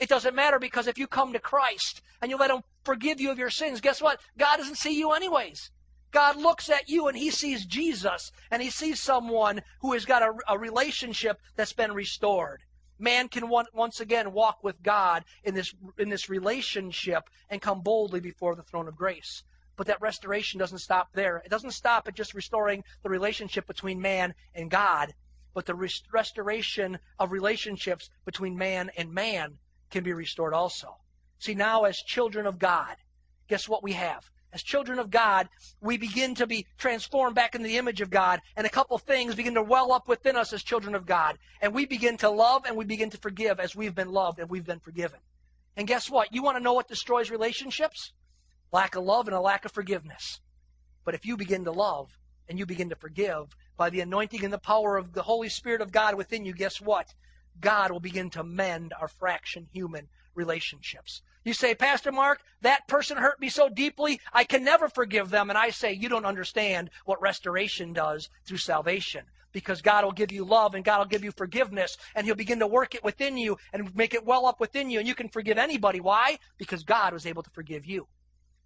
It 0.00 0.08
doesn't 0.08 0.34
matter 0.34 0.58
because 0.58 0.88
if 0.88 0.98
you 0.98 1.06
come 1.06 1.32
to 1.32 1.38
Christ 1.38 2.02
and 2.20 2.30
you 2.30 2.36
let 2.36 2.50
Him 2.50 2.62
forgive 2.84 3.20
you 3.20 3.30
of 3.30 3.38
your 3.38 3.50
sins, 3.50 3.80
guess 3.80 4.02
what? 4.02 4.20
God 4.36 4.56
doesn't 4.56 4.76
see 4.76 4.98
you 4.98 5.12
anyways. 5.12 5.70
God 6.10 6.36
looks 6.36 6.68
at 6.68 6.88
you 6.88 7.06
and 7.06 7.16
He 7.16 7.30
sees 7.30 7.64
Jesus 7.64 8.32
and 8.50 8.60
He 8.60 8.70
sees 8.70 9.00
someone 9.00 9.62
who 9.80 9.92
has 9.92 10.04
got 10.04 10.22
a, 10.22 10.32
a 10.48 10.58
relationship 10.58 11.38
that's 11.54 11.72
been 11.72 11.92
restored. 11.92 12.62
Man 12.98 13.28
can 13.28 13.48
once 13.48 14.00
again 14.00 14.32
walk 14.32 14.64
with 14.64 14.82
God 14.82 15.24
in 15.44 15.54
this, 15.54 15.74
in 15.98 16.08
this 16.08 16.30
relationship 16.30 17.28
and 17.50 17.60
come 17.60 17.82
boldly 17.82 18.20
before 18.20 18.54
the 18.54 18.62
throne 18.62 18.88
of 18.88 18.96
grace. 18.96 19.42
But 19.76 19.88
that 19.88 20.00
restoration 20.00 20.58
doesn't 20.58 20.78
stop 20.78 21.12
there. 21.12 21.42
It 21.44 21.50
doesn't 21.50 21.72
stop 21.72 22.08
at 22.08 22.14
just 22.14 22.32
restoring 22.32 22.82
the 23.02 23.10
relationship 23.10 23.66
between 23.66 24.00
man 24.00 24.34
and 24.54 24.70
God, 24.70 25.14
but 25.52 25.66
the 25.66 25.74
rest- 25.74 26.06
restoration 26.12 26.98
of 27.18 27.32
relationships 27.32 28.08
between 28.24 28.56
man 28.56 28.90
and 28.96 29.12
man 29.12 29.58
can 29.90 30.02
be 30.02 30.14
restored 30.14 30.54
also. 30.54 30.96
See, 31.38 31.54
now 31.54 31.84
as 31.84 31.98
children 31.98 32.46
of 32.46 32.58
God, 32.58 32.96
guess 33.48 33.68
what 33.68 33.82
we 33.82 33.92
have? 33.92 34.30
As 34.52 34.62
children 34.62 34.98
of 34.98 35.10
God, 35.10 35.48
we 35.80 35.98
begin 35.98 36.34
to 36.36 36.46
be 36.46 36.66
transformed 36.78 37.34
back 37.34 37.54
into 37.54 37.68
the 37.68 37.76
image 37.76 38.00
of 38.00 38.10
God, 38.10 38.40
and 38.56 38.66
a 38.66 38.70
couple 38.70 38.96
things 38.98 39.34
begin 39.34 39.54
to 39.54 39.62
well 39.62 39.92
up 39.92 40.08
within 40.08 40.36
us 40.36 40.52
as 40.52 40.62
children 40.62 40.94
of 40.94 41.04
God. 41.04 41.38
And 41.60 41.74
we 41.74 41.84
begin 41.84 42.16
to 42.18 42.30
love 42.30 42.64
and 42.64 42.76
we 42.76 42.84
begin 42.84 43.10
to 43.10 43.18
forgive 43.18 43.60
as 43.60 43.76
we've 43.76 43.94
been 43.94 44.10
loved 44.10 44.38
and 44.38 44.48
we've 44.48 44.64
been 44.64 44.80
forgiven. 44.80 45.18
And 45.76 45.86
guess 45.86 46.10
what? 46.10 46.32
You 46.32 46.42
want 46.42 46.56
to 46.56 46.62
know 46.62 46.72
what 46.72 46.88
destroys 46.88 47.30
relationships? 47.30 48.12
Lack 48.72 48.96
of 48.96 49.04
love 49.04 49.28
and 49.28 49.36
a 49.36 49.40
lack 49.40 49.64
of 49.64 49.72
forgiveness. 49.72 50.40
But 51.04 51.14
if 51.14 51.26
you 51.26 51.36
begin 51.36 51.64
to 51.64 51.72
love 51.72 52.10
and 52.48 52.58
you 52.58 52.66
begin 52.66 52.88
to 52.90 52.96
forgive 52.96 53.54
by 53.76 53.90
the 53.90 54.00
anointing 54.00 54.42
and 54.42 54.52
the 54.52 54.58
power 54.58 54.96
of 54.96 55.12
the 55.12 55.22
Holy 55.22 55.48
Spirit 55.48 55.82
of 55.82 55.92
God 55.92 56.14
within 56.14 56.44
you, 56.44 56.54
guess 56.54 56.80
what? 56.80 57.12
God 57.60 57.90
will 57.90 58.00
begin 58.00 58.30
to 58.30 58.44
mend 58.44 58.94
our 58.98 59.08
fraction 59.08 59.66
human 59.72 60.08
relationships. 60.36 61.22
You 61.44 61.52
say, 61.52 61.74
Pastor 61.74 62.10
Mark, 62.10 62.40
that 62.62 62.88
person 62.88 63.16
hurt 63.16 63.40
me 63.40 63.48
so 63.48 63.68
deeply, 63.68 64.20
I 64.32 64.42
can 64.44 64.64
never 64.64 64.88
forgive 64.88 65.30
them. 65.30 65.48
And 65.48 65.56
I 65.56 65.70
say, 65.70 65.92
you 65.92 66.08
don't 66.08 66.26
understand 66.26 66.90
what 67.04 67.22
restoration 67.22 67.92
does 67.92 68.28
through 68.44 68.58
salvation. 68.58 69.24
Because 69.52 69.80
God 69.80 70.04
will 70.04 70.12
give 70.12 70.32
you 70.32 70.44
love 70.44 70.74
and 70.74 70.84
God 70.84 70.98
will 70.98 71.06
give 71.06 71.24
you 71.24 71.30
forgiveness 71.30 71.96
and 72.14 72.26
He'll 72.26 72.34
begin 72.34 72.58
to 72.58 72.66
work 72.66 72.94
it 72.94 73.04
within 73.04 73.38
you 73.38 73.56
and 73.72 73.94
make 73.94 74.12
it 74.12 74.26
well 74.26 74.44
up 74.44 74.60
within 74.60 74.90
you. 74.90 74.98
And 74.98 75.08
you 75.08 75.14
can 75.14 75.28
forgive 75.28 75.56
anybody. 75.56 76.00
Why? 76.00 76.38
Because 76.58 76.82
God 76.82 77.12
was 77.12 77.26
able 77.26 77.42
to 77.44 77.50
forgive 77.50 77.86
you. 77.86 78.06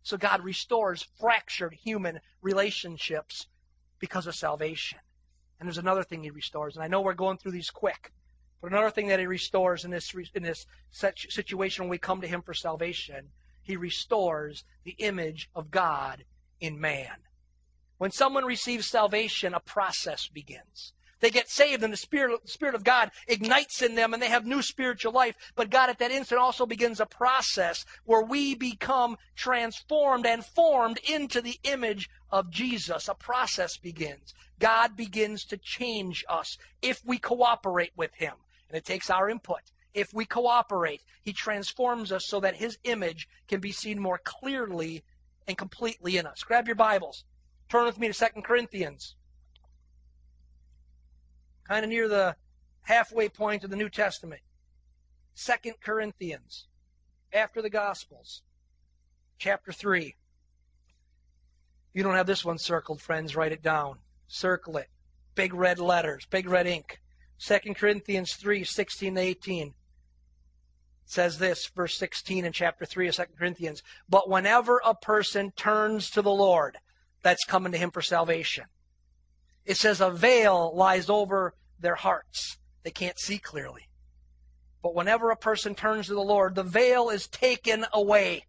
So 0.03 0.17
God 0.17 0.43
restores 0.43 1.07
fractured 1.21 1.75
human 1.75 2.21
relationships 2.41 3.47
because 3.99 4.27
of 4.27 4.35
salvation. 4.35 4.99
And 5.61 5.69
there's 5.69 5.79
another 5.79 6.03
thing 6.03 6.25
He 6.25 6.31
restores. 6.31 6.77
And 6.77 6.83
I 6.83 6.89
know 6.89 7.03
we're 7.03 7.13
going 7.13 7.37
through 7.37 7.53
these 7.53 7.71
quick. 7.71 8.11
But 8.61 8.73
another 8.73 8.91
thing 8.91 9.09
that 9.09 9.21
he 9.21 9.27
restores 9.27 9.85
in 9.85 9.91
this 9.91 10.13
in 10.35 10.43
this 10.43 10.67
situation 10.91 11.85
when 11.85 11.91
we 11.91 11.99
come 11.99 12.21
to 12.21 12.29
him 12.29 12.43
for 12.43 12.53
salvation, 12.53 13.31
he 13.63 13.77
restores 13.77 14.65
the 14.85 14.97
image 14.99 15.49
of 15.55 15.71
God 15.71 16.25
in 16.61 16.81
man. 16.81 17.17
When 17.97 18.11
someone 18.11 18.45
receives 18.45 18.87
salvation, 18.87 19.55
a 19.55 19.61
process 19.61 20.29
begins. 20.29 20.93
They 21.21 21.31
get 21.31 21.51
saved 21.51 21.83
and 21.83 21.93
the 21.93 21.99
Spirit, 21.99 22.49
Spirit 22.49 22.75
of 22.75 22.83
God 22.83 23.11
ignites 23.27 23.83
in 23.83 23.95
them 23.95 24.15
and 24.15 24.23
they 24.23 24.29
have 24.29 24.47
new 24.47 24.63
spiritual 24.63 25.13
life. 25.13 25.37
But 25.55 25.69
God 25.69 25.91
at 25.91 25.99
that 25.99 26.11
instant 26.11 26.41
also 26.41 26.65
begins 26.65 26.99
a 26.99 27.07
process 27.07 27.85
where 28.05 28.23
we 28.23 28.55
become 28.55 29.19
transformed 29.37 30.27
and 30.27 30.45
formed 30.45 30.99
into 31.09 31.43
the 31.43 31.59
image 31.65 32.09
of 32.31 32.51
Jesus. 32.51 33.09
A 33.09 33.15
process 33.15 33.77
begins. 33.77 34.35
God 34.59 34.97
begins 34.97 35.45
to 35.47 35.59
change 35.59 36.25
us 36.29 36.57
if 36.81 37.03
we 37.05 37.19
cooperate 37.19 37.93
with 37.97 38.15
Him 38.15 38.35
and 38.71 38.79
it 38.79 38.85
takes 38.85 39.11
our 39.11 39.29
input. 39.29 39.61
If 39.93 40.15
we 40.15 40.25
cooperate, 40.25 41.03
He 41.23 41.33
transforms 41.33 42.13
us 42.13 42.25
so 42.25 42.41
that 42.41 42.55
His 42.55 42.79
image 42.85 43.29
can 43.49 43.61
be 43.61 43.73
seen 43.73 43.99
more 43.99 44.21
clearly 44.23 45.03
and 45.49 45.59
completely 45.59 46.17
in 46.17 46.27
us. 46.27 46.45
Grab 46.45 46.69
your 46.69 46.77
Bibles. 46.77 47.25
Turn 47.69 47.85
with 47.85 47.99
me 47.99 48.11
to 48.11 48.15
2 48.15 48.43
Corinthians. 48.43 49.17
Kind 51.69 51.85
of 51.85 51.91
near 51.91 52.09
the 52.09 52.37
halfway 52.83 53.29
point 53.29 53.65
of 53.65 53.71
the 53.71 53.77
New 53.77 53.89
Testament. 53.89 54.41
2 55.37 55.73
Corinthians, 55.81 56.69
after 57.33 57.61
the 57.63 57.71
Gospels, 57.71 58.43
chapter 59.39 59.73
3. 59.73 60.15
You 61.93 62.03
don't 62.05 62.15
have 62.15 62.27
this 62.27 62.45
one 62.45 62.59
circled, 62.59 63.01
friends. 63.01 63.35
Write 63.35 63.53
it 63.53 63.63
down. 63.63 63.99
Circle 64.29 64.77
it. 64.77 64.89
Big 65.35 65.53
red 65.55 65.81
letters, 65.81 66.27
big 66.27 66.49
red 66.49 66.67
ink. 66.67 67.01
2 67.45 67.75
Corinthians 67.75 68.35
3 68.35 68.65
16 68.65 69.15
to 69.15 69.21
18 69.21 69.75
says 71.07 71.39
this, 71.39 71.67
verse 71.75 71.99
16 71.99 72.45
in 72.45 72.53
chapter 72.53 72.85
3 72.85 73.09
of 73.09 73.17
2 73.17 73.23
Corinthians. 73.37 73.83
But 74.09 74.29
whenever 74.29 74.81
a 74.85 74.95
person 74.95 75.51
turns 75.57 76.09
to 76.11 76.23
the 76.23 76.31
Lord, 76.31 76.79
that's 77.23 77.45
coming 77.45 77.73
to 77.73 77.79
him 77.79 77.91
for 77.91 78.01
salvation. 78.01 78.65
It 79.65 79.77
says 79.77 80.01
a 80.01 80.11
veil 80.11 80.73
lies 80.75 81.11
over 81.11 81.55
their 81.81 81.97
hearts. 81.97 82.59
They 82.85 82.91
can't 82.91 83.19
see 83.19 83.39
clearly. 83.39 83.89
But 84.83 84.95
whenever 84.95 85.31
a 85.31 85.37
person 85.37 85.75
turns 85.75 86.07
to 86.07 86.15
the 86.15 86.21
Lord, 86.21 86.55
the 86.55 86.63
veil 86.63 87.11
is 87.11 87.27
taken 87.27 87.85
away. 87.93 88.45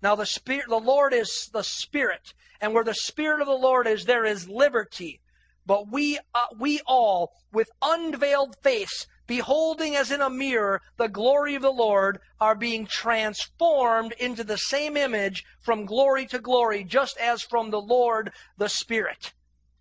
Now 0.00 0.14
the 0.14 0.26
Spirit, 0.26 0.68
the 0.68 0.76
Lord 0.76 1.12
is 1.12 1.50
the 1.52 1.62
Spirit, 1.62 2.32
and 2.60 2.72
where 2.72 2.84
the 2.84 2.94
Spirit 2.94 3.40
of 3.40 3.48
the 3.48 3.52
Lord 3.52 3.86
is, 3.86 4.04
there 4.04 4.24
is 4.24 4.48
liberty. 4.48 5.20
But 5.68 5.92
we, 5.92 6.18
uh, 6.34 6.46
we 6.58 6.80
all, 6.86 7.34
with 7.52 7.68
unveiled 7.82 8.56
face, 8.62 9.06
beholding 9.26 9.96
as 9.96 10.10
in 10.10 10.22
a 10.22 10.30
mirror 10.30 10.80
the 10.96 11.10
glory 11.10 11.56
of 11.56 11.60
the 11.60 11.70
Lord, 11.70 12.20
are 12.40 12.54
being 12.54 12.86
transformed 12.86 14.12
into 14.12 14.44
the 14.44 14.56
same 14.56 14.96
image 14.96 15.44
from 15.60 15.84
glory 15.84 16.24
to 16.28 16.38
glory, 16.38 16.84
just 16.84 17.18
as 17.18 17.42
from 17.42 17.70
the 17.70 17.82
Lord 17.82 18.32
the 18.56 18.70
Spirit. 18.70 19.34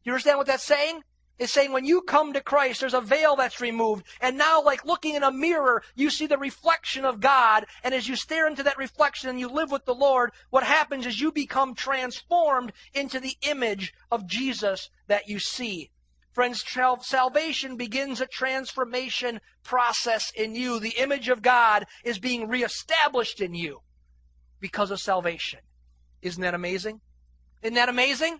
You 0.03 0.11
understand 0.11 0.39
what 0.39 0.47
that's 0.47 0.65
saying? 0.65 1.03
It's 1.39 1.53
saying 1.53 1.71
when 1.71 1.85
you 1.85 2.01
come 2.01 2.33
to 2.33 2.41
Christ, 2.41 2.79
there's 2.79 2.95
a 2.95 3.01
veil 3.01 3.35
that's 3.35 3.61
removed. 3.61 4.05
And 4.21 4.37
now, 4.37 4.63
like 4.63 4.85
looking 4.85 5.13
in 5.13 5.23
a 5.23 5.31
mirror, 5.31 5.83
you 5.95 6.09
see 6.09 6.25
the 6.25 6.37
reflection 6.37 7.05
of 7.05 7.19
God. 7.19 7.65
And 7.83 7.93
as 7.93 8.07
you 8.07 8.15
stare 8.15 8.47
into 8.47 8.63
that 8.63 8.77
reflection 8.77 9.29
and 9.29 9.39
you 9.39 9.47
live 9.47 9.71
with 9.71 9.85
the 9.85 9.93
Lord, 9.93 10.31
what 10.49 10.63
happens 10.63 11.05
is 11.05 11.21
you 11.21 11.31
become 11.31 11.75
transformed 11.75 12.73
into 12.93 13.19
the 13.19 13.37
image 13.43 13.93
of 14.11 14.25
Jesus 14.25 14.89
that 15.07 15.27
you 15.27 15.37
see. 15.37 15.91
Friends, 16.31 16.63
salvation 17.01 17.77
begins 17.77 18.21
a 18.21 18.27
transformation 18.27 19.39
process 19.63 20.31
in 20.35 20.55
you. 20.55 20.79
The 20.79 20.97
image 20.97 21.29
of 21.29 21.41
God 21.41 21.85
is 22.03 22.19
being 22.19 22.47
reestablished 22.47 23.41
in 23.41 23.53
you 23.53 23.81
because 24.59 24.91
of 24.91 24.99
salvation. 24.99 25.59
Isn't 26.21 26.41
that 26.41 26.53
amazing? 26.53 27.01
Isn't 27.61 27.75
that 27.75 27.89
amazing? 27.89 28.39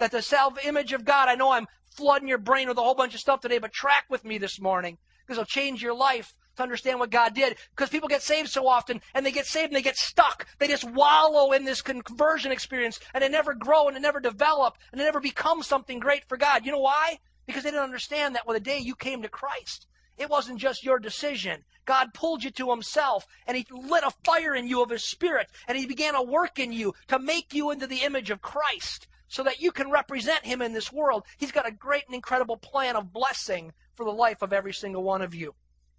That 0.00 0.12
the 0.12 0.22
self 0.22 0.64
image 0.64 0.94
of 0.94 1.04
God, 1.04 1.28
I 1.28 1.34
know 1.34 1.50
I'm 1.50 1.66
flooding 1.90 2.26
your 2.26 2.38
brain 2.38 2.68
with 2.68 2.78
a 2.78 2.80
whole 2.80 2.94
bunch 2.94 3.12
of 3.12 3.20
stuff 3.20 3.40
today, 3.40 3.58
but 3.58 3.70
track 3.70 4.06
with 4.08 4.24
me 4.24 4.38
this 4.38 4.58
morning 4.58 4.96
because 5.26 5.36
it'll 5.36 5.44
change 5.44 5.82
your 5.82 5.92
life 5.94 6.34
to 6.56 6.62
understand 6.62 6.98
what 6.98 7.10
God 7.10 7.34
did. 7.34 7.58
Because 7.76 7.90
people 7.90 8.08
get 8.08 8.22
saved 8.22 8.48
so 8.48 8.66
often 8.66 9.02
and 9.12 9.26
they 9.26 9.30
get 9.30 9.44
saved 9.44 9.66
and 9.66 9.76
they 9.76 9.82
get 9.82 9.98
stuck. 9.98 10.46
They 10.58 10.68
just 10.68 10.90
wallow 10.90 11.52
in 11.52 11.66
this 11.66 11.82
conversion 11.82 12.50
experience 12.50 12.98
and 13.12 13.22
they 13.22 13.28
never 13.28 13.52
grow 13.52 13.88
and 13.88 13.96
they 13.96 14.00
never 14.00 14.20
develop 14.20 14.78
and 14.90 14.98
they 14.98 15.04
never 15.04 15.20
become 15.20 15.62
something 15.62 15.98
great 15.98 16.26
for 16.30 16.38
God. 16.38 16.64
You 16.64 16.72
know 16.72 16.80
why? 16.80 17.18
Because 17.46 17.64
they 17.64 17.70
didn't 17.70 17.84
understand 17.84 18.36
that 18.36 18.46
when 18.46 18.54
the 18.54 18.60
day 18.60 18.78
you 18.78 18.94
came 18.94 19.20
to 19.20 19.28
Christ, 19.28 19.86
it 20.16 20.30
wasn't 20.30 20.60
just 20.60 20.82
your 20.82 20.98
decision. 20.98 21.62
God 21.84 22.14
pulled 22.14 22.42
you 22.42 22.50
to 22.52 22.70
Himself 22.70 23.26
and 23.46 23.54
He 23.54 23.66
lit 23.70 24.04
a 24.04 24.14
fire 24.24 24.54
in 24.54 24.66
you 24.66 24.82
of 24.82 24.88
His 24.88 25.04
Spirit 25.04 25.48
and 25.68 25.76
He 25.76 25.84
began 25.84 26.14
a 26.14 26.22
work 26.22 26.58
in 26.58 26.72
you 26.72 26.94
to 27.08 27.18
make 27.18 27.52
you 27.52 27.70
into 27.70 27.86
the 27.86 28.02
image 28.02 28.30
of 28.30 28.40
Christ 28.40 29.06
so 29.30 29.44
that 29.44 29.60
you 29.60 29.70
can 29.70 29.90
represent 29.90 30.44
Him 30.44 30.60
in 30.60 30.72
this 30.72 30.92
world. 30.92 31.24
He's 31.38 31.52
got 31.52 31.66
a 31.66 31.72
great 31.72 32.04
and 32.06 32.14
incredible 32.14 32.56
plan 32.56 32.96
of 32.96 33.12
blessing 33.12 33.72
for 33.94 34.04
the 34.04 34.10
life 34.10 34.42
of 34.42 34.52
every 34.52 34.72
single 34.72 35.04
one 35.04 35.22
of 35.22 35.34
you. 35.34 35.54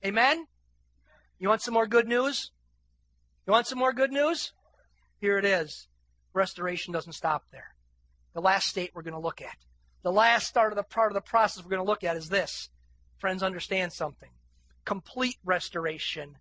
Amen? 0.06 0.46
You 1.40 1.48
want 1.48 1.62
some 1.62 1.74
more 1.74 1.88
good 1.88 2.08
news? 2.08 2.52
You 3.48 3.54
want 3.54 3.68
some 3.68 3.80
more 3.80 3.94
good 3.94 4.12
news? 4.12 4.52
Here 5.22 5.38
it 5.38 5.46
is. 5.46 5.88
Restoration 6.34 6.94
doesn't 6.94 7.14
stop 7.14 7.46
there. 7.52 7.74
The 8.34 8.42
last 8.42 8.68
state 8.68 8.92
we're 8.94 9.02
going 9.02 9.14
to 9.14 9.20
look 9.20 9.42
at. 9.42 9.56
The 10.04 10.12
last 10.12 10.48
start 10.48 10.74
of 10.74 10.76
the 10.76 10.84
part 10.84 11.12
of 11.12 11.16
the 11.16 11.22
process 11.22 11.64
we're 11.64 11.70
going 11.70 11.86
to 11.86 11.90
look 11.90 12.04
at 12.04 12.18
is 12.18 12.28
this. 12.28 12.70
Friends, 13.18 13.44
understand 13.44 13.94
something. 13.94 14.30
Complete 14.84 15.38
restoration 15.46 16.36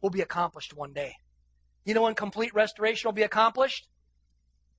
will 0.00 0.10
be 0.10 0.22
accomplished 0.22 0.74
one 0.74 0.94
day. 0.94 1.16
You 1.84 1.92
know 1.92 2.02
when 2.02 2.14
complete 2.14 2.54
restoration 2.54 3.08
will 3.08 3.12
be 3.12 3.24
accomplished? 3.24 3.88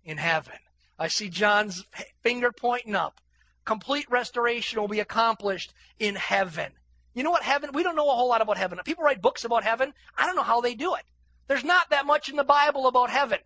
In 0.03 0.17
heaven. 0.17 0.57
I 0.99 1.07
see 1.07 1.29
John's 1.29 1.83
finger 2.21 2.51
pointing 2.51 2.95
up. 2.95 3.19
Complete 3.65 4.09
restoration 4.09 4.79
will 4.79 4.87
be 4.87 4.99
accomplished 4.99 5.73
in 5.99 6.15
heaven. 6.15 6.71
You 7.13 7.23
know 7.23 7.31
what 7.31 7.43
heaven? 7.43 7.71
We 7.73 7.83
don't 7.83 7.95
know 7.95 8.09
a 8.09 8.15
whole 8.15 8.29
lot 8.29 8.41
about 8.41 8.57
heaven. 8.57 8.79
People 8.85 9.03
write 9.03 9.21
books 9.21 9.43
about 9.43 9.63
heaven. 9.63 9.93
I 10.17 10.25
don't 10.25 10.35
know 10.35 10.43
how 10.43 10.61
they 10.61 10.75
do 10.75 10.95
it. 10.95 11.03
There's 11.47 11.63
not 11.63 11.89
that 11.89 12.05
much 12.05 12.29
in 12.29 12.35
the 12.35 12.43
Bible 12.43 12.87
about 12.87 13.09
heaven. 13.09 13.39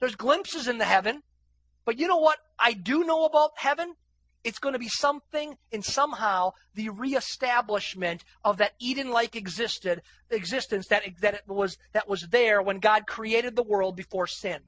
There's 0.00 0.14
glimpses 0.14 0.68
in 0.68 0.78
the 0.78 0.84
heaven. 0.84 1.22
But 1.84 1.98
you 1.98 2.06
know 2.06 2.18
what 2.18 2.38
I 2.58 2.74
do 2.74 3.04
know 3.04 3.24
about 3.24 3.52
heaven? 3.56 3.94
It's 4.44 4.58
going 4.58 4.74
to 4.74 4.78
be 4.78 4.88
something 4.88 5.56
and 5.72 5.84
somehow 5.84 6.52
the 6.74 6.90
reestablishment 6.90 8.24
of 8.44 8.58
that 8.58 8.74
Eden-like 8.78 9.34
existed 9.34 10.02
existence 10.30 10.86
that 10.88 11.02
that 11.20 11.48
was 11.48 11.76
that 11.92 12.08
was 12.08 12.28
there 12.30 12.62
when 12.62 12.78
God 12.78 13.06
created 13.06 13.56
the 13.56 13.62
world 13.62 13.96
before 13.96 14.26
sin. 14.26 14.60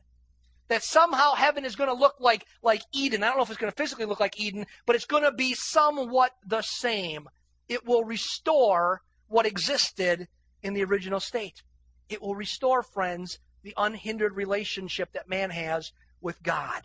That 0.71 0.85
somehow 0.85 1.35
heaven 1.35 1.65
is 1.65 1.75
going 1.75 1.91
to 1.91 2.01
look 2.01 2.15
like 2.21 2.47
like 2.63 2.83
Eden. 2.93 3.23
I 3.23 3.27
don't 3.27 3.37
know 3.37 3.43
if 3.43 3.51
it's 3.51 3.59
going 3.59 3.73
to 3.73 3.77
physically 3.77 4.07
look 4.07 4.21
like 4.21 4.41
Eden, 4.41 4.67
but 4.87 4.95
it's 4.95 5.05
going 5.05 5.25
to 5.25 5.33
be 5.33 5.53
somewhat 5.55 6.33
the 6.47 6.63
same. 6.63 7.29
It 7.69 7.85
will 7.85 8.05
restore 8.05 9.03
what 9.27 9.47
existed 9.47 10.29
in 10.63 10.75
the 10.75 10.85
original 10.85 11.19
state. 11.19 11.63
It 12.09 12.23
will 12.23 12.37
restore, 12.37 12.83
friends, 12.83 13.41
the 13.63 13.75
unhindered 13.77 14.37
relationship 14.37 15.13
that 15.13 15.29
man 15.29 15.51
has 15.51 15.93
with 16.21 16.41
God. 16.43 16.83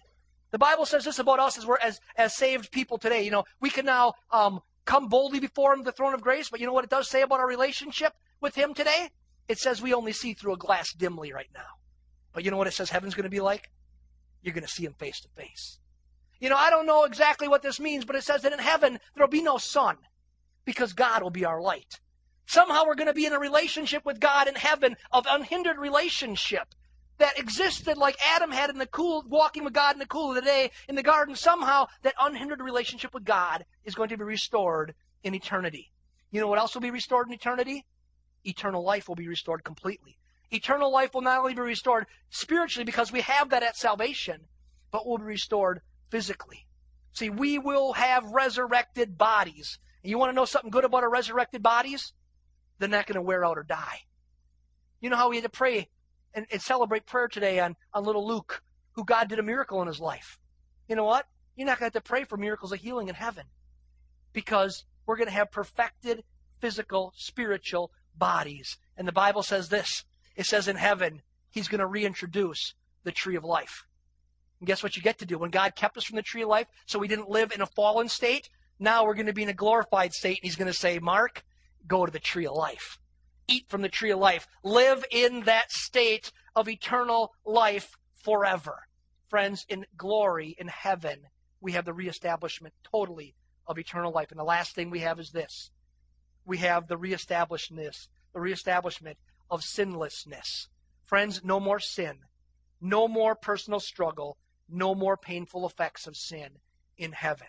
The 0.49 0.57
Bible 0.57 0.85
says 0.85 1.05
this 1.05 1.19
about 1.19 1.39
us 1.39 1.57
as 1.57 1.65
we're 1.65 1.77
as, 1.77 1.99
as 2.17 2.35
saved 2.35 2.71
people 2.71 2.97
today. 2.97 3.21
You 3.21 3.31
know, 3.31 3.45
we 3.59 3.69
can 3.69 3.85
now 3.85 4.13
um, 4.31 4.61
come 4.85 5.09
boldly 5.09 5.39
before 5.39 5.73
Him, 5.73 5.83
the 5.83 5.91
throne 5.91 6.13
of 6.13 6.21
grace. 6.21 6.49
But 6.49 6.59
you 6.59 6.65
know 6.65 6.73
what 6.73 6.85
it 6.85 6.89
does 6.89 7.09
say 7.09 7.21
about 7.21 7.39
our 7.39 7.47
relationship 7.47 8.13
with 8.41 8.55
Him 8.55 8.73
today? 8.73 9.11
It 9.47 9.59
says 9.59 9.79
we 9.81 9.93
only 9.93 10.13
see 10.13 10.33
through 10.33 10.53
a 10.53 10.57
glass 10.57 10.91
dimly 10.93 11.31
right 11.31 11.49
now. 11.53 11.84
But 12.35 12.43
you 12.43 12.51
know 12.51 12.57
what 12.57 12.67
it 12.67 12.73
says 12.73 12.89
heaven's 12.89 13.15
going 13.15 13.23
to 13.23 13.29
be 13.29 13.39
like? 13.39 13.71
You're 14.43 14.53
going 14.53 14.65
to 14.65 14.69
see 14.69 14.85
Him 14.85 14.93
face 14.93 15.21
to 15.21 15.29
face. 15.29 15.79
You 16.39 16.49
know, 16.49 16.57
I 16.57 16.69
don't 16.69 16.85
know 16.85 17.05
exactly 17.05 17.47
what 17.47 17.61
this 17.61 17.79
means, 17.79 18.03
but 18.03 18.17
it 18.17 18.25
says 18.25 18.41
that 18.41 18.51
in 18.51 18.59
heaven 18.59 18.99
there'll 19.15 19.29
be 19.29 19.41
no 19.41 19.57
sun 19.57 19.97
because 20.65 20.91
God 20.91 21.23
will 21.23 21.29
be 21.29 21.45
our 21.45 21.61
light. 21.61 22.01
Somehow 22.45 22.85
we're 22.85 22.95
going 22.95 23.07
to 23.07 23.13
be 23.13 23.25
in 23.25 23.31
a 23.31 23.39
relationship 23.39 24.05
with 24.05 24.19
God 24.19 24.49
in 24.49 24.55
heaven 24.55 24.97
of 25.11 25.25
unhindered 25.27 25.77
relationship 25.77 26.75
that 27.19 27.39
existed 27.39 27.97
like 27.97 28.17
Adam 28.35 28.51
had 28.51 28.69
in 28.69 28.77
the 28.77 28.85
cool, 28.85 29.23
walking 29.29 29.63
with 29.63 29.73
God 29.73 29.95
in 29.95 29.99
the 29.99 30.05
cool 30.05 30.29
of 30.29 30.35
the 30.35 30.41
day 30.41 30.71
in 30.89 30.95
the 30.95 31.03
garden, 31.03 31.35
somehow 31.35 31.87
that 32.03 32.13
unhindered 32.19 32.59
relationship 32.59 33.13
with 33.13 33.23
God 33.23 33.65
is 33.85 33.95
going 33.95 34.09
to 34.09 34.17
be 34.17 34.25
restored 34.25 34.93
in 35.23 35.33
eternity. 35.33 35.89
You 36.31 36.41
know 36.41 36.47
what 36.47 36.59
else 36.59 36.73
will 36.73 36.81
be 36.81 36.91
restored 36.91 37.27
in 37.27 37.33
eternity? 37.33 37.85
Eternal 38.43 38.83
life 38.83 39.07
will 39.07 39.15
be 39.15 39.29
restored 39.29 39.63
completely. 39.63 40.17
Eternal 40.51 40.91
life 40.91 41.13
will 41.13 41.21
not 41.21 41.39
only 41.39 41.53
be 41.53 41.61
restored 41.61 42.05
spiritually 42.29 42.85
because 42.85 43.11
we 43.11 43.21
have 43.21 43.49
that 43.49 43.63
at 43.63 43.75
salvation, 43.75 44.41
but 44.91 45.05
will 45.05 45.17
be 45.17 45.23
restored 45.23 45.81
physically. 46.09 46.65
See, 47.13 47.29
we 47.29 47.59
will 47.59 47.93
have 47.93 48.25
resurrected 48.25 49.17
bodies. 49.17 49.79
And 50.03 50.09
you 50.09 50.17
want 50.17 50.31
to 50.31 50.35
know 50.35 50.45
something 50.45 50.69
good 50.69 50.85
about 50.85 51.03
our 51.03 51.09
resurrected 51.09 51.63
bodies? 51.63 52.13
They're 52.77 52.89
not 52.89 53.07
going 53.07 53.15
to 53.15 53.21
wear 53.21 53.45
out 53.45 53.57
or 53.57 53.63
die. 53.63 54.01
You 54.99 55.09
know 55.09 55.15
how 55.15 55.29
we 55.29 55.37
had 55.37 55.43
to 55.43 55.49
pray 55.49 55.89
and, 56.33 56.45
and 56.51 56.61
celebrate 56.61 57.05
prayer 57.05 57.27
today 57.27 57.59
on, 57.59 57.75
on 57.93 58.03
little 58.03 58.27
Luke, 58.27 58.61
who 58.91 59.05
God 59.05 59.29
did 59.29 59.39
a 59.39 59.43
miracle 59.43 59.81
in 59.81 59.87
his 59.87 59.99
life. 59.99 60.37
You 60.87 60.95
know 60.95 61.05
what? 61.05 61.25
You're 61.55 61.65
not 61.65 61.79
going 61.79 61.89
to 61.89 61.95
have 61.95 62.03
to 62.03 62.07
pray 62.07 62.25
for 62.25 62.37
miracles 62.37 62.71
of 62.71 62.79
healing 62.79 63.07
in 63.07 63.15
heaven 63.15 63.45
because 64.33 64.83
we're 65.05 65.15
going 65.15 65.27
to 65.27 65.33
have 65.33 65.51
perfected 65.51 66.23
physical, 66.59 67.13
spiritual 67.15 67.91
bodies. 68.17 68.77
And 68.97 69.07
the 69.07 69.13
Bible 69.13 69.43
says 69.43 69.69
this 69.69 70.03
it 70.35 70.45
says 70.45 70.67
in 70.67 70.75
heaven, 70.75 71.21
He's 71.49 71.67
going 71.67 71.79
to 71.79 71.87
reintroduce 71.87 72.73
the 73.03 73.11
tree 73.11 73.37
of 73.37 73.45
life. 73.45 73.85
And 74.59 74.67
guess 74.67 74.83
what 74.83 74.97
you 74.97 75.01
get 75.01 75.19
to 75.19 75.25
do? 75.25 75.37
When 75.37 75.51
God 75.51 75.75
kept 75.75 75.97
us 75.97 76.03
from 76.03 76.17
the 76.17 76.21
tree 76.21 76.41
of 76.41 76.49
life 76.49 76.67
so 76.85 76.99
we 76.99 77.07
didn't 77.07 77.29
live 77.29 77.53
in 77.53 77.61
a 77.61 77.65
fallen 77.65 78.09
state, 78.09 78.49
now 78.77 79.05
we're 79.05 79.13
going 79.13 79.27
to 79.27 79.33
be 79.33 79.43
in 79.43 79.49
a 79.49 79.53
glorified 79.53 80.11
state. 80.11 80.39
And 80.41 80.45
He's 80.45 80.57
going 80.57 80.71
to 80.71 80.77
say, 80.77 80.99
Mark, 80.99 81.43
go 81.87 82.05
to 82.05 82.11
the 82.11 82.19
tree 82.19 82.45
of 82.45 82.53
life 82.53 82.99
eat 83.47 83.69
from 83.69 83.81
the 83.81 83.89
tree 83.89 84.11
of 84.11 84.19
life. 84.19 84.47
Live 84.63 85.05
in 85.11 85.41
that 85.41 85.71
state 85.71 86.31
of 86.55 86.67
eternal 86.67 87.33
life 87.45 87.91
forever. 88.23 88.79
Friends, 89.29 89.65
in 89.69 89.85
glory, 89.97 90.55
in 90.57 90.67
heaven, 90.67 91.19
we 91.61 91.73
have 91.73 91.85
the 91.85 91.93
reestablishment 91.93 92.73
totally 92.91 93.35
of 93.67 93.79
eternal 93.79 94.11
life. 94.11 94.31
And 94.31 94.39
the 94.39 94.43
last 94.43 94.75
thing 94.75 94.89
we 94.89 94.99
have 94.99 95.19
is 95.19 95.31
this. 95.31 95.71
We 96.45 96.57
have 96.59 96.87
the 96.87 96.97
reestablishment, 96.97 97.95
the 98.33 98.39
reestablishment 98.39 99.17
of 99.49 99.63
sinlessness. 99.63 100.67
Friends, 101.03 101.41
no 101.43 101.59
more 101.59 101.79
sin. 101.79 102.19
No 102.81 103.07
more 103.07 103.35
personal 103.35 103.79
struggle. 103.79 104.37
No 104.69 104.95
more 104.95 105.17
painful 105.17 105.65
effects 105.65 106.07
of 106.07 106.15
sin 106.15 106.49
in 106.97 107.11
heaven. 107.11 107.47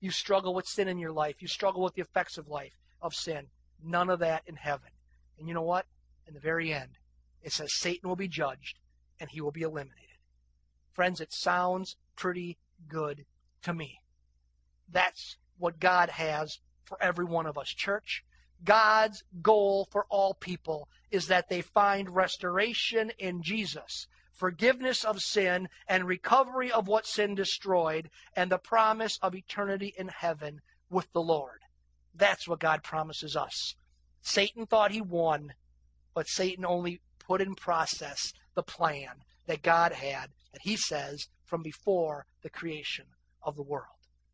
You 0.00 0.10
struggle 0.10 0.54
with 0.54 0.66
sin 0.66 0.88
in 0.88 0.98
your 0.98 1.12
life. 1.12 1.42
You 1.42 1.48
struggle 1.48 1.82
with 1.82 1.94
the 1.94 2.02
effects 2.02 2.38
of 2.38 2.48
life, 2.48 2.78
of 3.02 3.14
sin. 3.14 3.48
None 3.82 4.10
of 4.10 4.20
that 4.20 4.42
in 4.46 4.56
heaven. 4.56 4.90
And 5.38 5.48
you 5.48 5.54
know 5.54 5.62
what? 5.62 5.86
In 6.26 6.34
the 6.34 6.40
very 6.40 6.72
end, 6.72 6.98
it 7.42 7.52
says 7.52 7.74
Satan 7.74 8.08
will 8.08 8.16
be 8.16 8.28
judged 8.28 8.78
and 9.20 9.30
he 9.30 9.40
will 9.40 9.50
be 9.50 9.62
eliminated. 9.62 10.18
Friends, 10.92 11.20
it 11.20 11.32
sounds 11.32 11.96
pretty 12.16 12.58
good 12.88 13.24
to 13.62 13.72
me. 13.72 14.00
That's 14.90 15.36
what 15.58 15.80
God 15.80 16.10
has 16.10 16.58
for 16.84 17.00
every 17.02 17.24
one 17.24 17.46
of 17.46 17.58
us. 17.58 17.68
Church, 17.68 18.24
God's 18.64 19.22
goal 19.40 19.86
for 19.90 20.06
all 20.08 20.34
people 20.34 20.88
is 21.10 21.28
that 21.28 21.48
they 21.48 21.62
find 21.62 22.14
restoration 22.14 23.12
in 23.18 23.42
Jesus, 23.42 24.06
forgiveness 24.32 25.04
of 25.04 25.20
sin, 25.20 25.68
and 25.88 26.04
recovery 26.04 26.70
of 26.70 26.88
what 26.88 27.06
sin 27.06 27.34
destroyed, 27.34 28.10
and 28.36 28.50
the 28.50 28.58
promise 28.58 29.18
of 29.22 29.34
eternity 29.34 29.94
in 29.96 30.08
heaven 30.08 30.60
with 30.90 31.10
the 31.12 31.22
Lord. 31.22 31.60
That's 32.14 32.48
what 32.48 32.60
God 32.60 32.82
promises 32.82 33.36
us. 33.36 33.74
Satan 34.22 34.66
thought 34.66 34.90
he 34.90 35.00
won, 35.00 35.54
but 36.14 36.28
Satan 36.28 36.64
only 36.64 37.00
put 37.18 37.40
in 37.40 37.54
process 37.54 38.32
the 38.54 38.62
plan 38.62 39.22
that 39.46 39.62
God 39.62 39.92
had, 39.92 40.30
that 40.52 40.62
he 40.62 40.76
says, 40.76 41.28
from 41.44 41.62
before 41.62 42.26
the 42.42 42.50
creation 42.50 43.06
of 43.42 43.56
the 43.56 43.62
world. 43.62 43.86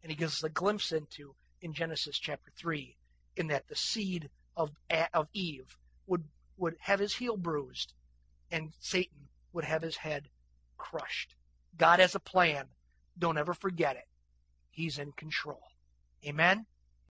And 0.03 0.11
he 0.11 0.17
gives 0.17 0.35
us 0.35 0.45
a 0.45 0.49
glimpse 0.49 0.93
into 0.93 1.35
in 1.61 1.73
Genesis 1.73 2.19
chapter 2.19 2.51
3, 2.57 2.97
in 3.37 3.49
that 3.49 3.69
the 3.69 3.77
seed 3.77 4.31
of, 4.57 4.71
of 5.13 5.29
Eve 5.33 5.77
would, 6.07 6.25
would 6.57 6.77
have 6.81 7.01
his 7.01 7.15
heel 7.15 7.37
bruised, 7.37 7.93
and 8.51 8.73
Satan 8.81 9.29
would 9.53 9.65
have 9.65 9.83
his 9.83 9.97
head 9.97 10.29
crushed. 10.77 11.35
God 11.77 12.01
has 12.01 12.15
a 12.15 12.21
plan. 12.21 12.67
Don't 13.19 13.39
ever 13.39 13.55
forget 13.55 13.97
it. 13.97 14.07
He's 14.71 14.99
in 14.99 15.13
control. 15.13 15.63
Amen? 16.27 16.67